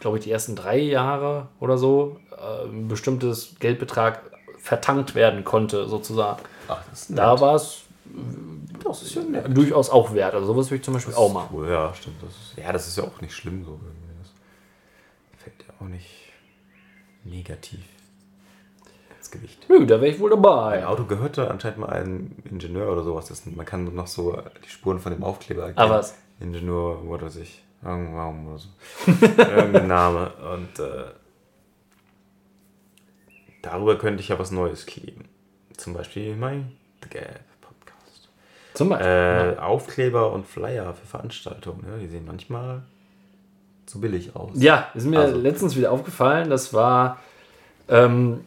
glaube 0.00 0.18
ich, 0.18 0.24
die 0.24 0.30
ersten 0.32 0.56
drei 0.56 0.78
Jahre 0.78 1.48
oder 1.60 1.78
so 1.78 2.18
äh, 2.32 2.66
ein 2.66 2.88
bestimmtes 2.88 3.54
Geldbetrag 3.60 4.20
vertankt 4.58 5.14
werden 5.14 5.44
konnte, 5.44 5.86
sozusagen. 5.88 6.42
Ach, 6.68 6.82
das 6.90 7.02
ist 7.08 7.16
Da 7.18 7.40
war 7.40 7.54
es 7.54 7.82
das 8.84 9.02
ist 9.02 9.14
ja 9.14 9.22
nett. 9.22 9.56
durchaus 9.56 9.90
auch 9.90 10.12
wert. 10.14 10.34
Also 10.34 10.46
sowas 10.48 10.66
würde 10.68 10.76
ich 10.76 10.82
zum 10.84 10.94
Beispiel 10.94 11.14
auch 11.14 11.32
machen. 11.32 11.48
Cool, 11.52 11.68
ja, 11.70 11.94
stimmt. 11.94 12.16
Das 12.22 12.30
ist, 12.30 12.54
ja, 12.56 12.72
das 12.72 12.88
ist 12.88 12.96
ja 12.98 13.04
auch 13.04 13.20
nicht 13.20 13.32
schlimm 13.34 13.64
so. 13.64 13.72
irgendwie. 13.72 13.96
Das 15.32 15.42
fällt 15.42 15.62
ja 15.68 15.74
auch 15.80 15.88
nicht 15.88 16.08
negativ 17.24 17.84
Gewicht. 19.30 19.66
Nö, 19.68 19.86
da 19.86 20.00
wäre 20.00 20.12
ich 20.12 20.20
wohl 20.20 20.32
Ein 20.32 20.42
dabei. 20.42 20.86
Auto 20.86 21.04
gehörte 21.04 21.50
anscheinend 21.50 21.78
mal 21.78 21.88
einem 21.90 22.32
Ingenieur 22.50 22.90
oder 22.92 23.02
sowas. 23.02 23.26
Das, 23.28 23.46
man 23.46 23.66
kann 23.66 23.94
noch 23.94 24.06
so 24.06 24.36
die 24.64 24.68
Spuren 24.68 24.98
von 24.98 25.12
dem 25.12 25.22
Aufkleber 25.22 25.66
erkennen. 25.66 25.90
Ah, 25.90 25.90
was? 25.90 26.16
Ingenieur, 26.40 26.98
was 27.08 27.22
weiß 27.22 27.36
ich. 27.36 27.62
Irgendwann 27.82 28.46
oder 28.46 28.58
so. 28.58 28.68
Irgendein 29.56 29.86
Name. 29.88 30.30
Und 30.52 30.78
äh, 30.78 31.04
darüber 33.62 33.96
könnte 33.98 34.22
ich 34.22 34.28
ja 34.28 34.38
was 34.38 34.50
Neues 34.50 34.86
kleben. 34.86 35.24
Zum 35.76 35.94
Beispiel 35.94 36.36
mein 36.36 36.72
The 37.02 37.08
Gap 37.10 37.40
Podcast. 37.60 38.28
Zum 38.74 38.90
Beispiel. 38.90 39.54
Äh, 39.56 39.60
Aufkleber 39.60 40.32
und 40.32 40.46
Flyer 40.46 40.92
für 40.94 41.06
Veranstaltungen. 41.06 41.84
Ne? 41.90 41.98
Die 42.00 42.08
sehen 42.08 42.24
manchmal 42.26 42.82
zu 43.86 44.00
billig 44.00 44.36
aus. 44.36 44.50
Ja, 44.54 44.88
ist 44.94 45.06
mir 45.06 45.20
Also- 45.20 45.38
letztens 45.38 45.76
wieder 45.76 45.90
aufgefallen. 45.92 46.50
Das 46.50 46.72
war 46.74 47.18
ähm, 47.88 48.44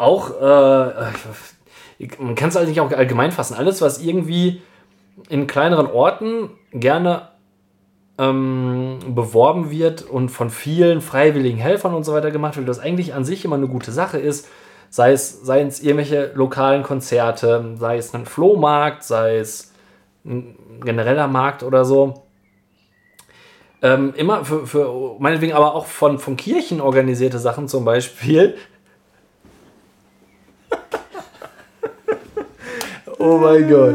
auch, 0.00 0.30
äh, 0.40 2.08
man 2.18 2.34
kann 2.34 2.48
es 2.48 2.56
halt 2.56 2.68
nicht 2.68 2.80
auch 2.80 2.90
allgemein 2.92 3.32
fassen. 3.32 3.54
Alles, 3.54 3.82
was 3.82 4.02
irgendwie 4.02 4.62
in 5.28 5.46
kleineren 5.46 5.86
Orten 5.86 6.50
gerne 6.72 7.28
ähm, 8.18 8.98
beworben 9.08 9.70
wird 9.70 10.02
und 10.02 10.30
von 10.30 10.50
vielen 10.50 11.00
freiwilligen 11.00 11.58
Helfern 11.58 11.94
und 11.94 12.04
so 12.04 12.12
weiter 12.12 12.30
gemacht 12.30 12.56
wird, 12.56 12.68
das 12.68 12.78
eigentlich 12.78 13.14
an 13.14 13.24
sich 13.24 13.44
immer 13.44 13.56
eine 13.56 13.68
gute 13.68 13.92
Sache 13.92 14.18
ist. 14.18 14.48
Sei 14.88 15.12
es, 15.12 15.42
seien 15.42 15.68
es 15.68 15.80
irgendwelche 15.80 16.32
lokalen 16.34 16.82
Konzerte, 16.82 17.76
sei 17.78 17.96
es 17.96 18.12
ein 18.12 18.26
Flohmarkt, 18.26 19.04
sei 19.04 19.38
es 19.38 19.72
ein 20.24 20.56
genereller 20.80 21.28
Markt 21.28 21.62
oder 21.62 21.84
so 21.84 22.24
ähm, 23.82 24.12
immer 24.16 24.44
für, 24.44 24.66
für 24.66 25.16
meinetwegen 25.18 25.54
aber 25.54 25.74
auch 25.74 25.86
von, 25.86 26.18
von 26.18 26.36
Kirchen 26.36 26.80
organisierte 26.80 27.38
Sachen 27.38 27.68
zum 27.68 27.84
Beispiel. 27.84 28.56
Oh 33.20 33.38
mein 33.38 33.68
Gott. 33.68 33.94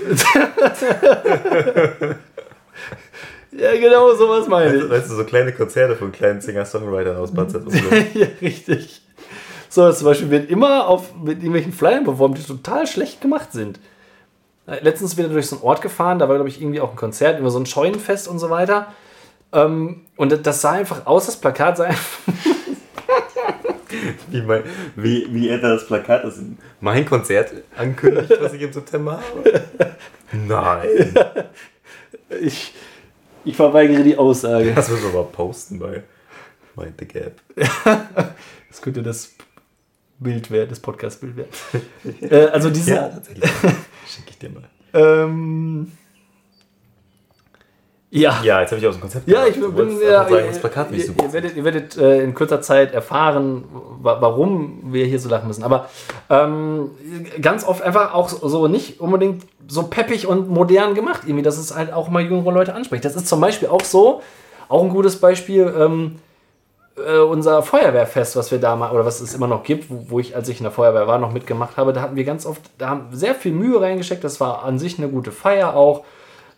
ja, 3.52 3.72
genau, 3.76 4.14
sowas 4.14 4.48
meine 4.48 4.76
ich. 4.76 4.88
Weißt 4.88 5.10
du, 5.10 5.16
so 5.16 5.24
kleine 5.24 5.52
Konzerte 5.52 5.96
von 5.96 6.12
kleinen 6.12 6.40
Singer-Songwritern 6.40 7.16
aus 7.16 7.32
Bad 7.32 7.52
ja, 8.14 8.26
richtig. 8.40 9.02
So, 9.68 9.90
zum 9.92 10.06
Beispiel 10.06 10.30
wird 10.30 10.50
immer 10.50 10.88
auf, 10.88 11.14
mit 11.16 11.38
irgendwelchen 11.38 11.72
Flyern 11.72 12.04
beworben, 12.04 12.34
die 12.34 12.42
total 12.42 12.86
schlecht 12.86 13.20
gemacht 13.20 13.52
sind. 13.52 13.78
Äh, 14.66 14.82
Letztens 14.82 15.16
wieder 15.16 15.28
durch 15.28 15.46
so 15.48 15.56
einen 15.56 15.64
Ort 15.64 15.82
gefahren, 15.82 16.18
da 16.18 16.28
war, 16.28 16.36
glaube 16.36 16.48
ich, 16.48 16.60
irgendwie 16.60 16.80
auch 16.80 16.90
ein 16.90 16.96
Konzert, 16.96 17.38
über 17.38 17.50
so 17.50 17.58
ein 17.58 17.66
Scheunenfest 17.66 18.28
und 18.28 18.38
so 18.38 18.50
weiter. 18.50 18.92
Ähm, 19.52 20.02
und 20.16 20.32
das- 20.32 20.42
das 20.42 20.60
sah 20.60 20.72
einfach 20.72 21.06
aus, 21.06 21.26
das 21.26 21.36
Plakat 21.36 21.76
sah 21.76 21.84
einfach 21.90 22.34
Wie, 24.30 24.42
mein, 24.42 24.62
wie, 24.96 25.26
wie 25.30 25.48
er 25.48 25.58
das 25.58 25.86
Plakat 25.86 26.24
ist. 26.24 26.40
Mein 26.80 27.04
Konzert 27.04 27.52
ankündigt, 27.76 28.32
was 28.40 28.52
ich 28.52 28.62
im 28.62 28.72
September 28.72 29.20
habe. 29.20 29.62
Nein. 30.32 31.14
Ich, 32.40 32.72
ich 33.44 33.56
verweigere 33.56 34.04
die 34.04 34.16
Aussage. 34.16 34.72
Das 34.72 34.88
müssen 34.88 35.12
wir 35.12 35.20
mal 35.20 35.24
posten 35.24 35.80
bei 35.80 36.04
Mind 36.76 36.94
the 37.00 37.06
Gap. 37.06 37.40
Das 38.68 38.80
könnte 38.80 39.02
das 39.02 39.32
Bild 40.20 40.50
werden, 40.50 40.68
das 40.68 40.78
Podcast-Bild 40.78 41.36
werden. 41.36 41.50
äh, 42.20 42.46
also 42.46 42.70
diese. 42.70 42.94
Ja, 42.94 43.08
tatsächlich. 43.08 43.50
Schicke 44.06 44.30
ich 44.30 44.38
dir 44.38 44.50
mal. 44.50 44.68
Ähm, 44.92 45.90
ja. 48.10 48.40
Ja, 48.42 48.60
jetzt 48.60 48.70
habe 48.72 48.80
ich 48.80 48.86
aus 48.86 48.96
dem 48.96 49.00
Konzept 49.00 49.28
Ja, 49.28 49.46
ich 49.46 49.54
Du 49.54 49.72
bin 49.72 49.76
wolltest 49.76 50.02
ja, 50.02 50.24
sagen, 50.24 50.34
ihr, 50.34 50.46
das 50.46 50.58
Plakat 50.58 50.90
nicht 50.90 51.08
ihr, 51.08 51.24
ihr 51.24 51.32
werdet, 51.32 51.56
ihr 51.56 51.64
werdet 51.64 51.96
äh, 51.96 52.22
in 52.22 52.34
kurzer 52.34 52.60
Zeit 52.60 52.92
erfahren, 52.92 53.64
wa 54.02 54.20
warum 54.20 54.92
wir 54.92 55.06
hier 55.06 55.18
so 55.18 55.28
lachen 55.28 55.46
müssen. 55.46 55.62
Aber 55.62 55.88
ähm, 56.28 56.90
ganz 57.40 57.64
oft 57.64 57.82
einfach 57.82 58.14
auch 58.14 58.28
so 58.28 58.66
nicht 58.68 59.00
unbedingt 59.00 59.44
so 59.68 59.84
peppig 59.84 60.26
und 60.26 60.48
modern 60.48 60.94
gemacht, 60.94 61.22
irgendwie, 61.26 61.42
dass 61.42 61.58
es 61.58 61.74
halt 61.74 61.92
auch 61.92 62.08
mal 62.08 62.22
jüngere 62.22 62.52
Leute 62.52 62.74
anspricht. 62.74 63.04
Das 63.04 63.14
ist 63.14 63.28
zum 63.28 63.40
Beispiel 63.40 63.68
auch 63.68 63.84
so, 63.84 64.22
auch 64.68 64.82
ein 64.82 64.90
gutes 64.90 65.20
Beispiel, 65.20 65.72
ähm, 65.78 66.16
äh, 66.96 67.18
unser 67.18 67.62
Feuerwehrfest, 67.62 68.36
was 68.36 68.50
wir 68.50 68.58
da 68.58 68.76
mal, 68.76 68.90
oder 68.90 69.04
was 69.04 69.20
es 69.20 69.34
immer 69.34 69.46
noch 69.46 69.62
gibt, 69.62 69.90
wo, 69.90 70.06
wo 70.08 70.20
ich, 70.20 70.34
als 70.34 70.48
ich 70.48 70.58
in 70.58 70.64
der 70.64 70.72
Feuerwehr 70.72 71.06
war, 71.06 71.18
noch 71.18 71.32
mitgemacht 71.32 71.76
habe, 71.76 71.92
da 71.92 72.02
hatten 72.02 72.16
wir 72.16 72.24
ganz 72.24 72.46
oft, 72.46 72.62
da 72.78 72.88
haben 72.88 73.08
sehr 73.12 73.34
viel 73.34 73.52
Mühe 73.52 73.80
reingesteckt. 73.80 74.24
Das 74.24 74.40
war 74.40 74.64
an 74.64 74.78
sich 74.78 74.98
eine 74.98 75.08
gute 75.08 75.32
Feier 75.32 75.74
auch. 75.74 76.04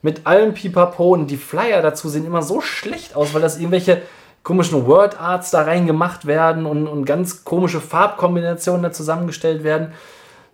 Mit 0.02 0.26
allem 0.26 0.52
Pipapo 0.52 1.12
und 1.12 1.28
die 1.28 1.36
Flyer 1.36 1.80
dazu 1.80 2.08
sehen 2.08 2.26
immer 2.26 2.42
so 2.42 2.60
schlecht 2.60 3.14
aus, 3.14 3.32
weil 3.34 3.40
das 3.40 3.56
irgendwelche 3.56 4.02
komischen 4.42 4.86
Word 4.86 5.20
Arts 5.20 5.52
da 5.52 5.62
reingemacht 5.62 6.26
werden 6.26 6.66
und, 6.66 6.88
und 6.88 7.04
ganz 7.04 7.44
komische 7.44 7.80
Farbkombinationen 7.80 8.82
da 8.82 8.90
zusammengestellt 8.90 9.62
werden. 9.62 9.92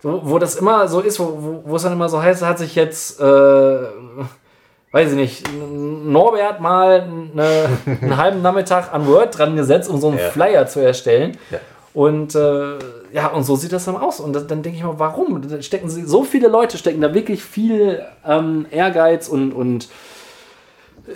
So, 0.01 0.21
wo 0.23 0.37
das 0.39 0.55
immer 0.55 0.87
so 0.87 1.01
ist, 1.01 1.19
wo, 1.19 1.25
wo, 1.25 1.63
wo 1.65 1.75
es 1.75 1.83
dann 1.83 1.93
immer 1.93 2.07
so 2.07 2.21
heißt, 2.21 2.45
hat 2.45 2.59
sich 2.59 2.75
jetzt, 2.75 3.19
äh, 3.19 3.23
weiß 3.23 5.09
ich 5.11 5.15
nicht, 5.15 5.43
Norbert 5.51 6.61
mal 6.61 7.01
eine, 7.01 7.69
einen 8.01 8.17
halben 8.17 8.41
Nachmittag 8.41 8.93
an 8.93 9.07
Word 9.07 9.37
dran 9.37 9.55
gesetzt, 9.55 9.89
um 9.89 9.99
so 9.99 10.09
einen 10.09 10.19
Ja. 10.19 10.29
Flyer 10.29 10.67
zu 10.67 10.79
erstellen. 10.79 11.37
Ja. 11.49 11.57
Und 11.93 12.35
äh, 12.35 12.77
ja, 13.11 13.27
und 13.27 13.43
so 13.43 13.55
sieht 13.55 13.71
das 13.73 13.85
dann 13.85 13.97
aus. 13.97 14.19
Und 14.19 14.33
das, 14.33 14.45
dann 14.47 14.61
denke 14.61 14.77
ich 14.77 14.83
mal, 14.83 14.99
warum? 14.99 15.41
Da 15.49 15.61
stecken 15.61 15.89
sie, 15.89 16.03
so 16.05 16.23
viele 16.23 16.47
Leute 16.47 16.77
stecken 16.77 17.01
da 17.01 17.13
wirklich 17.13 17.43
viel 17.43 18.03
ähm, 18.25 18.65
Ehrgeiz 18.69 19.27
und, 19.27 19.51
und 19.53 19.89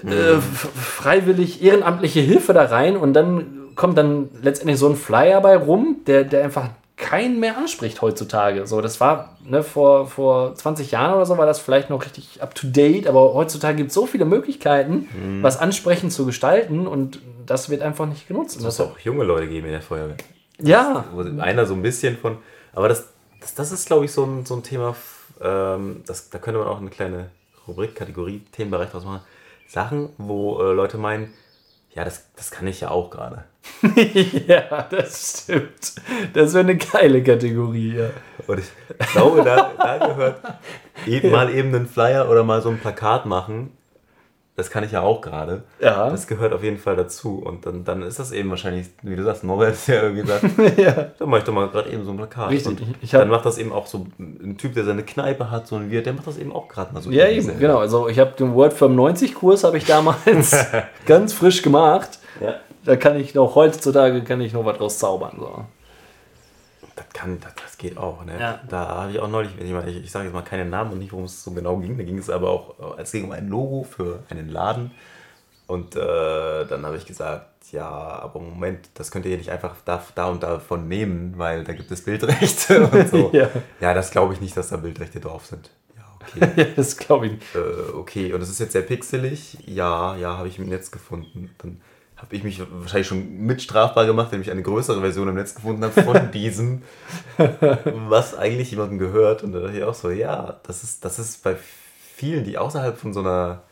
äh, 0.06 0.34
f- 0.38 0.70
freiwillig 0.76 1.62
ehrenamtliche 1.64 2.20
Hilfe 2.22 2.54
da 2.54 2.64
rein 2.66 2.98
und 2.98 3.14
dann 3.14 3.60
kommt 3.76 3.98
dann 3.98 4.30
letztendlich 4.42 4.80
so 4.80 4.88
ein 4.90 4.96
Flyer 4.96 5.42
bei 5.42 5.56
rum, 5.58 5.98
der, 6.08 6.24
der 6.24 6.44
einfach 6.44 6.70
keinen 6.96 7.40
mehr 7.40 7.58
anspricht 7.58 8.02
heutzutage. 8.02 8.66
So, 8.66 8.80
das 8.82 9.00
war 9.00 9.38
ne, 9.48 9.62
vor, 9.64 10.08
vor 10.08 10.56
20 10.56 10.92
Jahren 10.92 11.16
oder 11.16 11.26
so, 11.26 11.38
war 11.38 11.46
das 11.46 11.60
vielleicht 11.60 11.90
noch 11.90 12.04
richtig 12.04 12.42
up 12.42 12.56
to 12.56 12.68
date, 12.68 13.08
aber 13.08 13.34
heutzutage 13.34 13.76
gibt 13.78 13.90
es 13.90 13.94
so 13.96 14.06
viele 14.06 14.26
Möglichkeiten, 14.26 15.08
was 15.44 15.58
ansprechend 15.60 16.12
zu 16.14 16.26
gestalten 16.26 16.88
und 16.88 17.20
das 17.46 17.70
wird 17.70 17.82
einfach 17.82 18.06
nicht 18.06 18.28
genutzt. 18.28 18.58
Es 18.58 18.64
muss 18.64 18.80
auch 18.80 18.98
junge 19.00 19.24
Leute 19.24 19.48
geben 19.48 19.66
in 19.68 19.74
der 19.74 19.82
Feuerwehr. 19.82 20.16
Ja, 20.60 21.06
Wo 21.12 21.22
einer 21.42 21.66
so 21.66 21.74
ein 21.74 21.82
bisschen 21.82 22.18
von. 22.18 22.38
Aber 22.74 22.90
das, 22.90 23.10
das, 23.42 23.56
das 23.56 23.72
ist, 23.72 23.88
glaube 23.88 24.06
ich, 24.06 24.12
so 24.12 24.24
ein, 24.26 24.46
so 24.46 24.56
ein 24.56 24.64
Thema, 24.64 24.96
ähm, 25.42 26.04
das, 26.06 26.30
da 26.30 26.40
könnte 26.40 26.60
man 26.60 26.68
auch 26.68 26.80
eine 26.80 26.90
kleine 26.90 27.30
Rubrik, 27.68 27.96
Kategorie, 27.96 28.42
Themenbereich 28.52 28.90
draus 28.90 29.06
machen. 29.06 29.22
Sachen, 29.68 30.10
wo 30.18 30.62
äh, 30.62 30.74
Leute 30.74 30.98
meinen, 30.98 31.34
ja, 31.94 32.04
das, 32.04 32.32
das 32.36 32.52
kann 32.52 32.68
ich 32.68 32.82
ja 32.82 32.92
auch 32.92 33.10
gerade. 33.10 33.46
ja, 34.48 34.84
das 34.84 35.44
stimmt. 35.44 35.96
Das 36.34 36.54
wäre 36.54 36.64
eine 36.64 36.78
geile 36.78 37.24
Kategorie, 37.24 37.96
ja. 37.96 38.10
Und 38.48 38.60
ich 38.60 39.08
glaube, 39.12 39.44
da, 39.44 39.72
da 39.78 40.08
gehört 40.08 40.42
eben 41.06 41.32
mal 41.32 41.54
eben 41.54 41.74
einen 41.74 41.88
Flyer 41.88 42.30
oder 42.30 42.44
mal 42.44 42.62
so 42.62 42.70
ein 42.70 42.80
Plakat 42.80 43.26
machen. 43.26 43.72
Das 44.56 44.70
kann 44.70 44.84
ich 44.84 44.92
ja 44.92 45.02
auch 45.02 45.22
gerade. 45.22 45.64
Ja. 45.80 46.10
Das 46.12 46.28
gehört 46.28 46.54
auf 46.54 46.62
jeden 46.64 46.78
Fall 46.78 46.96
dazu. 46.96 47.40
Und 47.44 47.66
dann, 47.66 47.84
dann 47.86 48.04
ist 48.04 48.20
das 48.20 48.32
eben 48.32 48.52
wahrscheinlich, 48.52 48.88
wie 49.02 49.16
du 49.16 49.24
sagst, 49.24 49.44
Norbert 49.44 49.70
hat 49.76 49.88
ja 49.88 50.04
irgendwie 50.04 50.22
gesagt, 50.22 50.44
ja. 50.78 50.92
dann 51.18 51.30
mach 51.30 51.40
ich 51.40 51.44
doch 51.44 51.54
mal 51.54 51.68
gerade 51.70 51.90
eben 51.90 52.06
so 52.06 52.12
ein 52.12 52.18
Plakat. 52.18 52.52
Richtig. 52.52 52.68
Und 52.68 52.82
Ich- 53.02 53.14
hab- 53.16 53.22
dann 53.22 53.30
macht 53.30 53.46
das 53.46 53.58
eben 53.58 53.72
auch 53.74 53.88
so 53.88 54.06
ein 54.20 54.56
Typ, 54.60 54.76
der 54.76 54.84
seine 54.84 55.02
Kneipe 55.04 55.50
hat, 55.50 55.66
so 55.68 55.76
ein 55.76 55.90
Wirt, 55.90 56.06
der 56.06 56.14
macht 56.14 56.28
das 56.28 56.38
eben 56.38 56.52
auch 56.54 56.68
gerade 56.68 56.94
mal 56.94 57.02
so. 57.02 57.10
Ja, 57.10 57.28
eben, 57.28 57.42
selber. 57.42 57.60
genau. 57.60 57.78
Also 57.80 58.08
ich 58.08 58.20
habe 58.20 58.32
den 58.38 58.54
Word 58.54 58.74
95 58.74 59.34
Kurs 59.34 59.64
habe 59.64 59.78
ich 59.78 59.86
damals 59.86 60.56
ganz 61.08 61.34
frisch 61.34 61.64
gemacht. 61.64 62.20
Ja. 62.40 62.56
Da 62.86 62.96
kann 62.96 63.16
ich 63.20 63.34
noch 63.34 63.56
heutzutage 63.56 64.22
kann 64.24 64.40
ich 64.42 64.54
noch 64.54 64.66
was 64.66 64.78
draus 64.78 65.00
zaubern. 65.00 65.38
So. 65.40 65.66
Das 66.96 67.06
kann, 67.14 67.40
das, 67.40 67.54
das 67.56 67.78
geht 67.78 67.98
auch, 67.98 68.24
ne? 68.24 68.40
Ja. 68.40 68.60
Da 68.70 68.88
habe 68.88 69.12
ich 69.12 69.20
auch 69.20 69.28
neulich, 69.28 69.52
ich, 69.60 70.04
ich, 70.04 70.12
sage 70.12 70.26
jetzt 70.26 70.34
mal 70.34 70.44
keinen 70.44 70.70
Namen 70.70 70.92
und 70.94 71.00
nicht, 71.00 71.12
worum 71.12 71.26
es 71.26 71.44
so 71.44 71.52
genau 71.52 71.78
ging. 71.78 71.98
Da 71.98 72.04
ging 72.04 72.18
es 72.18 72.30
aber 72.30 72.50
auch, 72.50 72.98
es 73.00 73.12
ging 73.12 73.26
um 73.26 73.32
ein 73.32 73.48
Logo 73.48 73.84
für 73.84 74.24
einen 74.30 74.50
Laden. 74.50 74.92
Und 75.66 75.96
äh, 75.96 76.66
dann 76.66 76.86
habe 76.86 76.98
ich 76.98 77.06
gesagt, 77.06 77.72
ja, 77.72 77.88
aber 77.88 78.40
Moment, 78.40 78.90
das 78.96 79.12
könnt 79.12 79.26
ihr 79.26 79.38
nicht 79.38 79.50
einfach 79.50 79.76
da, 79.86 80.04
da 80.14 80.28
und 80.28 80.44
davon 80.44 80.88
nehmen, 80.88 81.34
weil 81.38 81.64
da 81.64 81.74
gibt 81.74 81.90
es 81.92 82.04
Bildrechte 82.04 82.88
und 82.92 83.10
so. 83.10 83.32
Ja. 83.34 83.50
ja, 83.80 83.94
das 83.94 84.12
glaube 84.12 84.34
ich 84.34 84.42
nicht, 84.42 84.56
dass 84.56 84.70
da 84.70 84.78
Bildrechte 84.78 85.20
drauf 85.20 85.46
sind. 85.46 85.72
Ja, 85.96 86.04
okay. 86.20 86.74
Das 86.76 86.98
glaube 86.98 87.28
ich 87.28 87.32
nicht. 87.34 87.56
äh, 87.56 87.92
okay, 87.96 88.34
und 88.34 88.42
es 88.42 88.50
ist 88.50 88.60
jetzt 88.60 88.74
sehr 88.74 88.82
pixelig. 88.82 89.58
Ja, 89.66 90.16
ja, 90.18 90.38
habe 90.38 90.48
ich 90.48 90.60
im 90.60 90.68
Netz 90.68 90.92
gefunden. 90.92 91.50
Dann 91.60 91.82
habe 92.24 92.36
ich 92.38 92.44
mich 92.44 92.62
wahrscheinlich 92.72 93.08
schon 93.08 93.38
mit 93.46 93.62
strafbar 93.62 94.06
gemacht, 94.06 94.32
wenn 94.32 94.42
ich 94.42 94.50
eine 94.50 94.62
größere 94.62 95.02
Version 95.02 95.28
im 95.28 95.36
Netz 95.36 95.56
gefunden 95.56 95.84
habe 95.84 96.02
von 96.02 96.32
diesem, 96.34 96.82
was 98.08 98.34
eigentlich 98.38 98.72
jemandem 98.72 98.98
gehört. 98.98 99.44
Und 99.44 99.52
da 99.52 99.60
dachte 99.60 99.78
ich 99.78 99.84
auch 99.84 99.94
so, 99.94 100.10
ja, 100.10 100.60
das 100.64 100.84
ist, 100.84 101.04
das 101.04 101.20
ist 101.20 101.44
bei 101.44 101.58
vielen, 102.16 102.46
die 102.46 102.58
außerhalb 102.58 102.98
von 102.98 103.12
so 103.14 103.20
einer 103.20 103.64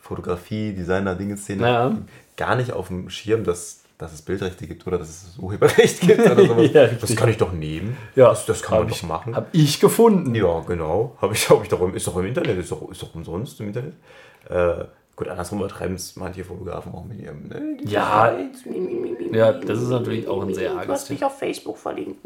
Fotografie, 0.00 0.72
Designer, 0.72 1.14
Dinge-Szene 1.14 1.62
Ja. 1.62 1.96
gar 2.36 2.56
nicht 2.56 2.72
auf 2.72 2.88
dem 2.88 3.10
Schirm, 3.10 3.44
dass, 3.44 3.82
dass 3.98 4.14
es 4.14 4.22
Bildrechte 4.22 4.66
gibt 4.66 4.86
oder 4.86 4.96
dass 4.96 5.08
es 5.10 5.38
Urheberrecht 5.38 6.00
gibt 6.00 6.20
oder 6.24 6.46
sowas. 6.46 6.70
Ja, 6.72 6.86
das 6.86 7.14
kann 7.14 7.28
ich 7.28 7.36
doch 7.36 7.52
nehmen. 7.52 7.98
Ja, 8.16 8.30
das, 8.30 8.46
das 8.46 8.62
kann 8.62 8.78
man 8.78 8.82
hab 8.84 8.88
doch 8.88 8.96
ich, 8.96 9.02
machen. 9.02 9.36
Habe 9.36 9.46
ich 9.52 9.78
gefunden. 9.78 10.34
Ja, 10.34 10.60
genau. 10.60 11.18
Habe 11.20 11.34
ich, 11.34 11.50
hab 11.50 11.62
ich 11.62 11.68
doch 11.68 11.82
im, 11.82 11.94
ist 11.94 12.06
doch 12.06 12.16
im 12.16 12.24
Internet, 12.24 12.58
ist 12.58 12.72
doch, 12.72 12.90
ist 12.90 13.02
doch 13.02 13.14
umsonst 13.14 13.60
im 13.60 13.66
Internet. 13.68 13.92
Äh, 14.48 14.84
gut, 15.20 15.28
andersrum 15.28 15.58
übertreiben 15.58 15.94
es 15.96 16.16
manche 16.16 16.42
Fotografen 16.44 16.94
auch 16.94 17.04
mit 17.04 17.20
ihrem. 17.20 17.46
Ne, 17.48 17.76
Ja. 17.84 18.34
Ja, 19.32 19.52
das 19.52 19.82
ist 19.82 19.90
natürlich 19.90 20.26
auch 20.26 20.42
ein 20.42 20.54
sehr 20.54 20.70
arges 20.72 20.86
Du 20.86 20.92
hast 20.92 21.10
mich 21.10 21.22
auf 21.24 21.38
Facebook 21.38 21.76
verlinkt. 21.76 22.24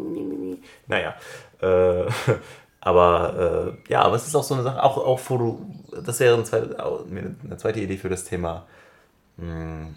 Naja. 0.86 1.16
Äh, 1.60 2.04
aber 2.80 3.74
äh, 3.88 3.92
ja, 3.92 4.02
aber 4.02 4.14
es 4.14 4.28
ist 4.28 4.36
auch 4.36 4.44
so 4.44 4.54
eine 4.54 4.62
Sache, 4.62 4.80
auch, 4.80 4.96
auch 4.96 5.18
Foto, 5.18 5.60
das 6.04 6.20
wäre 6.20 6.36
ein 6.38 6.44
zweit, 6.44 6.78
auch 6.78 7.04
eine 7.10 7.56
zweite 7.56 7.80
Idee 7.80 7.96
für 7.96 8.08
das 8.08 8.22
Thema. 8.22 8.64
Hm, 9.38 9.96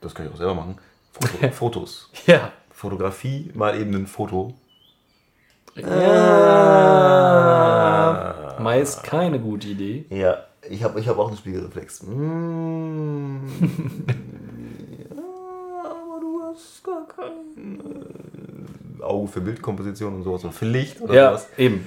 das 0.00 0.12
kann 0.12 0.26
ich 0.26 0.32
auch 0.32 0.36
selber 0.36 0.54
machen. 0.54 0.78
Foto, 1.12 1.48
Fotos. 1.52 2.10
Ja. 2.26 2.50
Fotografie 2.72 3.52
mal 3.54 3.80
eben 3.80 3.94
ein 3.94 4.08
Foto. 4.08 4.54
Ja. 5.76 5.86
Meist 8.60 9.02
keine 9.02 9.38
gute 9.38 9.68
Idee. 9.68 10.04
Ja, 10.10 10.38
ich 10.68 10.82
habe 10.82 10.98
ich 11.00 11.08
hab 11.08 11.18
auch 11.18 11.28
einen 11.28 11.36
Spiegelreflex. 11.36 12.02
Mm. 12.04 13.36
ja, 15.16 15.82
aber 15.84 16.20
du 16.20 16.40
hast 16.42 16.84
gar 16.84 17.06
kein 17.08 17.80
äh, 19.00 19.02
Auge 19.02 19.28
für 19.28 19.40
Bildkomposition 19.40 20.14
und 20.14 20.22
sowas 20.24 20.44
und 20.44 20.52
für 20.54 20.66
Licht 20.66 21.00
oder 21.00 21.14
Ja, 21.14 21.28
sowas. 21.30 21.48
eben. 21.56 21.86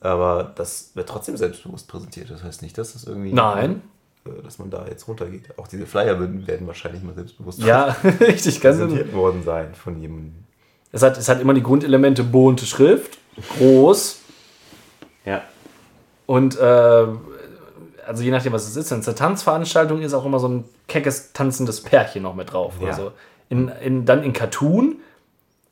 Aber 0.00 0.52
das 0.56 0.90
wird 0.94 1.08
trotzdem 1.08 1.36
selbstbewusst 1.36 1.88
präsentiert. 1.88 2.30
Das 2.30 2.42
heißt 2.42 2.62
nicht, 2.62 2.76
dass 2.76 2.92
das 2.94 3.04
irgendwie. 3.04 3.32
Nein. 3.32 3.82
äh, 4.26 4.42
Dass 4.42 4.58
man 4.58 4.68
da 4.70 4.86
jetzt 4.88 5.06
runtergeht. 5.06 5.56
Auch 5.58 5.68
diese 5.68 5.86
Flyer 5.86 6.18
werden, 6.18 6.66
wahrscheinlich 6.66 7.02
mal 7.02 7.14
selbstbewusst 7.14 7.60
Ja, 7.60 7.96
richtig, 8.20 8.60
ganz 8.60 8.78
präsentiert 8.78 9.12
worden 9.14 9.42
sein 9.44 9.74
von 9.74 10.00
jemandem. 10.00 10.34
Es 10.90 11.02
hat, 11.02 11.16
es 11.16 11.28
hat 11.28 11.40
immer 11.40 11.54
die 11.54 11.62
Grundelemente 11.62 12.22
bunte 12.22 12.66
Schrift, 12.66 13.16
groß 13.58 14.20
Ja. 15.24 15.42
Und 16.26 16.58
äh, 16.58 17.06
also 18.06 18.22
je 18.22 18.30
nachdem, 18.30 18.52
was 18.52 18.66
es 18.66 18.76
ist, 18.76 18.90
wenn 18.90 19.00
es 19.00 19.08
eine 19.08 19.14
Tanzveranstaltung 19.14 20.02
ist, 20.02 20.14
auch 20.14 20.24
immer 20.24 20.38
so 20.38 20.48
ein 20.48 20.64
keckes, 20.88 21.32
tanzendes 21.32 21.80
Pärchen 21.80 22.22
noch 22.22 22.34
mit 22.34 22.52
drauf. 22.52 22.74
Ja. 22.80 22.88
Also 22.88 23.12
in, 23.48 23.68
in, 23.68 24.04
dann 24.04 24.22
in 24.22 24.32
Cartoon. 24.32 24.96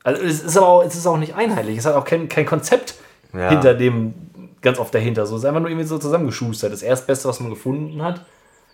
Also 0.03 0.21
es 0.23 0.41
ist 0.41 0.57
aber 0.57 0.67
auch, 0.67 0.83
es 0.83 0.95
ist 0.95 1.05
auch 1.05 1.17
nicht 1.17 1.35
einheitlich. 1.35 1.77
Es 1.77 1.85
hat 1.85 1.95
auch 1.95 2.05
kein, 2.05 2.29
kein 2.29 2.45
Konzept 2.45 2.95
Ja. 3.33 3.49
hinter 3.49 3.73
dem, 3.73 4.13
ganz 4.61 4.79
oft 4.79 4.93
dahinter. 4.93 5.25
So, 5.25 5.35
es 5.35 5.41
ist 5.43 5.45
einfach 5.45 5.61
nur 5.61 5.69
irgendwie 5.69 5.87
so 5.87 5.97
zusammengeschustert. 5.97 6.71
Das 6.71 6.81
Erstbeste, 6.83 7.27
was 7.27 7.39
man 7.39 7.49
gefunden 7.49 8.01
hat. 8.01 8.25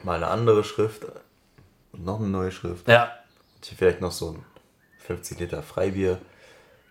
Mal 0.03 0.17
eine 0.17 0.27
andere 0.27 0.63
Schrift. 0.63 1.05
Und 1.93 2.05
noch 2.05 2.19
eine 2.19 2.29
neue 2.29 2.51
Schrift. 2.51 2.87
Ja. 2.87 3.11
Und 3.55 3.65
hier 3.65 3.77
vielleicht 3.77 4.01
noch 4.01 4.11
so 4.11 4.31
ein 4.33 4.43
50 4.99 5.39
Liter 5.39 5.63
Freibier 5.63 6.19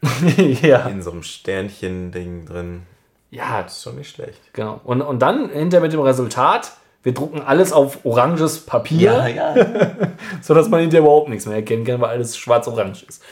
ja. 0.62 0.87
in 0.89 1.03
so 1.03 1.12
einem 1.12 1.22
Sternchen-Ding 1.22 2.47
drin. 2.47 2.82
Ja, 3.30 3.62
Das 3.62 3.76
ist 3.78 3.82
schon 3.82 3.96
nicht 3.96 4.10
schlecht. 4.14 4.40
genau. 4.52 4.80
Und, 4.84 5.02
und 5.02 5.18
dann 5.20 5.48
hinter 5.50 5.80
mit 5.80 5.92
dem 5.92 6.00
Resultat, 6.00 6.72
wir 7.02 7.12
drucken 7.14 7.42
alles 7.42 7.72
auf 7.72 8.04
oranges 8.04 8.64
Papier. 8.64 9.28
ja. 9.28 9.54
so 10.42 10.54
dass 10.54 10.68
man 10.68 10.80
hinterher 10.80 11.02
überhaupt 11.02 11.28
nichts 11.28 11.46
mehr 11.46 11.56
erkennen 11.56 11.84
kann, 11.84 12.00
weil 12.00 12.10
alles 12.10 12.36
schwarz-orange 12.36 13.04
ist. 13.08 13.22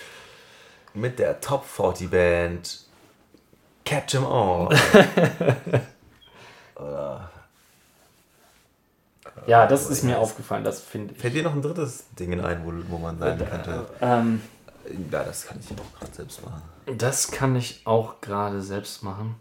Mit 0.95 1.19
der 1.19 1.41
Top 1.41 1.65
40 1.65 2.11
Band 2.11 2.81
Catch 3.85 4.15
'em 4.15 4.25
All. 4.27 4.69
Ja, 9.47 9.67
das 9.67 9.91
ist 9.91 10.05
mir 10.05 10.19
aufgefallen, 10.19 10.65
das 10.65 10.81
finde 10.81 11.13
ich. 11.15 11.21
Fällt 11.21 11.35
dir 11.35 11.43
noch 11.43 11.53
ein 11.55 11.61
drittes 11.63 12.05
Ding 12.19 12.41
ein, 12.41 12.65
wo, 12.65 12.73
wo 12.89 12.99
man 12.99 13.19
sein 13.19 13.39
könnte? 13.39 13.87
Ähm, 14.01 14.41
Ja, 15.11 15.23
das 15.25 15.47
kann 15.47 15.59
ich 15.61 15.71
auch 15.79 15.99
gerade 15.99 16.15
selbst 16.15 16.43
machen. 16.45 16.63
das 16.99 17.31
kann 17.31 17.57
ich 17.57 17.83
auch 17.85 18.21
gerade 18.21 18.63
selbst 18.63 19.03
machen. 19.03 19.37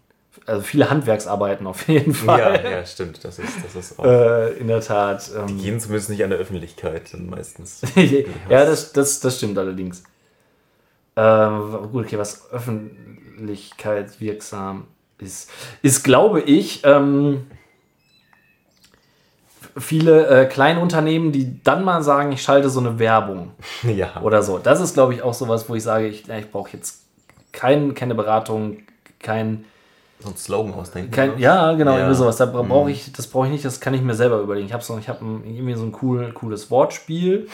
Also 0.46 0.62
viele 0.62 0.90
Handwerksarbeiten 0.90 1.66
auf 1.68 1.88
jeden 1.88 2.14
Fall. 2.14 2.60
Ja, 2.64 2.72
ja, 2.72 2.86
stimmt. 2.86 3.24
Das 3.24 3.40
ist, 3.40 3.64
das 3.64 3.76
ist 3.76 3.98
auch. 3.98 4.04
Äh, 4.04 4.52
in 4.54 4.68
der 4.68 4.82
Tat. 4.82 5.30
Die 5.30 5.36
Ähm, 5.38 5.58
gehen 5.58 5.80
zumindest 5.80 6.10
nicht 6.10 6.22
an 6.24 6.32
der 6.32 6.40
Öffentlichkeit 6.40 7.14
dann 7.14 7.30
meistens. 7.30 7.82
ja, 7.96 8.66
das, 8.66 8.92
das, 8.92 9.22
das 9.22 9.38
stimmt 9.38 9.58
allerdings. 9.58 10.04
Ähm, 11.16 11.90
gut, 11.92 12.06
okay, 12.06 12.18
was 12.18 12.52
öffentlichkeitswirksam 12.52 14.88
ist, 15.20 15.50
ist, 15.82 16.04
glaube 16.04 16.42
ich, 16.42 16.82
ähm, 16.84 17.46
viele 19.78 20.28
äh, 20.28 20.46
Kleinunternehmen, 20.46 21.32
die 21.32 21.64
dann 21.64 21.84
mal 21.84 22.04
sagen, 22.04 22.32
ich 22.32 22.42
schalte 22.42 22.70
so 22.70 22.80
eine 22.80 23.00
Werbung. 23.00 23.52
ja. 23.84 24.22
oder 24.22 24.44
so. 24.44 24.58
Das 24.58 24.82
ist, 24.82 24.94
glaube 24.94 25.14
ich, 25.14 25.22
auch 25.22 25.34
sowas, 25.34 25.70
wo 25.70 25.76
ich 25.76 25.84
sage, 25.84 26.08
ich, 26.08 26.28
ich 26.28 26.52
brauche 26.52 26.72
jetzt 26.74 27.04
kein, 27.52 27.94
keine 27.94 28.16
Beratung, 28.16 28.80
kein, 29.20 29.66
so 30.20 30.30
ein 30.30 30.38
Slogan 30.38 30.74
ausdenken. 30.74 31.12
kein 31.12 31.38
ja, 31.38 31.74
genau, 31.74 31.92
Ja. 31.94 31.98
irgendwie 32.00 32.16
sowas. 32.16 32.38
Da 32.38 32.46
bra- 32.46 32.62
brauche 32.62 32.90
ich, 32.92 33.12
das 33.12 33.28
brauche 33.28 33.48
ich 33.48 33.52
nicht, 33.52 33.66
das 33.66 33.80
kann 33.82 33.94
ich 33.94 34.02
mir 34.02 34.14
selber 34.16 34.40
überlegen. 34.40 34.68
Ich 34.68 34.74
habe 34.74 34.84
so, 34.84 34.98
ich 34.98 35.10
habe 35.10 35.24
ein- 35.26 35.44
irgendwie 35.46 35.74
so 35.74 35.84
ein 35.84 35.94
cool, 36.02 36.32
cooles 36.34 36.72
Wortspiel. 36.72 37.48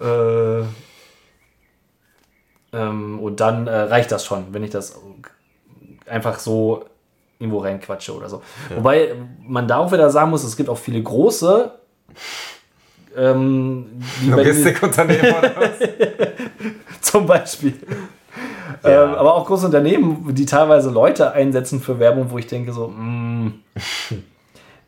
Äh, 0.00 0.60
ähm, 2.72 3.20
und 3.20 3.40
dann 3.40 3.66
äh, 3.66 3.74
reicht 3.74 4.10
das 4.12 4.24
schon, 4.24 4.46
wenn 4.52 4.64
ich 4.64 4.70
das 4.70 4.98
einfach 6.06 6.38
so 6.38 6.84
irgendwo 7.38 7.58
reinquatsche 7.60 8.14
oder 8.14 8.28
so. 8.28 8.42
Wobei 8.74 9.14
man 9.40 9.66
da 9.68 9.78
auch 9.78 9.92
wieder 9.92 10.10
sagen 10.10 10.30
muss, 10.30 10.44
es 10.44 10.56
gibt 10.56 10.68
auch 10.68 10.78
viele 10.78 11.02
große, 11.02 11.72
ähm, 13.16 13.86
Logistikunternehmen 14.26 15.34
oder 15.38 15.52
was? 15.56 15.88
zum 17.00 17.26
Beispiel. 17.26 17.74
Ja. 18.84 19.04
Ähm, 19.04 19.14
aber 19.14 19.34
auch 19.34 19.46
große 19.46 19.66
Unternehmen, 19.66 20.34
die 20.34 20.46
teilweise 20.46 20.90
Leute 20.90 21.32
einsetzen 21.32 21.80
für 21.80 21.98
Werbung, 21.98 22.26
wo 22.30 22.38
ich 22.38 22.46
denke 22.46 22.72
so, 22.72 22.88
mm, 22.88 23.52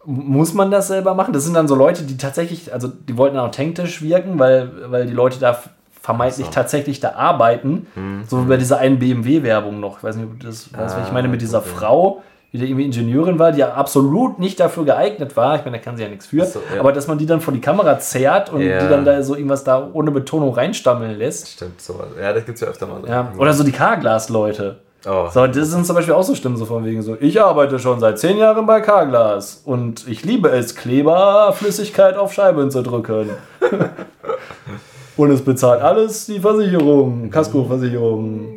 muss 0.05 0.55
man 0.55 0.70
das 0.70 0.88
selber 0.88 1.14
machen? 1.14 1.32
Das 1.32 1.44
sind 1.44 1.55
dann 1.55 1.66
so 1.66 1.74
Leute, 1.74 2.05
die 2.05 2.16
tatsächlich, 2.16 2.72
also 2.72 2.88
die 2.88 3.16
wollten 3.16 3.38
authentisch 3.38 4.03
wirken, 4.03 4.38
weil, 4.38 4.70
weil 4.90 5.07
die 5.07 5.12
Leute 5.12 5.40
da 5.40 5.59
vermeintlich 6.01 6.47
so. 6.47 6.53
tatsächlich 6.53 7.01
da 7.01 7.14
arbeiten. 7.14 7.88
So 8.28 8.44
wie 8.44 8.49
bei 8.49 8.57
dieser 8.57 8.78
einen 8.78 9.01
BMW-Werbung 9.01 9.80
noch. 9.80 9.99
Ich 9.99 10.05
weiß 10.05 10.16
nicht, 10.16 10.26
ob 10.26 10.38
du 10.38 10.47
das 10.47 10.72
weißt, 10.72 10.97
was 10.97 11.03
ich 11.05 11.11
Ah, 11.11 11.12
meine, 11.12 11.26
mit 11.26 11.42
dieser 11.42 11.59
okay. 11.59 11.70
Frau, 11.74 12.22
die 12.57 12.63
da 12.63 12.67
irgendwie 12.67 12.85
Ingenieurin 12.87 13.39
war, 13.39 13.53
die 13.53 13.61
ja 13.61 13.73
absolut 13.75 14.39
nicht 14.39 14.59
dafür 14.59 14.85
geeignet 14.85 15.37
war. 15.37 15.57
Ich 15.57 15.65
meine, 15.65 15.77
da 15.79 15.83
kann 15.83 15.97
sie 15.97 16.03
ja 16.03 16.09
nichts 16.09 16.27
für. 16.27 16.45
So, 16.45 16.61
ja. 16.75 16.81
Aber 16.81 16.93
dass 16.93 17.07
man 17.07 17.19
die 17.19 17.27
dann 17.27 17.41
vor 17.41 17.55
die 17.55 17.61
Kamera 17.61 17.99
zerrt 17.99 18.53
und 18.53 18.61
Ja. 18.63 18.81
die 18.83 18.89
dann 18.89 19.05
da 19.05 19.23
so 19.23 19.35
irgendwas 19.35 19.63
da 19.65 19.89
ohne 19.93 20.11
Betonung 20.11 20.53
reinstammeln 20.55 21.17
lässt. 21.19 21.49
Stimmt, 21.49 21.81
sowas. 21.81 22.09
Ja, 22.21 22.33
das 22.33 22.45
gibt 22.45 22.57
es 22.57 22.63
ja 22.63 22.69
öfter 22.69 22.87
mal. 22.87 23.01
so. 23.03 23.07
Ja, 23.09 23.33
oder 23.39 23.53
so 23.53 23.63
die 23.65 23.73
Carglass-Leute. 23.73 24.79
Oh. 25.09 25.29
So, 25.33 25.47
das 25.47 25.69
sind 25.69 25.87
zum 25.87 25.95
Beispiel 25.95 26.15
auch 26.15 26.25
so 26.25 26.35
Stimmen, 26.35 26.57
so 26.57 26.65
von 26.65 26.85
wegen 26.85 27.01
so, 27.01 27.17
ich 27.21 27.41
arbeite 27.41 27.79
schon 27.79 28.01
seit 28.01 28.19
zehn 28.19 28.39
Jahren 28.39 28.67
bei 28.67 28.81
Carglass 28.81 29.63
und 29.65 30.09
ich 30.09 30.25
liebe 30.25 30.49
es, 30.49 30.75
Kleberflüssigkeit 30.75 32.17
auf 32.17 32.33
Scheiben 32.33 32.73
zu 32.73 32.83
drücken. 32.83 33.31
und 35.17 35.31
es 35.31 35.43
bezahlt 35.45 35.81
alles 35.81 36.27
die 36.27 36.41
Versicherung, 36.41 37.31
Kaskoversicherung, 37.31 38.56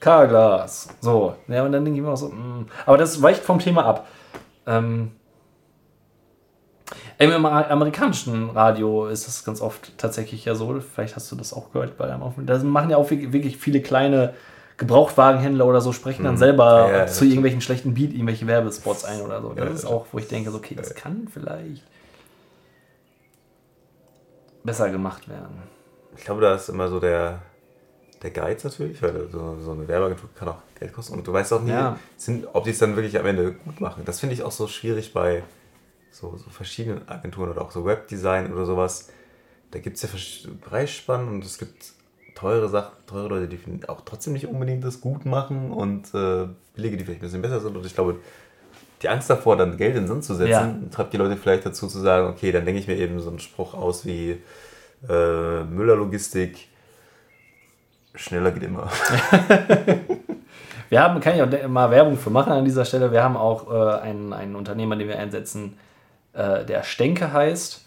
Carglass. 0.00 0.88
So, 1.00 1.36
ja, 1.46 1.62
und 1.62 1.72
dann 1.72 1.84
denke 1.84 2.00
ich 2.00 2.04
mir 2.04 2.10
auch 2.12 2.16
so, 2.16 2.28
mm. 2.28 2.66
aber 2.86 2.98
das 2.98 3.20
weicht 3.22 3.42
vom 3.42 3.58
Thema 3.58 3.84
ab. 3.84 4.08
Ähm, 4.66 5.12
im 7.18 7.30
Amer- 7.32 7.70
amerikanischen 7.70 8.50
Radio 8.50 9.06
ist 9.06 9.26
das 9.26 9.44
ganz 9.44 9.60
oft 9.60 9.96
tatsächlich 9.98 10.46
ja 10.46 10.54
so. 10.54 10.80
Vielleicht 10.80 11.16
hast 11.16 11.30
du 11.30 11.36
das 11.36 11.52
auch 11.52 11.70
gehört 11.70 11.98
bei 11.98 12.10
einem 12.10 12.22
Aufnehmen. 12.22 12.46
Da 12.46 12.58
machen 12.58 12.90
ja 12.90 12.96
auch 12.96 13.10
wirklich 13.10 13.58
viele 13.58 13.82
kleine 13.82 14.34
Gebrauchtwagenhändler 14.78 15.66
oder 15.66 15.82
so, 15.82 15.92
sprechen 15.92 16.24
dann 16.24 16.38
selber 16.38 16.88
Ja, 16.90 16.98
ja, 17.00 17.06
zu 17.06 17.26
irgendwelchen 17.26 17.60
schlechten 17.60 17.92
Beat, 17.92 18.12
irgendwelche 18.14 18.46
Werbespots 18.46 19.04
ein 19.04 19.20
oder 19.20 19.42
so. 19.42 19.52
Das 19.52 19.66
Ja, 19.66 19.74
ist 19.74 19.84
auch, 19.84 20.06
wo 20.12 20.18
ich 20.18 20.28
denke, 20.28 20.50
okay, 20.54 20.74
das 20.74 20.94
kann 20.94 21.28
vielleicht 21.30 21.84
besser 24.64 24.88
gemacht 24.88 25.28
werden. 25.28 25.62
Ich 26.16 26.24
glaube, 26.24 26.40
da 26.40 26.54
ist 26.54 26.70
immer 26.70 26.88
so 26.88 26.98
der, 26.98 27.40
der 28.22 28.30
Geiz 28.30 28.64
natürlich, 28.64 29.00
weil 29.02 29.28
so, 29.30 29.56
so 29.60 29.72
eine 29.72 29.88
Werbeagentur 29.88 30.28
kann 30.38 30.48
auch 30.48 30.58
Geld 30.78 30.92
kosten. 30.92 31.14
Und 31.14 31.26
du 31.26 31.32
weißt 31.32 31.52
auch 31.54 31.62
nie, 31.62 31.70
Ja. 31.70 31.98
sind, 32.16 32.46
ob 32.52 32.64
die 32.64 32.70
es 32.70 32.78
dann 32.78 32.94
wirklich 32.96 33.18
am 33.18 33.26
Ende 33.26 33.52
gut 33.52 33.80
machen. 33.80 34.02
Das 34.04 34.20
finde 34.20 34.34
ich 34.34 34.42
auch 34.42 34.50
so 34.52 34.66
schwierig 34.66 35.12
bei 35.12 35.42
so, 36.10 36.36
so 36.36 36.50
verschiedenen 36.50 37.08
Agenturen 37.08 37.50
oder 37.50 37.62
auch 37.62 37.70
so 37.70 37.84
Webdesign 37.86 38.52
oder 38.52 38.66
sowas. 38.66 39.08
Da 39.70 39.78
gibt 39.78 39.96
es 39.96 40.02
ja 40.02 40.08
Preisspannen 40.60 41.28
und 41.28 41.44
es 41.44 41.56
gibt 41.58 41.92
teure 42.34 42.68
Sachen, 42.68 42.92
teure 43.06 43.28
Leute, 43.28 43.48
die 43.48 43.88
auch 43.88 44.02
trotzdem 44.02 44.32
nicht 44.32 44.46
unbedingt 44.46 44.84
das 44.84 45.00
gut 45.00 45.24
machen 45.24 45.70
und 45.70 46.12
äh, 46.14 46.46
billige, 46.74 46.96
die 46.96 47.04
vielleicht 47.04 47.20
ein 47.20 47.26
bisschen 47.26 47.42
besser 47.42 47.60
sind. 47.60 47.76
Und 47.76 47.86
ich 47.86 47.94
glaube, 47.94 48.16
die 49.02 49.08
Angst 49.08 49.30
davor, 49.30 49.56
dann 49.56 49.76
Geld 49.76 49.94
in 49.96 50.02
den 50.02 50.08
Sand 50.08 50.24
zu 50.24 50.34
setzen, 50.34 50.50
Ja. 50.50 50.76
treibt 50.90 51.12
die 51.12 51.16
Leute 51.16 51.36
vielleicht 51.36 51.64
dazu 51.64 51.86
zu 51.86 51.98
sagen, 52.00 52.28
okay, 52.28 52.52
dann 52.52 52.64
denke 52.66 52.80
ich 52.80 52.86
mir 52.86 52.96
eben 52.96 53.18
so 53.20 53.30
einen 53.30 53.38
Spruch 53.38 53.72
aus 53.74 54.04
wie 54.04 54.42
äh, 55.08 55.64
Müller 55.64 55.96
Logistik, 55.96 56.68
schneller 58.20 58.52
geht 58.52 58.62
immer. 58.62 58.88
Wir 60.90 61.00
haben, 61.00 61.20
kann 61.20 61.36
ich 61.36 61.42
auch 61.42 61.68
mal 61.68 61.90
Werbung 61.92 62.18
für 62.18 62.30
machen 62.30 62.52
an 62.52 62.64
dieser 62.64 62.84
Stelle. 62.84 63.12
Wir 63.12 63.22
haben 63.22 63.36
auch 63.36 63.72
äh, 63.72 64.00
einen, 64.00 64.32
einen 64.32 64.56
Unternehmer, 64.56 64.96
den 64.96 65.06
wir 65.06 65.20
einsetzen, 65.20 65.78
äh, 66.32 66.64
der 66.64 66.82
Stenke 66.82 67.32
heißt. 67.32 67.84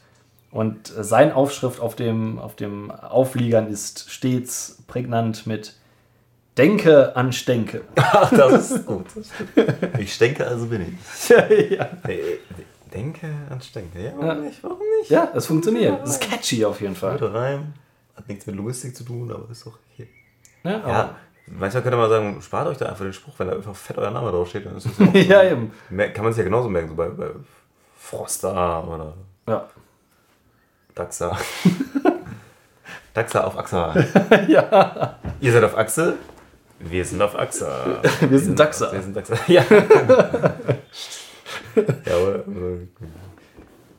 Und 0.51 0.97
äh, 0.97 1.03
sein 1.03 1.33
Aufschrift 1.33 1.81
auf 1.81 1.97
dem, 1.97 2.39
auf 2.39 2.55
dem 2.55 2.91
Aufliegern 2.91 3.67
ist 3.67 4.09
stets 4.09 4.81
prägnant 4.87 5.45
mit 5.45 5.75
Denke 6.57 7.13
an 7.17 7.33
Stenke. 7.33 7.81
Ach, 7.95 8.29
das 8.29 8.71
ist 8.71 8.85
gut. 8.85 9.07
Ich 9.99 10.17
denke, 10.17 10.47
also 10.47 10.67
bin 10.67 10.81
ich. 10.81 11.29
ja. 11.71 11.89
Hey, 12.03 12.39
denke 12.93 13.27
an 13.49 13.59
Stenke. 13.59 14.01
Ja, 14.01 14.13
warum 14.15 14.43
nicht? 14.43 14.63
Warum 14.63 14.77
nicht? 14.99 15.09
ja, 15.09 15.29
es 15.35 15.45
funktioniert. 15.45 16.01
Das 16.03 16.11
ist 16.11 16.21
catchy 16.21 16.63
auf 16.63 16.79
jeden 16.79 16.95
Fall. 16.95 17.13
Guter 17.13 17.33
Reim. 17.33 17.73
Hat 18.15 18.29
nichts 18.29 18.45
mit 18.45 18.55
Logistik 18.55 18.95
zu 18.95 19.03
tun, 19.03 19.29
aber 19.29 19.49
ist 19.51 19.67
auch 19.67 19.77
okay. 19.91 20.07
Ja, 20.63 20.77
aber- 20.83 20.87
Ja, 20.89 21.15
manchmal 21.47 21.83
könnte 21.83 21.97
man 21.97 22.09
sagen, 22.09 22.41
spart 22.41 22.67
euch 22.67 22.77
da 22.77 22.85
einfach 22.87 23.03
den 23.03 23.13
Spruch, 23.13 23.33
wenn 23.37 23.47
da 23.47 23.53
einfach 23.55 23.75
fett 23.75 23.97
euer 23.97 24.11
Name 24.11 24.31
draufsteht. 24.31 24.65
Dann 24.65 24.77
ist 24.77 24.87
das 24.87 24.99
auch 25.07 25.13
ja, 25.13 25.43
eben. 25.43 25.71
Kann 26.13 26.23
man 26.23 26.33
sich 26.33 26.37
ja 26.39 26.43
genauso 26.45 26.69
merken, 26.69 26.89
so 26.89 26.95
bei, 26.95 27.09
bei 27.09 27.27
Froster 27.97 28.87
oder 28.87 29.13
Ja. 29.47 29.65
Daxa. 30.95 31.37
Daxa 33.13 33.43
auf 33.43 33.57
Axa. 33.57 33.93
ja. 34.47 35.17
Ihr 35.39 35.51
seid 35.51 35.63
auf 35.63 35.77
Achse, 35.77 36.15
wir 36.79 37.05
sind 37.05 37.21
auf 37.21 37.37
Axa. 37.37 37.99
Wir 38.21 38.39
sind 38.39 38.59
Daxa. 38.59 38.91
Wir 38.91 39.01
sind 39.01 39.15
Daxa. 39.15 39.35
Ja. 39.47 39.63
ja 42.05 42.15
aber, 42.15 42.35
äh, 42.47 42.87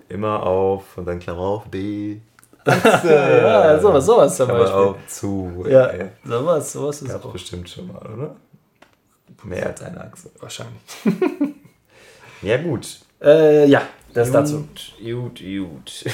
immer 0.09 0.43
auf 0.43 0.97
und 0.99 1.07
dann 1.07 1.19
Klammer 1.19 1.41
auf 1.43 1.71
D. 1.71 2.21
Ja, 3.05 3.79
sowas, 3.81 4.07
sowas 4.07 4.37
zum 4.37 4.47
Klammer 4.47 4.63
Beispiel. 4.65 4.81
auf 4.83 4.97
zu. 5.07 5.65
Ja, 5.69 5.87
Ey, 5.87 6.09
sowas, 6.25 6.73
sowas 6.73 7.03
ist 7.03 7.09
Gab's 7.11 7.25
auch 7.27 7.33
bestimmt 7.33 7.69
schon 7.69 7.89
mal, 7.89 7.99
oder? 8.07 8.37
Mehr 9.43 9.67
als 9.67 9.83
eine 9.83 10.01
Achse. 10.01 10.31
wahrscheinlich. 10.41 10.75
Ja, 12.43 12.57
gut. 12.59 12.99
Äh, 13.23 13.65
ja, 13.67 13.81
das 14.13 14.31
dazu. 14.31 14.69
Gut, 15.03 15.41
gut. 15.41 16.05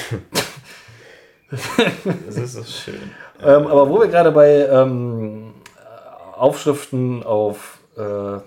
das 2.27 2.37
ist 2.37 2.53
so 2.53 2.63
schön. 2.63 3.01
Ähm, 3.43 3.67
aber 3.67 3.89
wo 3.89 3.99
wir 3.99 4.07
gerade 4.07 4.31
bei 4.31 4.65
ähm, 4.69 5.55
Aufschriften 6.37 7.25
auf, 7.25 7.79
äh, 7.97 8.39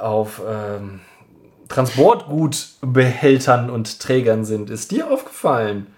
auf 0.00 0.40
ähm, 0.48 1.00
Transportgutbehältern 1.68 3.68
und 3.68 4.00
Trägern 4.00 4.46
sind, 4.46 4.70
ist 4.70 4.92
dir 4.92 5.10
aufgefallen, 5.10 5.88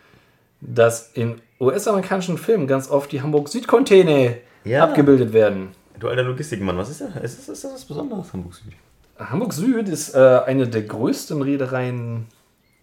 dass 0.66 1.10
in 1.12 1.40
US-amerikanischen 1.60 2.38
Filmen 2.38 2.66
ganz 2.66 2.90
oft 2.90 3.12
die 3.12 3.22
Hamburg-Süd-Container 3.22 4.34
Ja. 4.64 4.84
abgebildet 4.84 5.32
werden? 5.32 5.68
Du 5.98 6.08
alter 6.08 6.22
Logistikmann, 6.24 6.76
was 6.76 6.90
ist 6.90 7.00
das? 7.00 7.08
Ist 7.22 7.38
das, 7.38 7.48
ist 7.48 7.64
das 7.64 7.72
was 7.72 7.84
Besonderes, 7.84 8.32
Hamburg 8.32 8.54
Süd? 8.54 8.72
Hamburg 9.18 9.52
Süd 9.52 9.88
ist 9.88 10.14
äh, 10.14 10.40
eine 10.46 10.66
der 10.66 10.82
größten 10.82 11.40
Reedereien 11.40 12.26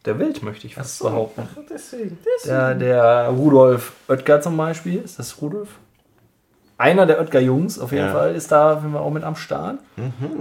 der 0.06 0.18
Welt, 0.18 0.42
möchte 0.42 0.66
ich 0.66 0.76
fast 0.76 1.02
behaupten. 1.04 1.44
Ach, 1.46 1.60
deswegen, 1.70 2.18
Der, 2.46 2.74
der 2.74 3.28
Rudolf 3.28 3.94
Oetker 4.08 4.42
zum 4.42 4.56
Beispiel, 4.58 5.02
ist 5.02 5.20
das 5.20 5.42
Rudolf? 5.42 5.70
Einer 6.78 7.06
der 7.06 7.20
Oetker-Jungs 7.20 7.78
auf 7.78 7.92
jeden 7.92 8.06
Ja. 8.08 8.12
Fall 8.12 8.34
ist 8.34 8.52
da 8.52 8.80
sind 8.80 8.92
wir 8.94 9.02
auch 9.02 9.12
mit 9.12 9.24
am 9.24 9.36
Start. 9.36 9.78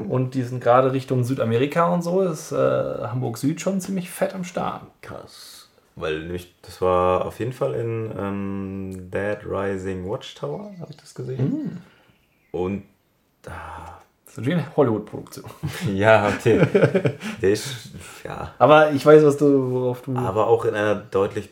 Und 0.09 0.34
die 0.34 0.43
sind 0.43 0.62
gerade 0.62 0.93
Richtung 0.93 1.24
Südamerika 1.24 1.93
und 1.93 2.01
so, 2.03 2.22
ist 2.22 2.53
äh, 2.53 2.57
Hamburg 2.57 3.36
Süd 3.36 3.61
schon 3.61 3.80
ziemlich 3.82 4.09
fett 4.09 4.34
am 4.34 4.45
Start. 4.45 4.82
Krass. 5.03 5.59
Weil 5.97 6.20
nämlich, 6.20 6.55
das 6.62 6.80
war 6.80 7.26
auf 7.26 7.38
jeden 7.38 7.53
Fall 7.53 7.74
in 7.74 8.11
ähm, 8.16 9.11
Dead 9.11 9.38
Rising 9.45 10.09
Watchtower, 10.09 10.72
habe 10.80 10.91
ich 10.91 10.97
das 10.97 11.14
gesehen. 11.14 11.82
Und 12.53 12.84
Das 14.26 14.38
ist 14.38 14.49
eine 14.49 14.76
Hollywood-Produktion. 14.76 15.51
ja, 15.95 16.28
okay. 16.28 16.61
Der 17.43 17.51
ist, 17.51 17.91
ja. 18.24 18.55
Aber 18.59 18.93
ich 18.93 19.05
weiß, 19.05 19.24
was 19.24 19.36
du, 19.36 19.72
worauf 19.72 20.03
du. 20.03 20.16
Aber 20.16 20.47
auch 20.47 20.64
in 20.64 20.74
einer 20.74 20.95
deutlich 20.95 21.51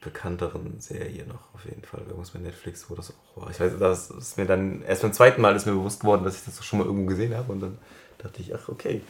bekannteren 0.00 0.78
Serie 0.78 1.26
noch, 1.26 1.54
auf 1.54 1.64
jeden 1.64 1.82
Fall. 1.82 2.00
Irgendwas 2.00 2.30
bei 2.30 2.38
Netflix, 2.38 2.88
wo 2.88 2.94
das 2.94 3.10
auch 3.10 3.42
war. 3.42 3.50
Ich 3.50 3.58
weiß, 3.58 3.72
das 3.78 4.10
ist 4.10 4.36
mir 4.36 4.46
dann, 4.46 4.82
erst 4.82 5.02
beim 5.02 5.12
zweiten 5.12 5.40
Mal 5.40 5.56
ist 5.56 5.66
mir 5.66 5.72
bewusst 5.72 6.00
geworden, 6.00 6.24
dass 6.24 6.36
ich 6.36 6.44
das 6.44 6.64
schon 6.64 6.78
mal 6.78 6.84
irgendwo 6.84 7.06
gesehen 7.06 7.34
habe. 7.34 7.50
Und 7.50 7.60
dann 7.60 7.78
dachte 8.18 8.42
ich, 8.42 8.54
ach, 8.54 8.68
okay. 8.68 9.00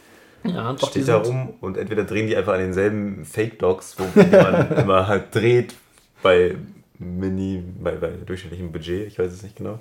Ja, 0.43 0.73
die 0.73 0.85
steht 0.85 1.07
da 1.07 1.17
rum 1.17 1.53
und 1.61 1.77
entweder 1.77 2.03
drehen 2.03 2.27
die 2.27 2.35
einfach 2.35 2.53
an 2.53 2.59
denselben 2.59 3.25
Fake-Dogs, 3.25 3.97
wo 3.97 4.21
man 4.37 4.71
immer 4.77 5.07
halt 5.07 5.33
dreht 5.35 5.75
bei 6.21 6.55
Mini, 6.97 7.63
bei, 7.81 7.91
bei 7.91 8.09
durchschnittlichem 8.25 8.71
Budget, 8.71 9.07
ich 9.07 9.19
weiß 9.19 9.31
es 9.31 9.43
nicht 9.43 9.55
genau. 9.55 9.79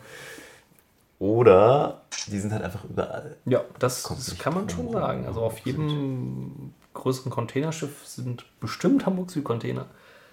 Oder 1.19 2.03
die 2.29 2.39
sind 2.39 2.53
halt 2.53 2.63
einfach 2.63 2.85
überall. 2.85 3.37
Ja, 3.45 3.63
das, 3.79 4.05
das 4.05 4.39
kann 4.39 4.55
man 4.55 4.69
schon 4.69 4.93
sagen. 4.93 5.27
Also 5.27 5.41
auf 5.41 5.59
jedem 5.59 6.73
größeren 6.95 7.31
Containerschiff 7.31 8.07
sind 8.07 8.45
bestimmt 8.61 9.05
Hamburg-Süd-Container 9.05 9.87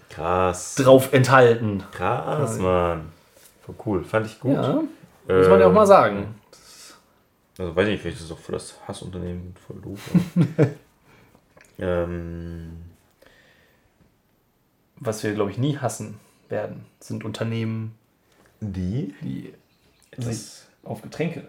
Krass. 0.10 0.76
drauf 0.76 1.12
enthalten. 1.12 1.84
Krass, 1.92 2.60
Mann. 2.60 3.12
Voll 3.66 3.76
cool. 3.86 4.04
Fand 4.04 4.28
ich 4.28 4.40
gut. 4.40 4.54
Ja, 4.54 4.84
muss 5.28 5.50
man 5.50 5.60
ja 5.60 5.68
auch 5.68 5.74
mal 5.74 5.88
sagen. 5.88 6.36
Also 7.58 7.76
weiß 7.76 7.86
ich 7.88 7.92
nicht, 7.94 8.02
vielleicht 8.02 8.18
ist 8.20 8.30
das 8.30 8.38
auch 8.38 8.42
für 8.42 8.52
das 8.52 8.76
Hassunternehmen 8.88 9.54
voll 9.66 9.78
doof. 9.82 10.00
ähm, 11.80 12.72
Was 15.00 15.24
wir, 15.24 15.34
glaube 15.34 15.52
ich, 15.52 15.58
nie 15.58 15.78
hassen 15.78 16.20
werden, 16.50 16.86
sind 17.00 17.24
Unternehmen, 17.26 17.96
die? 18.62 19.14
die 19.22 19.54
Das- 20.16 20.26
sich 20.26 20.62
auf 20.84 21.02
Getränke 21.02 21.48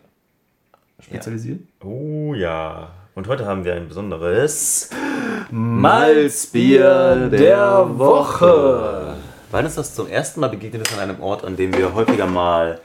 spezialisieren. 1.00 1.68
Oh 1.84 2.34
ja. 2.34 2.90
Und 3.14 3.28
heute 3.28 3.46
haben 3.46 3.64
wir 3.64 3.74
ein 3.74 3.88
besonderes 3.88 4.90
Malzbier 5.50 7.28
der 7.30 7.98
Woche. 7.98 9.16
Wann 9.50 9.66
ist 9.66 9.78
das 9.78 9.94
zum 9.94 10.08
ersten 10.08 10.40
Mal 10.40 10.48
begegnet 10.48 10.82
ist 10.86 10.94
an 10.94 11.00
einem 11.08 11.20
Ort, 11.22 11.44
an 11.44 11.56
dem 11.56 11.72
wir 11.76 11.94
häufiger 11.94 12.26
mal 12.26 12.80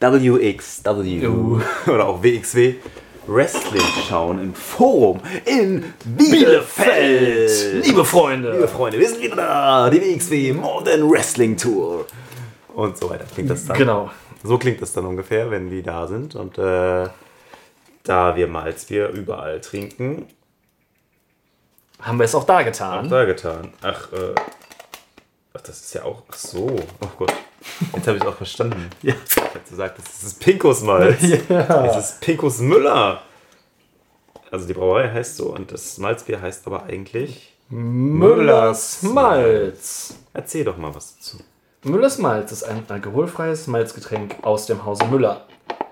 WXW 0.00 1.26
Uh. 1.26 1.60
oder 1.86 2.06
auch 2.06 2.22
WXW 2.22 2.74
Wrestling 3.26 3.82
schauen 4.08 4.40
im 4.42 4.54
Forum 4.54 5.20
in 5.44 5.84
Bielefeld. 6.04 7.84
Liebe 7.84 8.04
Freunde. 8.04 8.52
Liebe 8.52 8.66
Freunde, 8.68 8.98
wir 8.98 9.08
sind 9.08 9.22
wieder 9.22 9.36
da. 9.36 9.90
Die 9.90 10.00
WXW 10.00 10.52
Modern 10.54 11.08
Wrestling 11.10 11.56
Tour. 11.56 12.06
Und 12.74 12.96
so 12.98 13.10
weiter. 13.10 13.24
Klingt 13.32 13.50
das 13.50 13.66
dann? 13.66 13.76
Genau. 13.76 14.10
So 14.42 14.56
klingt 14.58 14.80
das 14.80 14.92
dann 14.92 15.04
ungefähr, 15.04 15.50
wenn 15.50 15.70
die 15.70 15.82
da 15.82 16.06
sind. 16.06 16.34
Und 16.34 16.56
äh, 16.58 17.08
da 18.04 18.36
wir 18.36 18.46
Malzbier 18.48 19.08
überall 19.10 19.60
trinken, 19.60 20.26
Haben 22.00 22.18
wir 22.18 22.24
es 22.24 22.34
auch 22.34 22.44
da 22.44 22.62
getan. 22.62 23.08
da 23.10 23.24
getan. 23.26 23.72
Ach, 23.82 24.10
äh, 24.12 24.34
ach, 25.54 25.60
das 25.60 25.80
ist 25.80 25.94
ja 25.94 26.04
auch. 26.04 26.22
Ach 26.30 26.36
so. 26.36 26.74
Oh 27.02 27.08
Gott. 27.18 27.34
Jetzt 27.94 28.06
habe 28.06 28.18
ich 28.18 28.24
auch 28.24 28.36
verstanden. 28.36 28.88
Ja. 29.02 29.14
Ich 29.28 29.36
habe 29.36 29.60
gesagt, 29.68 29.98
das 29.98 30.22
ist 30.22 30.40
Pinkus 30.40 30.82
Malz. 30.82 31.22
Es 31.22 31.96
ist 31.96 32.20
Pinkus 32.20 32.60
Müller. 32.60 33.22
Also 34.50 34.66
die 34.66 34.74
Brauerei 34.74 35.10
heißt 35.10 35.36
so 35.36 35.54
und 35.54 35.72
das 35.72 35.98
Malzbier 35.98 36.40
heißt 36.40 36.66
aber 36.66 36.84
eigentlich. 36.84 37.54
Müllers 37.68 39.02
Malz. 39.02 40.14
Erzähl 40.32 40.64
doch 40.64 40.76
mal 40.76 40.94
was 40.94 41.16
dazu. 41.16 41.38
Müllers 41.84 42.18
Malz 42.18 42.52
ist 42.52 42.64
ein 42.64 42.84
alkoholfreies 42.88 43.66
Malzgetränk 43.68 44.36
aus 44.42 44.66
dem 44.66 44.84
Hause 44.84 45.04
Müller. 45.06 45.46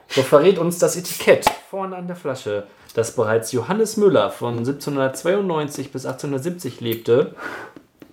So 0.09 0.23
verrät 0.23 0.59
uns 0.59 0.79
das 0.79 0.97
Etikett 0.97 1.47
vorne 1.71 1.97
an 1.97 2.07
der 2.07 2.17
Flasche, 2.17 2.67
dass 2.95 3.15
bereits 3.15 3.53
Johannes 3.53 3.97
Müller 3.97 4.31
von 4.31 4.59
1792 4.59 5.93
bis 5.93 6.05
1870 6.05 6.81
lebte 6.81 7.35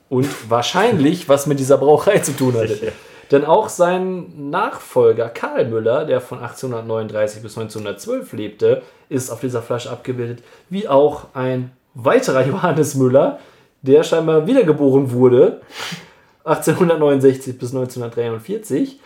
und 0.10 0.28
wahrscheinlich 0.50 1.28
was 1.28 1.48
mit 1.48 1.60
dieser 1.60 1.78
Brauerei 1.78 2.20
zu 2.20 2.34
tun 2.36 2.56
hatte. 2.56 2.94
Denn 3.32 3.44
auch 3.44 3.70
sein 3.70 4.50
Nachfolger 4.50 5.30
Karl 5.30 5.66
Müller, 5.66 6.06
der 6.06 6.22
von 6.22 6.40
1839 6.40 7.42
bis 7.42 7.58
1912 7.58 8.34
lebte, 8.34 8.84
ist 9.10 9.30
auf 9.32 9.40
dieser 9.40 9.62
Flasche 9.62 9.90
abgebildet, 9.90 10.44
wie 10.70 10.88
auch 10.88 11.28
ein 11.34 11.72
weiterer 11.94 12.46
Johannes 12.48 12.96
Müller, 12.96 13.40
der 13.82 14.04
scheinbar 14.04 14.48
wiedergeboren 14.48 15.12
wurde 15.12 15.62
1869 16.46 17.58
bis 17.58 17.74
1943 17.74 19.00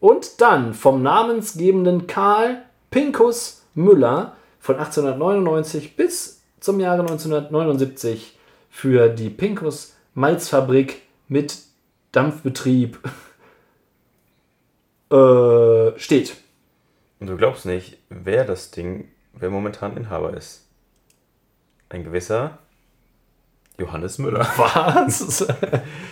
und 0.00 0.42
dann 0.42 0.74
vom 0.74 1.02
namensgebenden 1.02 2.06
Karl 2.06 2.62
Pinkus 2.90 3.62
Müller 3.74 4.36
von 4.60 4.76
1899 4.76 5.96
bis 5.96 6.42
zum 6.60 6.80
Jahre 6.80 7.00
1979 7.00 8.38
für 8.70 9.08
die 9.08 9.30
Pinkus 9.30 9.94
Malzfabrik 10.14 11.02
mit 11.28 11.58
Dampfbetrieb 12.12 12.98
äh, 15.14 15.98
steht. 15.98 16.36
Und 17.20 17.28
du 17.28 17.36
glaubst 17.36 17.66
nicht, 17.66 17.98
wer 18.08 18.44
das 18.44 18.70
Ding, 18.70 19.08
wer 19.32 19.50
momentan 19.50 19.96
Inhaber 19.96 20.34
ist. 20.36 20.68
Ein 21.88 22.04
gewisser 22.04 22.58
Johannes 23.78 24.18
Müller. 24.18 24.40
Was? 24.56 25.46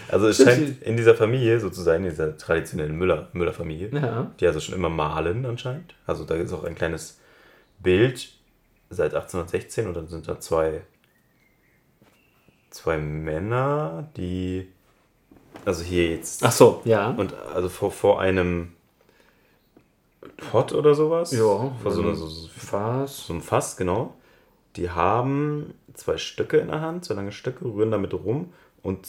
Also 0.08 0.28
es 0.28 0.42
scheint 0.42 0.82
in 0.82 0.96
dieser 0.96 1.14
Familie 1.14 1.60
so 1.60 1.70
zu 1.70 1.80
sein, 1.82 2.04
in 2.04 2.10
dieser 2.10 2.36
traditionellen 2.36 2.96
Müller- 2.98 3.28
Müller-Familie, 3.32 3.90
ja. 3.92 4.30
die 4.40 4.46
also 4.46 4.60
schon 4.60 4.74
immer 4.74 4.88
malen 4.88 5.46
anscheinend. 5.46 5.94
Also 6.06 6.24
da 6.24 6.34
ist 6.34 6.52
auch 6.52 6.64
ein 6.64 6.74
kleines 6.74 7.20
Bild 7.78 8.32
seit 8.90 9.14
1816 9.14 9.86
und 9.86 9.94
dann 9.94 10.08
sind 10.08 10.28
da 10.28 10.38
zwei, 10.40 10.82
zwei 12.70 12.98
Männer, 12.98 14.08
die, 14.16 14.68
also 15.64 15.82
hier 15.82 16.08
jetzt, 16.08 16.44
Ach 16.44 16.52
so, 16.52 16.82
ja. 16.84 17.10
und 17.10 17.34
also 17.54 17.68
vor, 17.68 17.90
vor 17.90 18.20
einem 18.20 18.72
Pot 20.50 20.72
oder 20.72 20.94
sowas. 20.94 21.32
Ja, 21.32 21.70
vor 21.82 21.90
so, 21.90 22.14
so, 22.14 22.26
so 22.26 22.48
Was? 22.70 23.26
so 23.26 23.34
ein 23.34 23.40
Fass, 23.40 23.76
genau. 23.76 24.14
Die 24.76 24.90
haben 24.90 25.74
zwei 25.94 26.16
Stöcke 26.16 26.58
in 26.58 26.68
der 26.68 26.80
Hand, 26.80 27.04
zwei 27.04 27.14
lange 27.14 27.32
Stöcke, 27.32 27.64
rühren 27.64 27.90
damit 27.90 28.14
rum 28.14 28.52
und, 28.82 29.06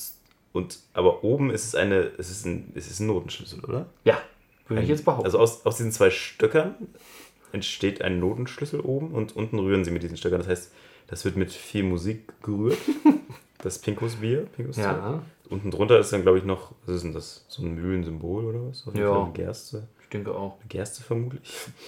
und 0.51 0.79
aber 0.93 1.23
oben 1.23 1.49
ist 1.51 1.65
es 1.65 1.75
eine, 1.75 2.11
es 2.17 2.29
ist 2.29 2.45
ein, 2.45 2.71
es 2.75 2.89
ist 2.89 2.99
ein 2.99 3.07
Notenschlüssel, 3.07 3.63
oder? 3.63 3.85
Ja, 4.03 4.17
würde 4.67 4.83
ich 4.83 4.89
jetzt 4.89 5.05
behaupten. 5.05 5.25
Also 5.25 5.39
aus, 5.39 5.65
aus 5.65 5.77
diesen 5.77 5.91
zwei 5.91 6.09
Stöckern 6.09 6.75
entsteht 7.51 8.01
ein 8.01 8.19
Notenschlüssel 8.19 8.79
oben 8.81 9.11
und 9.11 9.35
unten 9.35 9.59
rühren 9.59 9.85
sie 9.85 9.91
mit 9.91 10.03
diesen 10.03 10.17
Stöckern. 10.17 10.39
Das 10.39 10.47
heißt, 10.47 10.71
das 11.07 11.23
wird 11.25 11.35
mit 11.37 11.51
viel 11.51 11.83
Musik 11.83 12.33
gerührt. 12.41 12.77
Das 13.59 13.79
Pinkus 13.79 14.17
Bier, 14.17 14.45
Pinkus 14.57 14.75
Ja. 14.75 15.23
Unten 15.49 15.71
drunter 15.71 15.97
ist 15.97 16.11
dann, 16.11 16.21
glaube 16.23 16.37
ich, 16.37 16.43
noch, 16.43 16.73
was 16.85 16.95
ist 16.97 17.03
denn 17.05 17.13
das? 17.13 17.45
So 17.47 17.63
ein 17.63 17.75
Mühlensymbol 17.75 18.43
oder 18.43 18.67
was? 18.67 18.85
Auf 18.85 18.93
jeden 18.93 19.05
Ja. 19.05 19.13
Fall 19.13 19.23
Eine 19.23 19.31
Gerste. 19.31 19.87
Ich 20.13 20.19
denke 20.19 20.35
auch. 20.37 20.59
Eine 20.59 20.67
Gerste 20.69 21.01
vermutlich. 21.01 21.41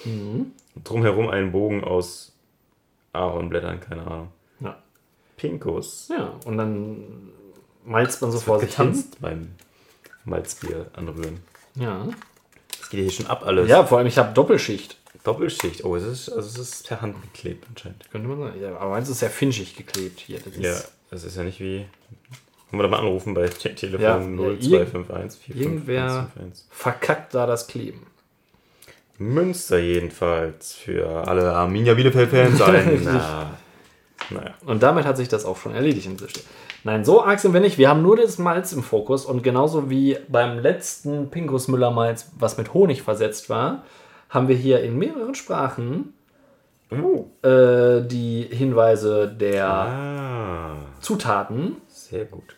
Mhm. 0.03 0.51
Und 0.73 0.89
drumherum 0.89 1.29
einen 1.29 1.51
Bogen 1.51 1.83
aus 1.83 2.33
Ahornblättern, 3.13 3.79
keine 3.79 4.07
Ahnung. 4.07 4.29
Ja. 4.61 4.81
Pinkus. 5.37 6.07
Ja, 6.09 6.33
und 6.45 6.57
dann 6.57 7.29
malzt 7.85 8.23
man 8.23 8.31
so 8.31 8.39
vor 8.39 8.59
sich 8.59 8.75
hin. 8.75 8.87
getanzt 8.87 9.21
beim 9.21 9.49
Malzbier 10.23 10.87
anrühren. 10.93 11.37
Ja. 11.75 12.07
Das 12.79 12.89
geht 12.89 13.01
hier 13.01 13.11
schon 13.11 13.27
ab 13.27 13.43
alles. 13.45 13.69
ja, 13.69 13.85
vor 13.85 13.99
allem 13.99 14.07
ich 14.07 14.17
habe 14.17 14.33
Doppelschicht. 14.33 14.97
Doppelschicht. 15.23 15.83
Oh, 15.85 15.95
es 15.95 16.03
ist, 16.03 16.29
also 16.29 16.49
es 16.49 16.57
ist 16.57 16.87
per 16.87 17.01
Hand 17.01 17.21
geklebt 17.21 17.67
anscheinend. 17.69 18.09
Könnte 18.09 18.27
man 18.27 18.39
sagen. 18.39 18.59
Ja, 18.59 18.75
aber 18.75 18.89
meins 18.89 19.07
ist 19.07 19.21
ja 19.21 19.29
finchig 19.29 19.75
geklebt 19.75 20.19
hier. 20.19 20.39
Das 20.39 20.57
Ja, 20.57 20.73
es 21.11 21.23
ist 21.25 21.37
ja 21.37 21.43
nicht 21.43 21.59
wie. 21.59 21.85
Wollen 22.71 22.79
wir 22.79 22.83
da 22.83 22.89
mal 22.89 22.99
anrufen 23.01 23.35
bei 23.35 23.47
Te 23.49 23.75
Telefon 23.75 24.01
Ja, 24.01 24.17
ja, 24.17 24.25
0251 24.25 25.55
irgendwer- 25.55 26.07
451. 26.33 26.65
verkackt 26.71 27.35
da 27.35 27.45
das 27.45 27.67
Kleben. 27.67 28.07
Münster 29.17 29.79
jedenfalls 29.79 30.73
für 30.73 31.27
alle 31.27 31.53
Arminia 31.53 31.93
Bielefeld-Fans. 31.93 32.61
Ein, 32.61 33.01
na, 33.03 33.51
naja. 34.29 34.53
Und 34.65 34.83
damit 34.83 35.05
hat 35.05 35.17
sich 35.17 35.27
das 35.29 35.45
auch 35.45 35.57
schon 35.57 35.73
erledigt 35.73 36.07
dieser 36.11 36.29
Stelle. 36.29 36.45
Nein, 36.83 37.03
so 37.05 37.23
arg 37.23 37.39
sind 37.39 37.53
wir 37.53 37.61
nicht. 37.61 37.77
Wir 37.77 37.89
haben 37.89 38.01
nur 38.01 38.15
das 38.17 38.37
Malz 38.37 38.71
im 38.73 38.83
Fokus 38.83 39.25
und 39.25 39.41
genauso 39.43 39.89
wie 39.89 40.17
beim 40.27 40.59
letzten 40.59 41.29
Pinkus 41.31 41.67
Müller 41.67 41.91
Malz, 41.91 42.31
was 42.37 42.57
mit 42.57 42.73
Honig 42.73 43.01
versetzt 43.01 43.49
war, 43.49 43.83
haben 44.29 44.47
wir 44.47 44.55
hier 44.55 44.81
in 44.81 44.97
mehreren 44.97 45.35
Sprachen 45.35 46.13
Oh. 46.91 47.25
äh, 47.47 48.01
die 48.05 48.43
Hinweise 48.51 49.27
der 49.27 49.67
Ah, 49.67 50.75
Zutaten. 51.01 51.77
sehr 51.87 52.25
gut. 52.25 52.55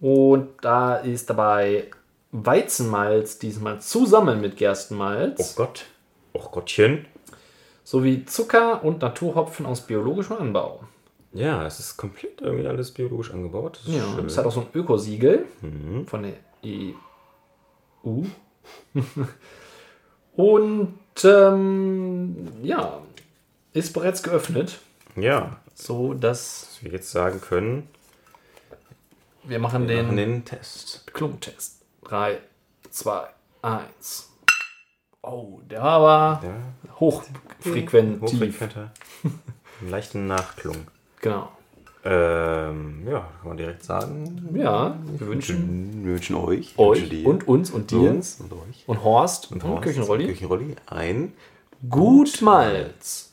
Und 0.00 0.48
da 0.60 0.96
ist 0.96 1.30
dabei 1.30 1.84
Weizenmalz 2.32 3.38
diesmal 3.38 3.80
zusammen 3.80 4.40
mit 4.40 4.54
Oh 4.54 4.56
Gerstenmalz, 4.56 5.54
Gott. 5.54 5.84
Oh 6.32 6.48
Gottchen. 6.50 7.06
sowie 7.84 8.24
Zucker 8.24 8.82
und 8.84 9.02
Naturhopfen 9.02 9.66
aus 9.66 9.82
biologischem 9.82 10.36
Anbau. 10.38 10.82
Ja, 11.34 11.66
es 11.66 11.78
ist 11.78 11.96
komplett 11.96 12.40
irgendwie 12.40 12.66
alles 12.66 12.90
biologisch 12.90 13.32
angebaut. 13.32 13.78
Das 13.82 13.88
ist 13.88 13.94
Ja, 13.96 14.14
schön. 14.14 14.26
es 14.26 14.36
hat 14.38 14.46
auch 14.46 14.52
so 14.52 14.60
ein 14.60 14.66
Ökosiegel 14.74 15.46
Mhm. 15.60 16.06
von 16.06 16.22
der 16.22 16.34
EU. 16.64 18.22
Und 20.34 20.94
ähm, 21.24 22.48
ja, 22.62 23.02
ist 23.74 23.92
bereits 23.92 24.22
geöffnet, 24.22 24.78
ja, 25.16 25.60
so 25.74 26.14
dass 26.14 26.60
dass 26.72 26.82
wir 26.82 26.92
jetzt 26.92 27.10
sagen 27.10 27.40
können, 27.40 27.88
wir 29.44 29.58
machen 29.58 29.86
wir 29.88 29.96
den, 29.96 30.06
machen 30.06 30.16
den 30.16 30.44
Test. 30.44 31.06
Klungtest. 31.12 31.81
3, 32.04 32.38
2, 32.90 33.26
1. 33.62 34.28
Oh, 35.22 35.60
der 35.70 35.82
war 35.82 35.90
aber 36.42 36.46
Ja, 36.46 36.54
hochfrequentiv. 37.00 38.22
hochfrequenter. 38.32 38.92
Einen 39.80 39.90
leichten 39.90 40.26
Nachklung. 40.26 40.76
Genau. 41.20 41.52
Ähm, 42.04 43.06
ja, 43.06 43.20
kann 43.38 43.48
man 43.48 43.56
direkt 43.56 43.84
sagen. 43.84 44.48
Ja, 44.56 44.98
wir 45.04 45.26
wünschen 45.28 46.04
Wir 46.04 46.14
wünschen 46.14 46.34
euch, 46.34 46.76
euch 46.76 47.08
wünschen 47.08 47.26
und 47.26 47.46
uns 47.46 47.70
und 47.70 47.92
dir 47.92 48.10
uns 48.10 48.40
und 48.40 48.52
euch 48.52 48.82
und 48.88 49.04
Horst 49.04 49.52
und, 49.52 49.62
Horst 49.62 49.82
Küchenrolli 49.84 50.24
und 50.24 50.30
Küchenrolli 50.32 50.76
ein 50.86 51.32
gut 51.88 52.42
Malz. 52.42 53.32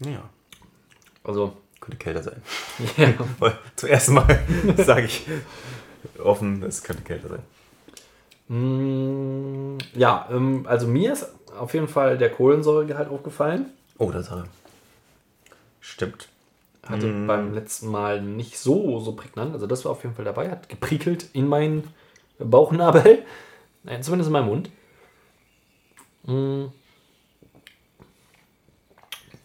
Ja, 0.00 0.28
Also, 1.22 1.56
könnte 1.84 1.98
kälter 1.98 2.22
sein. 2.22 2.42
ja. 2.96 3.12
Weil 3.38 3.58
Zum 3.76 3.88
ersten 3.88 4.14
Mal 4.14 4.40
sage 4.78 5.04
ich 5.06 5.26
offen, 6.22 6.62
es 6.62 6.82
könnte 6.82 7.02
kälter 7.02 7.28
sein. 7.28 7.42
Mm, 8.48 9.78
ja, 9.94 10.28
ähm, 10.30 10.66
also 10.68 10.86
mir 10.86 11.12
ist 11.12 11.26
auf 11.58 11.72
jeden 11.74 11.88
Fall 11.88 12.18
der 12.18 12.30
Kohlensäuregehalt 12.30 13.08
aufgefallen. 13.08 13.66
Oh, 13.98 14.10
das 14.10 14.30
hat 14.30 14.38
er. 14.38 14.48
Stimmt. 15.80 16.28
Hatte 16.86 17.06
Mm. 17.06 17.26
beim 17.26 17.54
letzten 17.54 17.88
Mal 17.88 18.20
nicht 18.20 18.58
so, 18.58 19.00
so 19.00 19.12
prägnant. 19.12 19.54
Also 19.54 19.66
das 19.66 19.84
war 19.84 19.92
auf 19.92 20.02
jeden 20.02 20.14
Fall 20.14 20.24
dabei. 20.26 20.50
Hat 20.50 20.68
geprickelt 20.68 21.26
in 21.32 21.46
meinen 21.48 21.88
Bauchnabel. 22.38 23.22
Nein, 23.84 24.02
zumindest 24.02 24.28
in 24.28 24.32
meinem 24.32 24.46
Mund. 24.46 24.70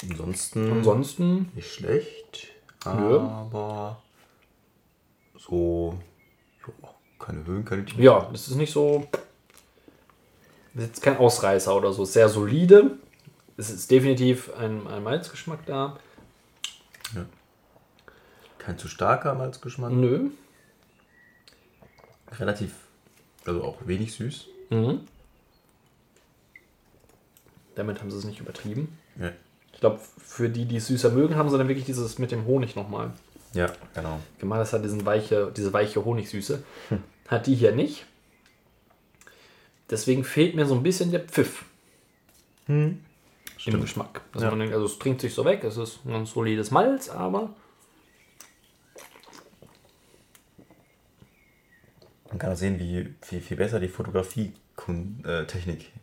Ansonsten 0.01 0.71
ansonsten, 0.71 1.51
nicht 1.55 1.73
schlecht, 1.73 2.47
aber 2.85 4.01
so 5.37 5.99
ja, 6.65 6.89
keine 7.19 7.45
Höhen, 7.45 7.65
keine 7.65 7.85
Tiefen. 7.85 8.01
ja, 8.01 8.29
das 8.31 8.47
ist 8.47 8.55
nicht 8.55 8.71
so. 8.71 9.07
Das 10.73 10.83
ist 10.83 10.89
jetzt 10.89 11.01
kein 11.01 11.17
Ausreißer 11.17 11.75
oder 11.75 11.91
so. 11.91 12.05
Sehr 12.05 12.29
solide. 12.29 12.97
Es 13.57 13.69
ist 13.69 13.91
definitiv 13.91 14.53
ein, 14.55 14.87
ein 14.87 15.03
Malzgeschmack 15.03 15.65
da. 15.65 15.99
Kein 18.59 18.77
zu 18.77 18.87
starker 18.87 19.33
Malzgeschmack. 19.33 19.91
Nö. 19.91 20.29
Relativ, 22.37 22.73
also 23.45 23.63
auch 23.63 23.77
wenig 23.87 24.13
süß. 24.13 24.47
Mhm. 24.69 25.01
Damit 27.75 27.99
haben 27.99 28.11
sie 28.11 28.17
es 28.17 28.25
nicht 28.25 28.39
übertrieben. 28.39 28.97
Ja, 29.19 29.31
Ich 29.79 29.81
glaube, 29.81 29.97
für 30.17 30.49
die, 30.49 30.65
die 30.65 30.75
es 30.75 30.87
süßer 30.87 31.09
mögen, 31.09 31.37
haben 31.37 31.49
sie 31.49 31.57
dann 31.57 31.69
wirklich 31.69 31.85
dieses 31.85 32.19
mit 32.19 32.33
dem 32.33 32.45
Honig 32.45 32.75
nochmal 32.75 33.13
ja 33.53 33.71
genau. 33.95 34.19
gemacht. 34.37 34.59
Das 34.59 34.73
hat 34.73 34.83
diesen 34.83 35.05
weiche, 35.05 35.53
diese 35.55 35.71
weiche 35.71 36.03
Honigsüße. 36.03 36.61
Hat 37.29 37.47
die 37.47 37.55
hier 37.55 37.71
nicht. 37.71 38.05
Deswegen 39.89 40.25
fehlt 40.25 40.53
mir 40.53 40.65
so 40.65 40.75
ein 40.75 40.83
bisschen 40.83 41.11
der 41.11 41.21
Pfiff 41.21 41.63
im 42.67 42.99
Geschmack. 43.55 44.19
Dass 44.33 44.43
Ja. 44.43 44.49
man 44.49 44.59
denkt, 44.59 44.73
also 44.75 44.85
es 44.85 44.99
trinkt 44.99 45.21
sich 45.21 45.33
so 45.33 45.45
weg, 45.45 45.63
es 45.63 45.77
ist 45.77 46.05
ein 46.05 46.11
ganz 46.11 46.31
solides 46.31 46.71
Malz, 46.71 47.07
aber 47.07 47.55
Man 52.27 52.37
kann 52.37 52.51
auch 52.51 52.57
sehen, 52.57 52.77
wie 52.79 53.15
viel, 53.21 53.39
viel 53.39 53.55
besser 53.55 53.79
die 53.79 53.87
Fotografie-Technik 53.87 55.93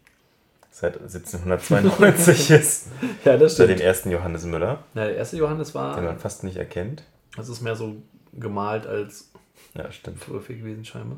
seit 0.79 1.01
1792 1.01 2.51
ist. 2.51 2.89
ja, 3.25 3.39
das 3.39 3.57
Bei 3.57 3.67
dem 3.67 3.81
ersten 3.81 4.11
Johannes 4.11 4.45
Müller, 4.45 4.85
Ja, 4.93 5.07
der 5.07 5.17
erste 5.17 5.39
Johannes 5.39 5.69
den 5.69 5.75
war, 5.77 5.99
man 6.03 6.19
fast 6.19 6.45
nicht 6.45 6.59
erkennt. 6.59 7.03
das 7.35 7.49
ist 7.49 7.63
mehr 7.63 7.75
so 7.75 7.97
gemalt 8.35 8.87
als 8.87 9.31
Ja, 9.75 9.91
stimmt. 9.91 10.19
Fotografie 10.19 10.59
gewesen 10.59 10.85
scheinbar. 10.85 11.17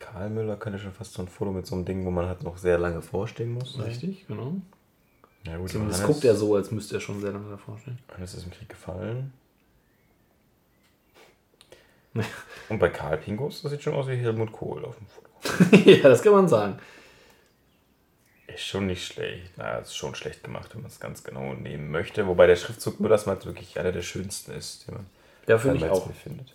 Karl 0.00 0.30
Müller 0.30 0.56
könnte 0.56 0.80
schon 0.80 0.92
fast 0.92 1.12
so 1.12 1.22
ein 1.22 1.28
Foto 1.28 1.52
mit 1.52 1.66
so 1.66 1.76
einem 1.76 1.84
Ding, 1.84 2.04
wo 2.04 2.10
man 2.10 2.26
halt 2.26 2.42
noch 2.42 2.56
sehr 2.58 2.78
lange 2.78 3.00
vorstehen 3.00 3.52
muss. 3.52 3.74
sein. 3.74 3.82
Richtig, 3.84 4.26
genau. 4.26 4.54
Ja, 5.46 5.56
gut, 5.56 5.70
Zumindest 5.70 6.02
guckt 6.02 6.24
er 6.24 6.34
so, 6.34 6.56
als 6.56 6.72
müsste 6.72 6.96
er 6.96 7.00
schon 7.00 7.20
sehr 7.20 7.30
lange 7.30 7.48
davor 7.48 7.78
stehen. 7.78 7.98
Johannes 8.08 8.34
ist 8.34 8.44
im 8.44 8.50
Krieg 8.50 8.68
gefallen. 8.68 9.32
Und 12.68 12.80
bei 12.80 12.88
Karl 12.88 13.18
Pingus, 13.18 13.62
das 13.62 13.70
sieht 13.70 13.82
schon 13.84 13.94
aus 13.94 14.08
wie 14.08 14.16
Helmut 14.16 14.50
Kohl 14.50 14.84
auf 14.84 14.96
dem 14.96 15.06
Foto. 15.06 15.76
ja, 15.88 16.08
das 16.08 16.22
kann 16.22 16.32
man 16.32 16.48
sagen. 16.48 16.76
Ist 18.54 18.64
schon 18.64 18.86
nicht 18.86 19.06
schlecht. 19.06 19.52
Na, 19.56 19.78
ist 19.78 19.96
schon 19.96 20.14
schlecht 20.14 20.42
gemacht, 20.44 20.70
wenn 20.74 20.82
man 20.82 20.90
es 20.90 20.98
ganz 21.00 21.22
genau 21.24 21.54
nehmen 21.54 21.90
möchte. 21.90 22.26
Wobei 22.26 22.46
der 22.46 22.56
Schriftzug 22.56 23.00
Müllers 23.00 23.26
Malz 23.26 23.44
wirklich 23.46 23.78
einer 23.78 23.92
der 23.92 24.02
schönsten 24.02 24.52
ist, 24.52 24.86
den 24.88 24.94
man 24.94 25.06
Ja, 25.46 25.58
finde 25.58 25.78
ich 25.78 25.84
auch. 25.90 26.10
Findet. 26.12 26.52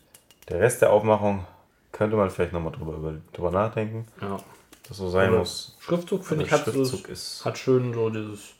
Der 0.49 0.59
Rest 0.59 0.81
der 0.81 0.91
Aufmachung 0.91 1.45
könnte 1.91 2.15
man 2.17 2.29
vielleicht 2.29 2.53
nochmal 2.53 2.71
drüber, 2.73 2.93
über- 2.93 3.13
drüber 3.33 3.51
nachdenken, 3.51 4.05
Ja. 4.21 4.37
dass 4.87 4.97
so 4.97 5.09
sein 5.09 5.29
Aber 5.29 5.39
muss. 5.39 5.75
Schriftzug 5.79 6.25
finde 6.25 6.43
Aber 6.45 6.47
ich 6.47 6.51
hat, 6.53 6.63
Schriftzug 6.73 7.07
ist- 7.09 7.45
hat 7.45 7.57
schön 7.57 7.93
so 7.93 8.09
dieses. 8.09 8.53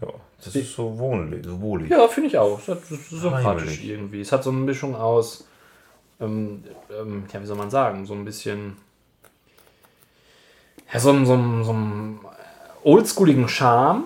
Ja, 0.00 0.08
das 0.44 0.54
ist 0.54 0.74
so 0.74 0.98
wohnlich, 0.98 1.44
so 1.44 1.60
wohlig. 1.60 1.90
Ja, 1.90 2.06
finde 2.08 2.28
ich 2.28 2.36
auch. 2.38 2.58
Es 2.58 2.68
hat, 2.68 2.82
das 2.82 2.90
ist 2.92 3.08
sympathisch 3.10 3.44
Heimelig. 3.62 3.84
irgendwie. 3.84 4.20
Es 4.20 4.30
hat 4.30 4.44
so 4.44 4.50
eine 4.50 4.58
Mischung 4.60 4.94
aus, 4.94 5.46
ähm, 6.20 6.62
ähm, 6.90 7.24
ja, 7.32 7.40
wie 7.42 7.46
soll 7.46 7.56
man 7.56 7.70
sagen, 7.70 8.04
so 8.06 8.12
ein 8.14 8.24
bisschen. 8.24 8.76
Ja, 10.92 11.00
so, 11.00 11.10
ein- 11.10 11.26
so, 11.26 11.34
ein- 11.34 11.64
so 11.64 11.72
ein 11.72 12.20
oldschooligen 12.86 13.48
Charme, 13.48 14.04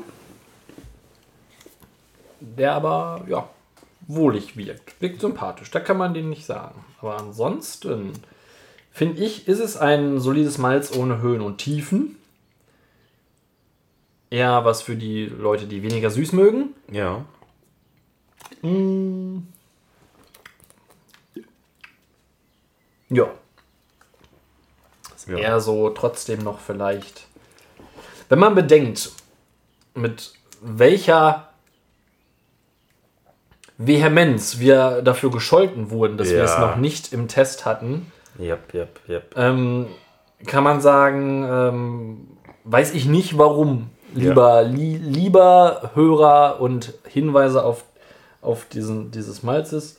der 2.41 2.73
aber, 2.73 3.25
ja, 3.29 3.49
wohlig 4.09 4.57
wirkt. 4.57 5.01
Wirkt 5.01 5.21
sympathisch, 5.21 5.71
da 5.71 5.81
kann 5.81 5.99
man 5.99 6.15
den 6.15 6.31
nicht 6.31 6.47
sagen. 6.47 6.83
Aber 7.01 7.19
ansonsten, 7.19 8.13
finde 8.91 9.23
ich, 9.23 9.47
ist 9.47 9.61
es 9.61 9.77
ein 9.77 10.19
solides 10.19 10.57
Malz 10.57 10.97
ohne 10.97 11.21
Höhen 11.21 11.43
und 11.43 11.59
Tiefen. 11.59 12.17
Eher 14.31 14.65
was 14.65 14.81
für 14.81 14.97
die 14.97 15.27
Leute, 15.27 15.67
die 15.67 15.83
weniger 15.83 16.11
süß 16.11 16.33
mögen. 16.33 16.75
Ja. 16.91 17.25
Ja. 23.11 23.29
ja. 25.27 25.37
Eher 25.37 25.61
so 25.61 25.91
trotzdem 25.91 26.41
noch 26.43 26.61
vielleicht. 26.61 27.30
Wenn 28.31 28.39
man 28.39 28.55
bedenkt, 28.55 29.11
mit 29.95 30.33
welcher 30.63 31.49
Vehemenz 33.77 34.59
wir 34.61 35.03
dafür 35.03 35.31
gescholten 35.31 35.91
wurden, 35.91 36.17
dass 36.17 36.31
wir 36.31 36.45
es 36.45 36.53
Ja. 36.53 36.61
noch 36.61 36.77
nicht 36.77 37.13
im 37.13 37.29
Test 37.29 37.67
hatten, 37.67 38.11
Yep, 38.39 38.73
yep, 38.75 39.01
yep. 39.09 39.35
ähm, 39.37 39.89
kann 40.47 40.63
man 40.65 40.81
sagen, 40.81 41.45
ähm, 41.51 42.29
weiß 42.65 42.95
ich 42.95 43.05
nicht 43.07 43.37
warum. 43.37 43.91
Lieber, 44.15 44.63
li 44.63 44.97
lieber 44.97 45.91
Hörer 45.95 46.61
und 46.61 46.95
Hinweise 47.09 47.65
auf, 47.65 47.85
auf 48.43 48.65
diesen, 48.67 49.11
dieses 49.11 49.43
Malzes. 49.43 49.99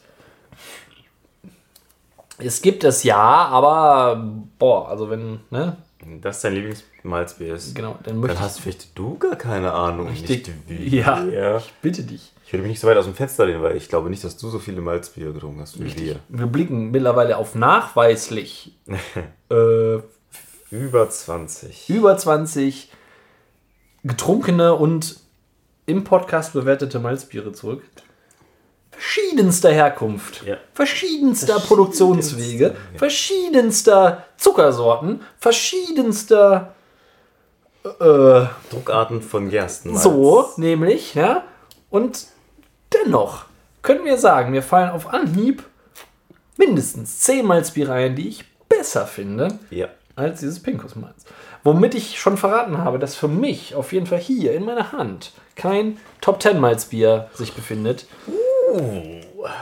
Es 2.38 2.62
gibt 2.62 2.84
es 2.84 3.04
ja, 3.04 3.18
aber 3.20 4.22
boah, 4.58 4.90
also 4.90 5.10
wenn, 5.10 5.42
ne, 5.50 5.78
Das 6.22 6.42
dein 6.42 6.54
Lieblingsmalzbier 6.56 7.54
ist. 7.56 7.76
genau, 7.76 7.98
dann 8.04 8.22
Dann 8.22 8.40
hast 8.40 8.60
vielleicht 8.60 8.98
du 8.98 9.18
gar 9.18 9.36
keine 9.36 9.72
Ahnung. 9.72 10.08
Richtig. 10.08 10.48
Nicht 10.48 10.52
wie. 10.68 10.98
Ja. 10.98 11.24
ja. 11.26 11.58
ich 11.58 11.72
bitte 11.82 12.04
dich. 12.04 12.34
Ich 12.46 12.54
würde 12.54 12.64
mich 12.64 12.72
nicht 12.72 12.80
so 12.80 12.88
weit 12.88 12.98
aus 12.98 13.06
dem 13.06 13.14
Fenster 13.14 13.46
lehnen, 13.46 13.62
weil 13.62 13.78
ich 13.78 13.88
glaube 13.88 14.10
nicht, 14.10 14.24
dass 14.24 14.36
du 14.36 14.50
so 14.50 14.60
viele 14.60 14.82
Malzbier 14.82 15.32
getrunken 15.32 15.62
hast 15.62 15.80
wie 15.80 15.96
wir. 15.96 16.20
Wir 16.28 16.48
blicken 16.48 16.92
mittlerweile 16.92 17.38
auf 17.38 17.56
nachweislich 17.56 18.76
äh, 19.50 20.00
Über 20.72 21.10
20. 21.10 21.90
über 21.90 22.18
20 22.18 22.92
getrunkene 24.04 24.74
und 24.74 25.20
im 25.86 26.04
Podcast 26.04 26.54
bewertete 26.54 27.00
Malzbiere 27.00 27.54
zurück. 27.54 27.84
Verschiedenster 29.06 29.72
Herkunft, 29.72 30.44
Ja. 30.46 30.58
verschiedenster 30.76 31.60
Produktionswege, 31.60 32.76
verschiedenster 32.98 34.26
Zuckersorten, 34.38 35.22
verschiedenster 35.40 36.76
äh, 37.84 38.46
Druckarten 38.70 39.24
von 39.24 39.50
Gersten. 39.50 39.98
so, 39.98 40.50
nämlich, 40.58 41.16
ja. 41.16 41.44
Und 41.90 42.28
dennoch 42.94 43.46
können 43.82 44.06
wir 44.06 44.20
sagen, 44.20 44.52
mir 44.52 44.62
fallen 44.62 44.92
auf 44.92 45.12
Anhieb 45.12 45.64
mindestens 46.58 47.22
10 47.22 47.44
Malzbiere 47.44 47.94
ein, 47.94 48.16
die 48.16 48.28
ich 48.30 48.46
besser 48.70 49.08
finde 49.08 49.58
Ja. 49.72 49.88
als 50.16 50.42
dieses 50.42 50.62
Pinkus 50.62 50.96
Malz. 50.96 51.26
Womit 51.64 51.96
ich 51.96 52.20
schon 52.20 52.38
verraten 52.38 52.78
habe, 52.78 53.00
dass 53.00 53.16
für 53.16 53.28
mich 53.28 53.74
auf 53.74 53.94
jeden 53.94 54.06
Fall 54.06 54.20
hier 54.20 54.54
in 54.54 54.64
meiner 54.64 54.92
Hand 54.92 55.32
kein 55.56 55.98
Top 56.22 56.40
10 56.42 56.60
Malzbier 56.60 57.30
sich 57.34 57.54
befindet. 57.54 58.06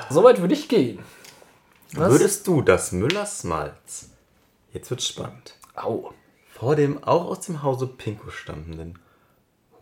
Soweit 0.09 0.41
würde 0.41 0.53
ich 0.53 0.67
gehen. 0.67 0.99
Was? 1.93 2.11
Würdest 2.11 2.47
du 2.47 2.61
das 2.61 2.91
Müllers 2.91 3.43
Malz, 3.43 4.09
jetzt 4.73 4.89
wird's 4.91 5.07
spannend, 5.07 5.55
Au. 5.75 6.11
vor 6.51 6.75
dem 6.75 7.03
auch 7.03 7.25
aus 7.25 7.39
dem 7.41 7.63
Hause 7.63 7.87
Pinko 7.87 8.29
stammenden 8.29 8.99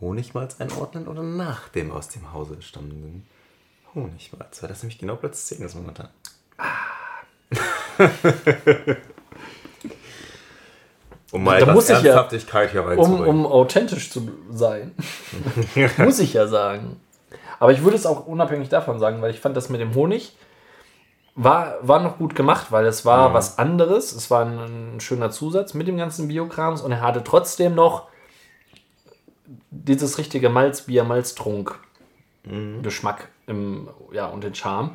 Honigmalz 0.00 0.60
einordnen 0.60 1.06
oder 1.08 1.22
nach 1.22 1.68
dem 1.68 1.90
aus 1.90 2.08
dem 2.08 2.32
Hause 2.32 2.62
stammenden 2.62 3.26
Honigmalz? 3.94 4.62
Weil 4.62 4.68
das 4.70 4.82
nämlich 4.82 4.98
genau 4.98 5.16
Platz 5.16 5.46
10 5.46 5.62
ist 5.62 5.74
momentan. 5.74 6.08
um 11.32 11.44
mal 11.44 11.56
Da 11.58 11.62
etwas 11.62 11.74
muss 11.74 11.84
ich 11.84 11.90
ja- 11.90 11.96
Ernsthaftigkeit 11.96 12.70
hier 12.70 12.82
Um, 12.82 12.88
reinzubringen. 12.88 13.26
um 13.28 13.46
authentisch 13.46 14.10
zu 14.10 14.30
sein. 14.50 14.94
Muss 15.98 16.18
ich 16.20 16.32
ja 16.32 16.46
sagen. 16.48 16.98
Aber 17.58 17.72
ich 17.72 17.82
würde 17.82 17.96
es 17.96 18.06
auch 18.06 18.26
unabhängig 18.26 18.68
davon 18.68 18.98
sagen, 18.98 19.20
weil 19.22 19.30
ich 19.30 19.40
fand 19.40 19.56
das 19.56 19.68
mit 19.68 19.80
dem 19.80 19.94
Honig 19.94 20.34
war, 21.34 21.76
war 21.82 22.02
noch 22.02 22.18
gut 22.18 22.34
gemacht, 22.34 22.72
weil 22.72 22.84
es 22.86 23.04
war 23.04 23.32
was 23.32 23.58
anderes. 23.58 24.12
Es 24.12 24.28
war 24.28 24.44
ein, 24.44 24.94
ein 24.96 25.00
schöner 25.00 25.30
Zusatz 25.30 25.72
mit 25.72 25.86
dem 25.86 25.96
ganzen 25.96 26.26
Biokrams 26.26 26.82
und 26.82 26.90
er 26.90 27.00
hatte 27.00 27.22
trotzdem 27.22 27.76
noch 27.76 28.08
dieses 29.70 30.18
richtige 30.18 30.48
Malzbier, 30.48 31.04
Malztrunk 31.04 31.78
Geschmack 32.82 33.28
im, 33.46 33.88
ja, 34.12 34.26
und 34.26 34.42
den 34.42 34.54
Charme. 34.54 34.92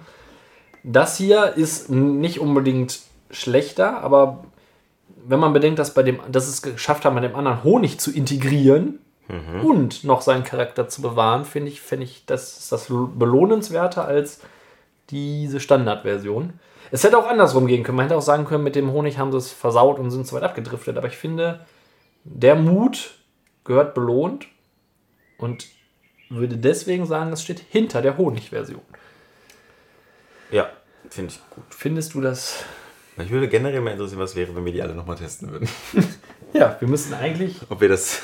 Das 0.83 1.17
hier 1.17 1.53
ist 1.55 1.89
nicht 1.89 2.39
unbedingt 2.39 2.99
schlechter, 3.29 4.01
aber 4.01 4.43
wenn 5.25 5.39
man 5.39 5.53
bedenkt, 5.53 5.79
dass, 5.79 5.93
bei 5.93 6.03
dem, 6.03 6.19
dass 6.29 6.47
es 6.47 6.61
geschafft 6.61 7.05
haben, 7.05 7.15
bei 7.15 7.21
dem 7.21 7.35
anderen 7.35 7.63
Honig 7.63 7.99
zu 7.99 8.11
integrieren 8.11 8.99
und 9.63 10.03
noch 10.03 10.21
seinen 10.21 10.43
Charakter 10.43 10.89
zu 10.89 11.01
bewahren, 11.01 11.45
finde 11.45 11.69
ich, 11.69 11.81
finde 11.81 12.03
ich, 12.03 12.25
das 12.25 12.57
ist 12.57 12.71
das 12.71 12.87
belohnenswerter 12.89 14.05
als 14.05 14.41
diese 15.09 15.59
Standardversion. 15.59 16.59
Es 16.91 17.03
hätte 17.03 17.17
auch 17.17 17.27
andersrum 17.27 17.65
gehen 17.65 17.83
können. 17.83 17.95
Man 17.95 18.05
hätte 18.05 18.17
auch 18.17 18.21
sagen 18.21 18.45
können, 18.45 18.63
mit 18.63 18.75
dem 18.75 18.91
Honig 18.91 19.17
haben 19.17 19.31
sie 19.31 19.37
es 19.37 19.51
versaut 19.51 19.97
und 19.97 20.11
sind 20.11 20.27
zu 20.27 20.35
weit 20.35 20.43
abgedriftet. 20.43 20.97
Aber 20.97 21.07
ich 21.07 21.17
finde, 21.17 21.65
der 22.23 22.55
Mut 22.55 23.15
gehört 23.63 23.95
belohnt 23.95 24.47
und 25.37 25.67
würde 26.29 26.57
deswegen 26.57 27.05
sagen, 27.05 27.31
es 27.31 27.41
steht 27.41 27.59
hinter 27.59 28.01
der 28.01 28.17
Honigversion. 28.17 28.81
ja, 30.51 30.69
finde 31.09 31.33
ich 31.33 31.39
gut. 31.49 31.63
Findest 31.69 32.13
du 32.13 32.21
das? 32.21 32.63
Mich 33.15 33.29
würde 33.29 33.47
generell 33.47 33.81
mal 33.81 33.91
interessieren, 33.91 34.19
was 34.19 34.35
wäre, 34.35 34.55
wenn 34.55 34.65
wir 34.65 34.73
die 34.73 34.81
alle 34.81 34.95
nochmal 34.95 35.15
testen 35.15 35.51
würden. 35.51 35.67
Ja, 36.53 36.77
wir 36.79 36.87
müssen 36.87 37.15
eigentlich. 37.15 37.55
ob 37.69 37.81
wir 37.81 37.89
das, 37.89 38.21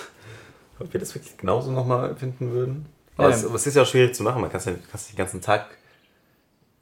ob 0.80 0.92
wir 0.94 1.00
das 1.00 1.14
wirklich 1.16 1.38
genauso 1.38 1.72
nochmal 1.72 2.16
finden 2.16 2.52
würden. 2.52 2.86
Ja. 3.18 3.26
Aber 3.26 3.34
es, 3.34 3.46
aber 3.46 3.56
es 3.56 3.68
ist 3.68 3.76
ja 3.76 3.82
auch 3.84 3.88
schwierig 3.88 4.16
zu 4.16 4.24
machen. 4.24 4.42
Man 4.42 4.52
kann 4.52 4.62
ja 4.66 4.74
kannst 4.90 5.12
den 5.12 5.18
ganzen 5.18 5.42
Tag, 5.42 5.66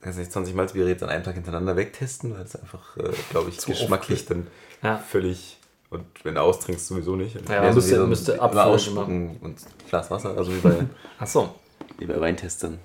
kannst 0.01 0.19
nicht 0.19 0.31
20 0.31 0.53
Malzbiere 0.53 0.87
jetzt 0.89 1.03
an 1.03 1.09
einem 1.09 1.23
Tag 1.23 1.33
hintereinander 1.35 1.75
wegtesten, 1.75 2.33
weil 2.35 2.43
es 2.43 2.55
einfach, 2.55 2.95
äh, 2.97 3.09
glaube 3.31 3.49
ich, 3.49 3.57
geschmacklich 3.65 4.25
dann 4.25 4.47
Ja. 4.83 4.97
völlig. 4.97 5.57
Und 5.89 6.03
wenn 6.23 6.35
du 6.35 6.41
austrinkst, 6.41 6.85
sowieso 6.85 7.15
nicht. 7.15 7.35
Ja, 7.49 7.61
Mehr 7.61 7.69
so 7.71 7.75
müsste- 7.77 7.95
so 7.97 8.07
müsste 8.07 8.41
abfüllen 8.41 8.65
ausspucken 8.67 9.37
und 9.41 9.57
Glas 9.89 10.11
Wasser, 10.11 10.35
also 10.37 10.53
wie 10.53 10.59
bei, 10.59 10.73
Ach 11.19 11.27
so. 11.27 11.55
wie 11.97 12.05
bei 12.05 12.19
Weintestern. 12.19 12.77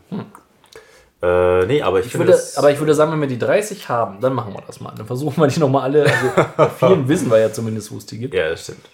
Äh, 1.20 1.66
nee, 1.66 1.82
aber 1.82 2.00
ich, 2.00 2.06
Ich 2.06 2.14
würde, 2.18 2.32
das- 2.32 2.56
aber 2.56 2.70
ich 2.72 2.78
würde 2.80 2.94
sagen, 2.94 3.12
wenn 3.12 3.20
wir 3.20 3.28
die 3.28 3.38
30 3.38 3.88
haben, 3.88 4.20
dann 4.20 4.32
machen 4.34 4.52
wir 4.54 4.62
das 4.66 4.80
mal. 4.80 4.92
Dann 4.96 5.06
versuchen 5.06 5.36
wir 5.40 5.46
die 5.46 5.60
nochmal 5.60 5.82
alle. 5.82 6.04
Also 6.04 6.48
bei 6.56 6.68
vielen 6.88 7.08
wissen 7.08 7.30
wir 7.30 7.38
ja 7.38 7.52
zumindest, 7.52 7.92
wo 7.92 7.98
es 7.98 8.06
die 8.06 8.18
gibt. 8.18 8.34
Ja, 8.34 8.48
das 8.50 8.62
stimmt. 8.64 8.84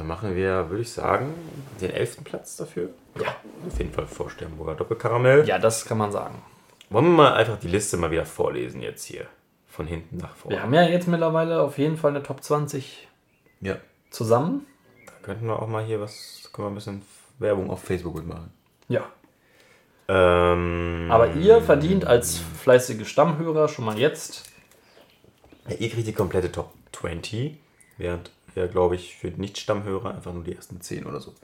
Dann 0.00 0.06
machen 0.06 0.34
wir, 0.34 0.70
würde 0.70 0.80
ich 0.80 0.90
sagen, 0.90 1.34
den 1.78 1.90
elften 1.90 2.24
Platz 2.24 2.56
dafür. 2.56 2.88
Ja. 3.20 3.36
Auf 3.66 3.76
jeden 3.76 3.92
Fall 3.92 4.06
vor 4.06 4.30
Sternburger 4.30 4.74
Doppelkaramell. 4.74 5.46
Ja, 5.46 5.58
das 5.58 5.84
kann 5.84 5.98
man 5.98 6.10
sagen. 6.10 6.40
Wollen 6.88 7.04
wir 7.04 7.12
mal 7.12 7.34
einfach 7.34 7.58
die 7.58 7.68
Liste 7.68 7.98
mal 7.98 8.10
wieder 8.10 8.24
vorlesen 8.24 8.80
jetzt 8.80 9.04
hier? 9.04 9.26
Von 9.68 9.86
hinten 9.86 10.16
nach 10.16 10.34
vorne. 10.36 10.56
Wir 10.56 10.62
haben 10.62 10.72
ja 10.72 10.84
jetzt 10.84 11.06
mittlerweile 11.06 11.60
auf 11.60 11.76
jeden 11.76 11.98
Fall 11.98 12.12
eine 12.12 12.22
Top 12.22 12.42
20 12.42 13.08
Ja. 13.60 13.76
zusammen. 14.08 14.64
Da 15.04 15.12
könnten 15.22 15.44
wir 15.46 15.60
auch 15.60 15.68
mal 15.68 15.84
hier 15.84 16.00
was, 16.00 16.48
können 16.54 16.68
wir 16.68 16.72
ein 16.72 16.74
bisschen 16.76 17.02
Werbung 17.38 17.68
auf 17.68 17.82
Facebook 17.84 18.14
mitmachen. 18.14 18.50
Ja. 18.88 19.04
Ähm, 20.08 21.08
Aber 21.10 21.34
ihr 21.34 21.60
verdient 21.60 22.06
als 22.06 22.38
fleißige 22.62 23.06
Stammhörer 23.06 23.68
schon 23.68 23.84
mal 23.84 23.98
jetzt. 23.98 24.44
ja, 25.68 25.76
ihr 25.76 25.90
kriegt 25.90 26.06
die 26.06 26.14
komplette 26.14 26.50
Top 26.50 26.72
20, 26.92 27.58
während 27.98 28.30
ihr, 28.56 28.68
glaube 28.68 28.94
ich, 28.96 29.16
für 29.16 29.28
Nicht-Stammhörer 29.28 30.14
einfach 30.14 30.32
nur 30.32 30.44
die 30.44 30.54
ersten 30.54 30.80
10 30.80 31.06
oder 31.06 31.20
so. 31.20 31.34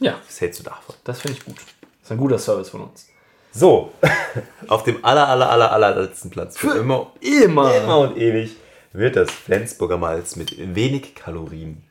Ja, 0.00 0.16
Was 0.26 0.40
hältst 0.40 0.60
du 0.60 0.64
davon? 0.64 0.94
das 1.04 1.20
finde 1.20 1.38
ich 1.38 1.44
gut. 1.44 1.56
Das 1.56 2.04
ist 2.04 2.12
ein 2.12 2.18
guter 2.18 2.38
Service 2.38 2.70
von 2.70 2.82
uns. 2.82 3.08
So, 3.52 3.92
auf 4.68 4.82
dem 4.82 5.04
aller, 5.04 5.28
aller, 5.28 5.50
aller, 5.50 5.72
aller 5.72 6.00
letzten 6.02 6.30
Platz 6.30 6.56
für 6.58 6.76
immer, 6.78 7.12
Immer. 7.20 7.74
immer 7.76 7.98
und 7.98 8.16
ewig 8.16 8.56
wird 8.92 9.16
das 9.16 9.30
Flensburger 9.30 9.98
Malz 9.98 10.36
mit 10.36 10.54
wenig 10.74 11.14
Kalorien 11.14 11.82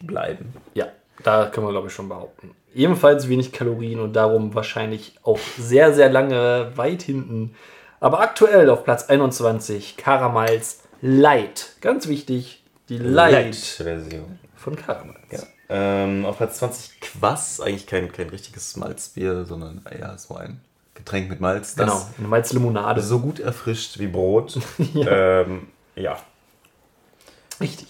bleiben. 0.00 0.52
Ja, 0.74 0.86
da 1.22 1.46
können 1.46 1.66
wir, 1.66 1.72
glaube 1.72 1.88
ich, 1.88 1.94
schon 1.94 2.08
behaupten. 2.08 2.54
Ebenfalls 2.74 3.28
wenig 3.28 3.52
Kalorien 3.52 4.00
und 4.00 4.14
darum 4.14 4.54
wahrscheinlich 4.54 5.14
auch 5.22 5.38
sehr, 5.58 5.92
sehr 5.94 6.10
lange 6.10 6.72
weit 6.76 7.02
hinten. 7.02 7.54
Aber 8.00 8.20
aktuell 8.20 8.68
auf 8.70 8.84
Platz 8.84 9.08
21 9.08 9.96
Karamals 9.96 10.80
Light. 11.00 11.76
Ganz 11.80 12.08
wichtig, 12.08 12.63
die 12.88 12.98
Light, 12.98 13.54
Version. 13.56 14.38
von 14.56 14.76
Karamals. 14.76 15.18
Ja. 15.30 15.38
Ähm, 15.70 16.26
auf 16.26 16.36
Platz 16.36 16.58
20 16.58 17.00
Quass, 17.00 17.60
eigentlich 17.60 17.86
kein, 17.86 18.12
kein 18.12 18.28
richtiges 18.28 18.76
Malzbier, 18.76 19.44
sondern 19.46 19.82
eher 19.90 20.16
so 20.18 20.34
ein 20.36 20.60
Getränk 20.94 21.28
mit 21.30 21.40
Malz, 21.40 21.74
das 21.74 21.86
Genau, 21.86 22.06
eine 22.18 22.28
Malzlimonade. 22.28 23.02
so 23.02 23.18
gut 23.18 23.40
erfrischt 23.40 23.98
wie 23.98 24.06
Brot. 24.06 24.58
Ja. 24.94 25.40
ähm, 25.42 25.68
ja. 25.96 26.18
Richtig. 27.60 27.88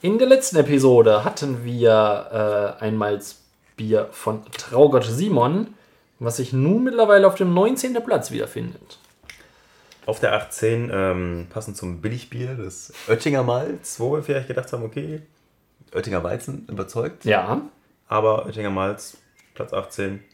In 0.00 0.18
der 0.18 0.26
letzten 0.28 0.56
Episode 0.56 1.24
hatten 1.24 1.64
wir 1.64 2.76
äh, 2.80 2.82
ein 2.84 2.96
Malzbier 2.96 4.08
von 4.10 4.42
Traugott 4.56 5.04
Simon, 5.04 5.74
was 6.18 6.38
sich 6.38 6.52
nun 6.52 6.82
mittlerweile 6.84 7.26
auf 7.26 7.34
dem 7.36 7.52
19. 7.54 7.94
Platz 8.04 8.30
wiederfindet. 8.30 8.98
Auf 10.06 10.20
der 10.20 10.34
18, 10.34 10.90
ähm, 10.92 11.46
passend 11.50 11.76
zum 11.76 12.00
Billigbier, 12.00 12.54
das 12.54 12.92
Oettinger 13.08 13.42
Malz, 13.42 14.00
wo 14.00 14.14
wir 14.14 14.22
vielleicht 14.22 14.48
gedacht 14.48 14.72
haben, 14.72 14.84
okay, 14.84 15.22
Oettinger 15.94 16.24
Weizen 16.24 16.66
überzeugt, 16.68 17.24
Ja, 17.24 17.62
aber 18.08 18.46
Oettinger 18.46 18.70
Malz, 18.70 19.18
Platz 19.54 19.72
18, 19.72 20.24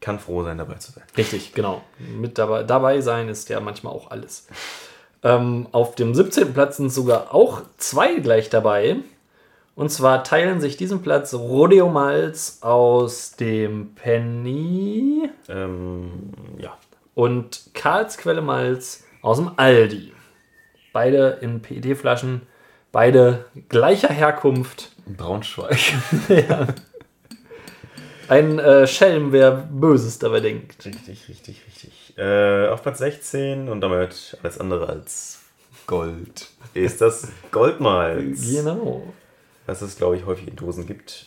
kann 0.00 0.18
froh 0.18 0.42
sein, 0.44 0.58
dabei 0.58 0.74
zu 0.74 0.92
sein. 0.92 1.04
Richtig, 1.16 1.54
genau. 1.54 1.82
Mit 1.98 2.36
dabei, 2.36 2.62
dabei 2.62 3.00
sein 3.00 3.28
ist 3.28 3.48
ja 3.48 3.58
manchmal 3.60 3.94
auch 3.94 4.10
alles. 4.10 4.46
Ähm, 5.22 5.66
auf 5.72 5.94
dem 5.94 6.14
17. 6.14 6.52
Platz 6.52 6.76
sind 6.76 6.90
sogar 6.92 7.34
auch 7.34 7.62
zwei 7.78 8.16
gleich 8.16 8.50
dabei. 8.50 8.96
Und 9.74 9.90
zwar 9.90 10.22
teilen 10.22 10.60
sich 10.60 10.76
diesen 10.76 11.00
Platz 11.00 11.32
Rodeo 11.32 11.88
Malz 11.88 12.58
aus 12.60 13.32
dem 13.36 13.94
Penny 13.94 15.30
Ähm, 15.48 16.32
ja. 16.58 16.76
Und 17.14 17.70
Karlsquelle 17.74 18.42
Malz 18.42 19.04
aus 19.22 19.38
dem 19.38 19.52
Aldi. 19.56 20.12
Beide 20.92 21.38
in 21.40 21.60
PET-Flaschen, 21.60 22.42
beide 22.92 23.46
gleicher 23.68 24.12
Herkunft. 24.12 24.92
Braunschweig. 25.06 25.78
Ein 28.28 28.58
äh, 28.58 28.86
Schelm, 28.86 29.32
wer 29.32 29.50
Böses 29.50 30.18
dabei 30.18 30.40
denkt. 30.40 30.84
Richtig, 30.84 31.28
richtig, 31.28 31.62
richtig. 31.66 32.14
Äh, 32.16 32.68
auf 32.68 32.82
Platz 32.82 32.98
16 32.98 33.68
und 33.68 33.80
damit 33.80 34.38
alles 34.42 34.58
andere 34.58 34.88
als 34.88 35.40
Gold 35.86 36.48
ist 36.72 37.00
das 37.00 37.28
Goldmalz. 37.50 38.40
Genau. 38.50 39.12
Was 39.66 39.82
es, 39.82 39.96
glaube 39.96 40.16
ich, 40.16 40.24
häufig 40.26 40.48
in 40.48 40.56
Dosen 40.56 40.86
gibt. 40.86 41.26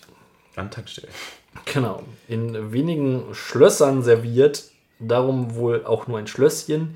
An 0.55 0.71
Tankstellen. 0.71 1.13
Genau. 1.65 2.03
In 2.27 2.71
wenigen 2.71 3.33
Schlössern 3.33 4.01
serviert, 4.01 4.65
darum 4.99 5.55
wohl 5.55 5.85
auch 5.85 6.07
nur 6.07 6.17
ein 6.17 6.27
Schlösschen, 6.27 6.95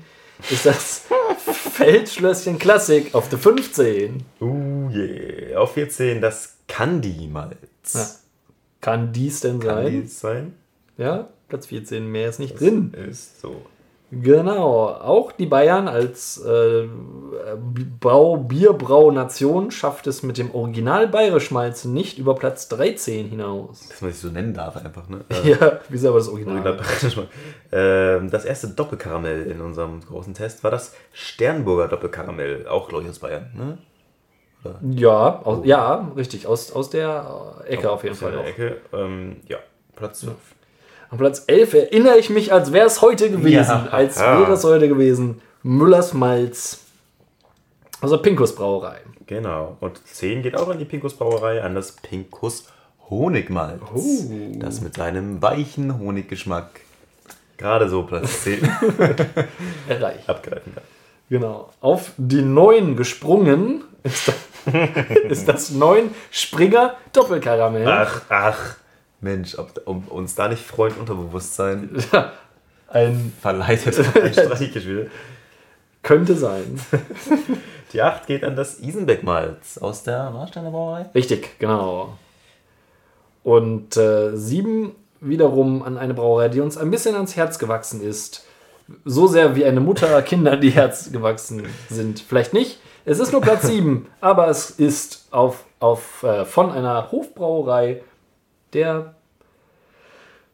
ist 0.50 0.66
das 0.66 1.04
Feldschlösschen 1.72 2.58
Klassik 2.58 3.14
auf 3.14 3.28
der 3.28 3.38
15. 3.38 4.24
Uh, 4.40 4.88
yeah. 4.90 5.58
Auf 5.58 5.74
14 5.74 6.20
das 6.20 6.56
Candy-Malz. 6.68 7.58
Ja. 7.94 8.06
Kann 8.80 9.12
dies 9.12 9.40
denn 9.40 9.60
Kann 9.60 9.84
sein? 9.84 10.02
dies 10.02 10.20
sein? 10.20 10.54
Ja, 10.98 11.28
Platz 11.48 11.66
14, 11.66 12.10
mehr 12.10 12.28
ist 12.28 12.38
nicht 12.38 12.58
drin. 12.58 12.92
Ist 12.94 13.40
so. 13.40 13.62
Genau, 14.14 14.88
auch 14.88 15.32
die 15.32 15.46
Bayern 15.46 15.88
als 15.88 16.36
äh, 16.44 16.86
Brau 17.98 18.36
Bierbrau-Nation 18.36 19.70
schafft 19.70 20.06
es 20.06 20.22
mit 20.22 20.36
dem 20.36 20.54
Original 20.54 21.08
Bayerischmalz 21.08 21.86
nicht 21.86 22.18
über 22.18 22.34
Platz 22.34 22.68
13 22.68 23.30
hinaus. 23.30 23.88
Dass 23.88 24.02
man 24.02 24.12
sich 24.12 24.20
so 24.20 24.28
nennen 24.28 24.52
darf 24.52 24.76
einfach, 24.76 25.08
ne? 25.08 25.24
Äh, 25.30 25.50
Ja, 25.58 25.80
wie 25.88 25.96
ist 25.96 26.04
aber 26.04 26.18
das 26.18 26.28
Original? 26.28 26.78
Ähm, 27.72 28.30
Das 28.30 28.44
erste 28.44 28.68
Doppelkaramell 28.68 29.44
in 29.50 29.62
unserem 29.62 30.00
großen 30.00 30.34
Test 30.34 30.62
war 30.62 30.70
das 30.70 30.94
Sternburger 31.14 31.88
Doppelkaramell, 31.88 32.68
auch 32.68 32.88
glaube 32.90 33.04
ich 33.04 33.10
aus 33.10 33.18
Bayern. 33.18 33.50
Ne? 33.54 33.78
Ja, 34.94 35.40
aus, 35.42 35.64
ja, 35.64 36.12
richtig, 36.14 36.46
aus, 36.46 36.70
aus 36.70 36.90
der 36.90 37.62
Ecke 37.66 37.90
auf 37.90 38.02
jeden 38.04 38.14
Aus 38.14 38.20
Fall. 38.20 38.32
der 38.32 38.40
Auch. 38.42 38.46
Ecke. 38.46 38.76
Ähm, 38.92 39.36
ja, 39.48 39.56
Platz 39.96 40.20
5. 40.20 40.34
An 41.12 41.18
Platz 41.18 41.44
11 41.46 41.74
erinnere 41.74 42.16
ich 42.18 42.30
mich, 42.30 42.52
als 42.54 42.72
wäre 42.72 42.86
es 42.86 43.02
heute 43.02 43.30
gewesen. 43.30 43.54
Ja. 43.70 43.86
Als 43.90 44.18
Ja. 44.18 44.40
wäre 44.40 44.52
es 44.54 44.64
heute 44.64 44.88
gewesen. 44.88 45.42
Müllers 45.62 46.14
Malz 46.14 46.78
aus 48.00 48.10
der 48.10 48.16
Pinkus 48.16 48.54
Brauerei. 48.54 48.96
Genau. 49.26 49.76
Und 49.80 50.00
10 50.06 50.42
geht 50.42 50.56
auch 50.56 50.68
an 50.68 50.78
die 50.78 50.86
Pinkus 50.86 51.14
Brauerei, 51.14 51.62
an 51.62 51.74
das 51.74 51.92
Pinkus 51.92 52.66
Honigmalz. 53.10 53.82
Oh. 53.94 54.00
Das 54.58 54.80
mit 54.80 54.94
seinem 54.94 55.42
weichen 55.42 55.98
Honiggeschmack 55.98 56.80
gerade 57.58 57.90
so 57.90 58.04
Platz 58.04 58.44
10 58.44 58.60
Erreicht. 59.88 60.26
abgreifen 60.28 60.74
kann. 60.74 60.84
Genau. 61.28 61.68
Auf 61.82 62.12
die 62.16 62.40
9 62.42 62.96
gesprungen 62.96 63.84
ist 64.02 64.28
das, 64.28 64.34
ist 65.28 65.46
das 65.46 65.70
9 65.72 66.10
Springer 66.30 66.94
Doppelkaramell. 67.12 67.86
Ach, 67.86 68.22
ach. 68.30 68.76
Mensch, 69.22 69.56
ob, 69.58 69.80
um 69.86 70.08
uns 70.08 70.34
da 70.34 70.48
nicht 70.48 70.62
Freund 70.62 70.98
Unterbewusstsein 70.98 71.90
Ein 72.88 73.32
verleitet, 73.40 73.98
ein 73.98 74.32
Streichgespiel. 74.32 75.10
könnte 76.02 76.36
sein. 76.36 76.78
Die 77.92 78.02
8 78.02 78.26
geht 78.26 78.44
an 78.44 78.54
das 78.54 78.80
Isenbeck-Malz 78.80 79.78
aus 79.78 80.02
der 80.02 80.32
Warsteiner 80.34 80.70
Brauerei. 80.70 81.06
Richtig, 81.14 81.58
genau. 81.58 82.18
Und 83.44 83.96
äh, 83.96 84.36
7 84.36 84.92
wiederum 85.20 85.82
an 85.82 85.96
eine 85.96 86.12
Brauerei, 86.12 86.48
die 86.48 86.60
uns 86.60 86.76
ein 86.76 86.90
bisschen 86.90 87.14
ans 87.14 87.36
Herz 87.36 87.58
gewachsen 87.58 88.02
ist. 88.02 88.44
So 89.04 89.26
sehr 89.26 89.56
wie 89.56 89.64
eine 89.64 89.80
Mutter 89.80 90.20
Kinder, 90.22 90.56
die 90.56 90.70
Herz 90.70 91.12
gewachsen 91.12 91.62
sind. 91.88 92.20
Vielleicht 92.20 92.52
nicht. 92.52 92.78
Es 93.04 93.20
ist 93.20 93.32
nur 93.32 93.40
Platz 93.40 93.66
7, 93.66 94.06
aber 94.20 94.48
es 94.48 94.70
ist 94.70 95.28
auf, 95.30 95.64
auf, 95.80 96.22
äh, 96.24 96.44
von 96.44 96.70
einer 96.70 97.10
Hofbrauerei 97.10 98.02
der 98.74 99.14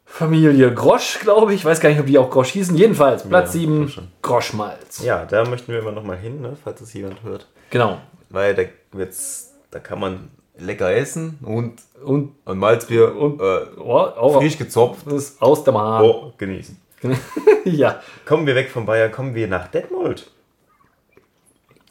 Familie 0.05 0.73
Grosch, 0.73 1.19
glaube 1.19 1.53
ich. 1.53 1.61
Ich 1.61 1.65
weiß 1.65 1.79
gar 1.79 1.89
nicht, 1.89 1.99
ob 1.99 2.07
die 2.07 2.17
auch 2.17 2.29
Grosch 2.29 2.49
hießen. 2.49 2.75
Jedenfalls, 2.75 3.27
Platz 3.27 3.53
Ja, 3.53 3.59
7, 3.59 3.81
Grosch. 3.85 4.01
Groschmalz. 4.21 5.03
Ja, 5.03 5.25
da 5.25 5.45
möchten 5.45 5.71
wir 5.71 5.79
immer 5.79 5.91
noch 5.91 6.03
mal 6.03 6.17
hin, 6.17 6.41
ne, 6.41 6.57
falls 6.63 6.81
es 6.81 6.93
jemand 6.93 7.21
hört. 7.23 7.47
Genau. 7.69 7.99
Weil 8.29 8.55
da, 8.55 8.63
wird's, 8.91 9.53
da 9.71 9.79
kann 9.79 9.99
man 9.99 10.29
lecker 10.57 10.91
essen 10.91 11.39
und, 11.43 11.81
Und 12.03 12.33
und 12.45 12.57
Malzbier 12.57 13.15
Und- 13.15 13.39
äh, 13.39 13.59
oh, 13.77 13.93
auch 13.93 14.39
frisch 14.39 14.57
gezopft 14.57 15.05
das 15.05 15.13
ist 15.13 15.41
aus 15.41 15.63
der 15.63 15.73
Mahn. 15.73 16.03
oh, 16.03 16.33
genießen. 16.37 16.77
ja. 17.63 18.01
Kommen 18.25 18.45
wir 18.45 18.55
weg 18.55 18.69
von 18.69 18.85
Bayern, 18.85 19.11
kommen 19.11 19.33
wir 19.35 19.47
nach 19.47 19.67
Detmold. 19.67 20.29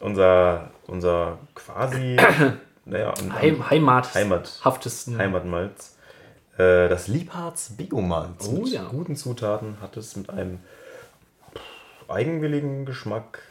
Unser, 0.01 0.70
unser 0.87 1.39
quasi 1.55 2.16
naja, 2.85 3.14
Heim, 3.41 3.70
Heimat. 3.70 4.14
Heimat. 4.14 4.61
Haftesten. 4.64 5.16
Heimatmalz. 5.18 5.97
Äh, 6.59 6.89
das 6.89 7.07
Liebharz 7.07 7.71
Biomalz. 7.77 8.49
Oh 8.49 8.63
mit 8.63 8.69
ja. 8.69 8.83
guten 8.85 9.17
Zutaten 9.17 9.77
hat 9.81 9.97
es 9.97 10.17
mit 10.17 10.29
einem 10.29 10.59
eigenwilligen 12.09 12.85
Geschmack, 12.85 13.43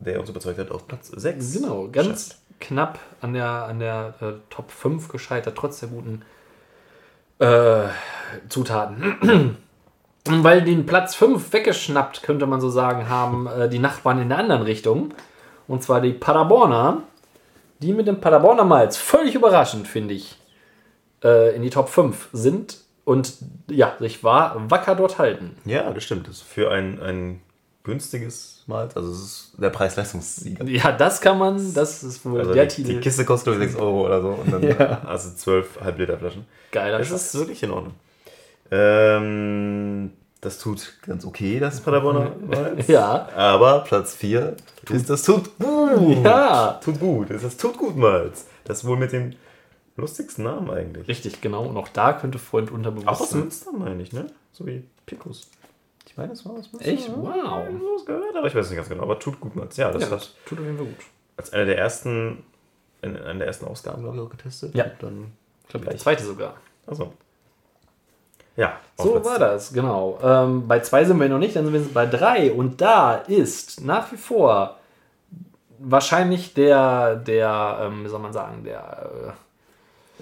der 0.00 0.18
uns 0.20 0.28
überzeugt 0.28 0.58
hat, 0.58 0.70
auf 0.70 0.88
Platz 0.88 1.08
6. 1.08 1.52
Genau, 1.54 1.88
ganz 1.88 2.40
knapp 2.58 2.98
an 3.20 3.34
der, 3.34 3.64
an 3.64 3.78
der 3.78 4.14
äh, 4.20 4.32
Top 4.50 4.70
5 4.72 5.08
gescheitert, 5.08 5.56
trotz 5.56 5.80
der 5.80 5.90
guten 5.90 6.22
äh, 7.38 7.88
Zutaten. 8.48 9.56
Weil 10.26 10.62
den 10.62 10.86
Platz 10.86 11.14
5 11.14 11.52
weggeschnappt, 11.52 12.22
könnte 12.22 12.46
man 12.46 12.60
so 12.60 12.68
sagen, 12.68 13.08
haben 13.08 13.46
äh, 13.46 13.68
die 13.68 13.78
Nachbarn 13.78 14.20
in 14.20 14.28
der 14.28 14.38
anderen 14.38 14.62
Richtung. 14.62 15.14
Und 15.68 15.84
zwar 15.84 16.00
die 16.00 16.12
Paderborner, 16.12 17.04
die 17.78 17.92
mit 17.92 18.08
dem 18.08 18.20
Paderborner 18.20 18.64
Malz 18.64 18.96
völlig 18.96 19.36
überraschend, 19.36 19.86
finde 19.86 20.14
ich, 20.14 20.39
äh, 21.24 21.54
in 21.54 21.62
die 21.62 21.70
Top 21.70 21.88
5 21.88 22.28
sind 22.32 22.78
und 23.04 23.34
ja, 23.68 23.94
sich 23.98 24.22
wahr, 24.24 24.56
wacker 24.68 24.94
dort 24.94 25.18
halten. 25.18 25.56
Ja, 25.64 25.90
das 25.90 26.04
stimmt. 26.04 26.28
Das 26.28 26.36
ist 26.36 26.42
für 26.42 26.70
ein, 26.70 27.00
ein 27.02 27.40
günstiges 27.82 28.62
Malz, 28.66 28.94
also 28.96 29.10
es 29.10 29.18
ist 29.20 29.52
der 29.58 29.70
Preis-Leistungssieger. 29.70 30.64
Ja, 30.66 30.92
das 30.92 31.20
kann 31.20 31.38
man, 31.38 31.72
das 31.74 32.02
ist 32.04 32.24
wohl 32.26 32.40
Also 32.40 32.52
der 32.52 32.66
die, 32.66 32.74
Titel. 32.76 32.92
die 32.94 33.00
Kiste 33.00 33.24
kostet 33.24 33.52
glaube 33.54 33.64
ich 33.64 33.70
6 33.72 33.82
Euro 33.82 34.06
oder 34.06 34.20
so. 34.22 34.28
Und 34.28 34.52
dann 34.52 34.62
Ja. 34.78 35.00
also 35.06 35.30
12 35.34 35.80
Halbliter 35.82 36.18
Flaschen. 36.18 36.44
Geiler 36.70 36.98
Das 36.98 37.08
Scheiß. 37.08 37.34
ist 37.34 37.40
wirklich 37.40 37.62
in 37.62 37.70
Ordnung. 37.70 37.94
Ähm, 38.70 40.12
das 40.40 40.58
tut 40.58 40.94
ganz 41.06 41.24
okay, 41.24 41.58
das 41.58 41.80
Paderborner 41.80 42.32
Malz. 42.46 42.86
Ja. 42.88 43.28
Aber 43.34 43.80
Platz 43.80 44.14
4 44.14 44.56
ist 44.90 45.10
das 45.10 45.22
tut 45.22 45.50
gut. 45.58 46.24
Ja, 46.24 46.80
Tut 46.82 46.98
gut. 47.00 47.30
Das 47.30 47.38
ist 47.38 47.44
das 47.44 47.56
tut 47.56 47.76
gut 47.78 47.96
Malz. 47.96 48.46
Das 48.64 48.84
wohl 48.84 48.96
mit 48.96 49.12
dem 49.12 49.32
lustigsten 50.00 50.44
Namen 50.44 50.70
eigentlich. 50.70 51.06
Richtig, 51.08 51.40
genau. 51.40 51.64
Und 51.66 51.76
auch 51.76 51.88
da 51.88 52.12
könnte 52.12 52.38
Freund 52.38 52.70
unterbewusst 52.70 53.08
Auch 53.08 53.20
aus 53.20 53.30
sein. 53.30 53.40
Münster 53.40 53.72
meine 53.72 54.02
ich, 54.02 54.12
ne? 54.12 54.26
So 54.52 54.66
wie 54.66 54.84
Pikus. 55.06 55.48
Ich 56.06 56.16
meine, 56.16 56.30
das 56.30 56.44
war 56.44 56.52
aus 56.52 56.72
Münster. 56.72 56.90
Echt? 56.90 57.08
Wow. 57.14 57.34
Ich 57.36 57.42
habe 57.44 57.78
sowas 57.78 58.04
gehört, 58.06 58.36
aber 58.36 58.46
ich 58.46 58.54
weiß 58.54 58.68
nicht 58.68 58.76
ganz 58.76 58.88
genau. 58.88 59.02
Aber 59.02 59.18
tut 59.18 59.38
gut 59.40 59.54
Malz. 59.56 59.76
Ja, 59.76 59.90
das 59.92 60.02
Ja, 60.02 60.10
hat 60.10 60.16
das 60.16 60.34
tut 60.44 60.58
auf 60.58 60.64
jeden 60.64 60.76
Fall 60.76 60.86
gut. 60.86 60.96
als 61.36 61.52
eine 61.52 61.66
der 61.66 61.78
ersten, 61.78 62.42
in 63.02 63.16
einer 63.16 63.34
der 63.38 63.46
ersten 63.46 63.66
Ausgaben, 63.66 64.02
glaube 64.02 64.16
ich, 64.16 64.22
auch 64.22 64.30
getestet. 64.30 64.74
Ja. 64.74 64.84
Und 64.84 65.02
Dann 65.02 65.32
Ich 65.64 65.68
glaube, 65.70 65.86
die 65.86 65.96
zweite 65.96 66.24
sogar. 66.24 66.54
Also. 66.86 67.12
Ja, 68.56 68.78
So 68.98 69.12
Platz 69.12 69.24
war 69.24 69.38
das, 69.38 69.72
genau. 69.72 70.18
Ähm, 70.22 70.66
bei 70.66 70.80
zwei 70.80 71.04
sind 71.04 71.18
wir 71.20 71.28
noch 71.28 71.38
nicht, 71.38 71.54
dann 71.56 71.64
sind 71.64 71.72
wir 71.72 71.94
bei 71.94 72.04
drei. 72.06 72.52
Und 72.52 72.80
da 72.80 73.14
ist 73.14 73.80
nach 73.82 74.10
wie 74.12 74.16
vor 74.16 74.76
wahrscheinlich 75.78 76.52
der, 76.52 77.16
der, 77.16 77.78
ähm, 77.82 78.04
wie 78.04 78.08
soll 78.08 78.18
man 78.20 78.32
sagen, 78.32 78.64
der, 78.64 79.34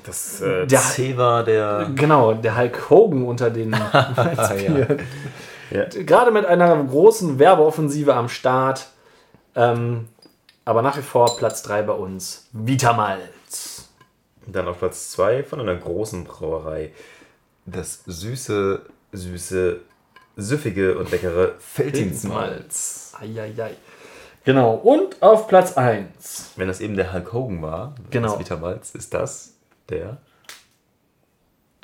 Das 0.08 0.40
äh, 0.40 0.66
Der- 0.66 0.80
C 0.80 1.16
war 1.16 1.44
der. 1.44 1.90
genau, 1.94 2.32
der 2.34 2.56
Hulk 2.56 2.88
Hogan 2.90 3.24
unter 3.24 3.50
den 3.50 3.70
Malzbieren. 4.16 5.00
Ja. 5.70 5.84
Gerade 5.84 6.30
mit 6.30 6.46
einer 6.46 6.82
großen 6.82 7.38
Werbeoffensive 7.38 8.14
am 8.14 8.28
Start. 8.28 8.88
Ähm, 9.54 10.08
aber 10.64 10.82
nach 10.82 10.96
wie 10.96 11.02
vor 11.02 11.36
Platz 11.36 11.62
3 11.62 11.82
bei 11.82 11.92
uns. 11.92 12.48
Vitamalz. 12.52 13.88
Dann 14.46 14.66
auf 14.66 14.78
Platz 14.78 15.10
2 15.10 15.44
von 15.44 15.60
einer 15.60 15.76
großen 15.76 16.24
Brauerei. 16.24 16.92
Das 17.66 18.02
süße, 18.06 18.80
süße, 19.12 19.80
süffige 20.36 20.96
und 20.98 21.10
leckere 21.10 21.52
Felddienstmalz. 21.58 23.12
Eieiei. 23.20 23.72
Genau. 24.44 24.74
Und 24.74 25.20
auf 25.22 25.48
Platz 25.48 25.76
1. 25.76 26.52
Wenn 26.56 26.68
das 26.68 26.80
eben 26.80 26.96
der 26.96 27.12
Hulk 27.12 27.32
Hogan 27.32 27.60
war, 27.60 27.94
Genau. 28.10 28.28
das 28.30 28.38
Vitamalz, 28.38 28.94
ist 28.94 29.12
das 29.12 29.54
der 29.90 30.18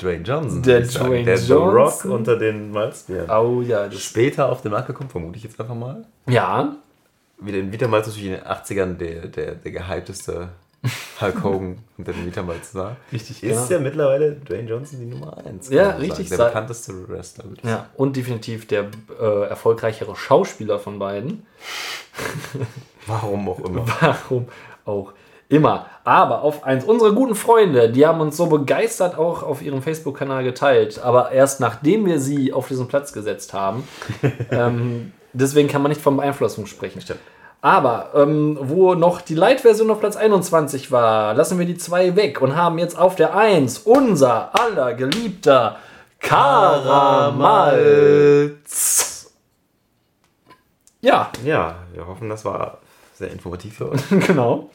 Dwayne 0.00 0.24
Johnson. 0.24 0.62
Der 0.62 0.84
sagen. 0.84 1.08
Dwayne 1.08 1.24
der 1.24 1.38
The 1.38 1.52
Rock 1.52 1.74
Johnson. 1.74 2.10
unter 2.10 2.36
den 2.36 2.70
Malzbieren. 2.72 3.30
Oh 3.30 3.62
ja. 3.62 3.90
Später 3.92 4.50
auf 4.50 4.60
den 4.62 4.72
Markt 4.72 4.88
gekommen, 4.88 5.08
vermute 5.10 5.36
ich 5.38 5.44
jetzt 5.44 5.58
einfach 5.60 5.74
mal. 5.74 6.04
Ja, 6.28 6.76
Wieder 7.38 7.58
in 7.58 7.72
Vitamalz 7.72 8.06
natürlich 8.06 8.26
in 8.26 8.32
den 8.34 8.42
80ern 8.44 8.94
der, 8.96 9.26
der, 9.28 9.54
der 9.54 9.70
gehypteste 9.72 10.48
Hulk 11.20 11.42
Hogan 11.42 11.78
und 11.96 12.06
der 12.06 12.14
damals 12.34 12.72
sah, 12.72 12.96
Richtig, 13.10 13.42
ist 13.42 13.68
genau. 13.68 13.70
ja 13.70 13.78
mittlerweile 13.78 14.32
Dwayne 14.32 14.68
Johnson 14.68 15.00
die 15.00 15.06
Nummer 15.06 15.38
1. 15.46 15.70
Ja, 15.70 15.90
richtig, 15.96 16.28
Der 16.28 16.36
sei- 16.38 16.46
bekannteste 16.48 17.08
Wrestler. 17.08 17.44
Ja, 17.62 17.88
und 17.96 18.16
definitiv 18.16 18.66
der 18.66 18.88
äh, 19.20 19.44
erfolgreichere 19.48 20.14
Schauspieler 20.14 20.78
von 20.78 20.98
beiden. 20.98 21.46
sagen. 22.52 22.66
Warum 23.06 23.48
auch 23.48 23.60
immer. 23.60 23.86
Warum 24.00 24.48
auch 24.84 25.12
immer. 25.48 25.86
Aber 26.04 26.42
auf 26.42 26.64
eins, 26.64 26.84
unsere 26.84 27.14
guten 27.14 27.34
Freunde, 27.34 27.90
die 27.90 28.06
haben 28.06 28.20
uns 28.20 28.36
so 28.36 28.46
begeistert 28.46 29.16
auch 29.16 29.42
auf 29.42 29.62
ihrem 29.62 29.82
Facebook-Kanal 29.82 30.44
geteilt, 30.44 31.00
aber 31.02 31.32
erst 31.32 31.60
nachdem 31.60 32.04
wir 32.06 32.20
sie 32.20 32.52
auf 32.52 32.68
diesen 32.68 32.88
Platz 32.88 33.12
gesetzt 33.12 33.54
haben. 33.54 33.88
ähm, 34.50 35.12
deswegen 35.32 35.68
kann 35.68 35.82
man 35.82 35.90
nicht 35.90 36.02
von 36.02 36.16
Beeinflussung 36.16 36.66
sprechen. 36.66 37.00
Stimmt. 37.00 37.20
Aber 37.64 38.10
ähm, 38.14 38.58
wo 38.60 38.94
noch 38.94 39.22
die 39.22 39.34
Light-Version 39.34 39.90
auf 39.90 39.98
Platz 40.00 40.16
21 40.16 40.92
war, 40.92 41.32
lassen 41.32 41.58
wir 41.58 41.64
die 41.64 41.78
zwei 41.78 42.14
weg 42.14 42.42
und 42.42 42.54
haben 42.56 42.78
jetzt 42.78 42.98
auf 42.98 43.16
der 43.16 43.34
1 43.34 43.78
unser 43.78 44.50
aller 44.54 44.92
geliebter 44.92 45.78
Karamalz. 46.20 46.92
Ja, 51.00 51.30
Ja, 51.42 51.76
wir 51.92 52.06
hoffen, 52.06 52.28
das 52.28 52.44
war 52.44 52.78
sehr 53.14 53.30
informativ 53.30 53.76
für 53.78 53.92
euch. 53.92 54.00
genau. 54.26 54.68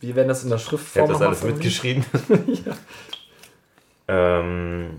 Wir 0.00 0.16
werden 0.16 0.28
das 0.28 0.44
in 0.44 0.50
der 0.50 0.58
Schriftform 0.58 1.02
habt 1.02 1.10
das 1.10 1.20
noch 1.20 1.20
mal 1.20 1.26
alles 1.28 1.44
mitgeschrieben. 1.44 2.04
ähm, 4.08 4.90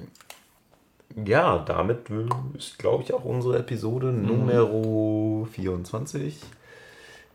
ja, 1.26 1.58
damit 1.60 2.08
ist, 2.58 2.78
glaube 2.78 3.04
ich, 3.04 3.14
auch 3.14 3.26
unsere 3.26 3.58
Episode 3.60 4.08
Numero 4.08 5.48
24 5.52 6.38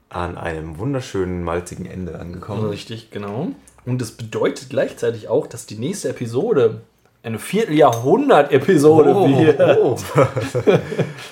an 0.08 0.38
einem 0.38 0.78
wunderschönen, 0.78 1.42
malzigen 1.42 1.86
Ende 1.86 2.18
angekommen. 2.18 2.68
Richtig, 2.68 3.10
genau. 3.10 3.48
Und 3.84 4.00
das 4.00 4.12
bedeutet 4.12 4.70
gleichzeitig 4.70 5.28
auch, 5.28 5.46
dass 5.46 5.66
die 5.66 5.76
nächste 5.76 6.10
Episode 6.10 6.82
eine 7.22 7.40
Vierteljahrhundert-Episode 7.40 9.14
wird. 9.14 9.78
oh. 9.78 9.98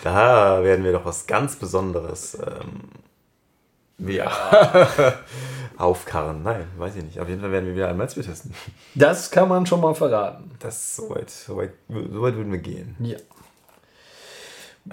da 0.04 0.62
werden 0.64 0.84
wir 0.84 0.92
doch 0.92 1.04
was 1.04 1.26
ganz 1.26 1.54
Besonderes 1.56 2.36
ähm, 2.36 2.90
ja. 3.98 4.30
aufkarren. 5.76 6.42
Nein, 6.42 6.66
weiß 6.78 6.96
ich 6.96 7.04
nicht. 7.04 7.20
Auf 7.20 7.28
jeden 7.28 7.40
Fall 7.40 7.50
werden 7.52 7.66
wir 7.66 7.74
wieder 7.74 7.88
ein 7.88 7.96
Malzbier 7.96 8.24
testen. 8.24 8.54
Das 8.94 9.30
kann 9.30 9.48
man 9.48 9.66
schon 9.66 9.80
mal 9.80 9.94
verraten. 9.94 10.50
Das 10.60 10.96
soweit, 10.96 11.30
soweit, 11.30 11.72
soweit 11.88 12.34
würden 12.36 12.52
wir 12.52 12.60
gehen. 12.60 12.96
Ja. 13.00 13.16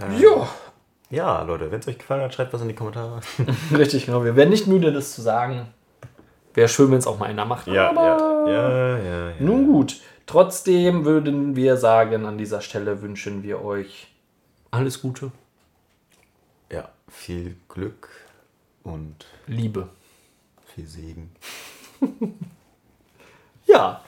Ähm, 0.02 0.20
Ja, 0.20 0.48
Ja, 1.10 1.42
Leute, 1.44 1.70
wenn 1.72 1.80
es 1.80 1.88
euch 1.88 1.98
gefallen 2.00 2.22
hat, 2.22 2.34
schreibt 2.34 2.54
was 2.54 2.62
in 2.62 2.68
die 2.70 2.76
Kommentare. 2.76 3.22
richtig, 3.72 4.06
genau. 4.06 4.24
Wir 4.24 4.36
werden 4.36 4.50
nicht 4.50 4.68
müde, 4.68 4.92
das 4.92 5.14
zu 5.14 5.22
sagen. 5.22 5.68
Wäre 6.54 6.68
schön, 6.68 6.92
wenn 6.92 6.98
es 6.98 7.08
auch 7.08 7.20
mal 7.20 7.28
einer 7.28 7.46
macht. 7.46 7.68
Ja, 7.68 7.90
aber 7.90 8.04
ja, 8.04 8.52
ja, 8.52 8.98
ja, 8.98 9.30
ja. 9.30 9.36
Nun 9.40 9.68
gut. 9.68 10.02
Trotzdem 10.26 11.06
würden 11.06 11.56
wir 11.56 11.78
sagen, 11.78 12.26
an 12.26 12.38
dieser 12.38 12.62
Stelle 12.62 13.02
wünschen 13.02 13.44
wir 13.44 13.64
euch 13.64 14.08
alles 14.72 15.02
Gute, 15.02 15.32
Ja, 16.72 16.90
viel 17.10 17.58
Glück 17.68 18.10
und 18.84 19.26
Liebe. 19.48 19.90
Viel 20.82 20.88
Segen. 20.88 21.32
Ja, 23.68 24.04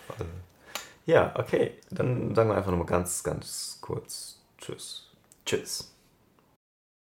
Ja, 1.05 1.34
okay. 1.38 1.78
Dann 1.91 2.34
sagen 2.34 2.49
wir 2.49 2.57
einfach 2.57 2.71
nochmal 2.71 2.88
ganz, 2.88 3.24
ganz 3.24 3.78
kurz 3.82 4.39
Tschüss. 4.57 5.11
tschüss. 5.45 5.93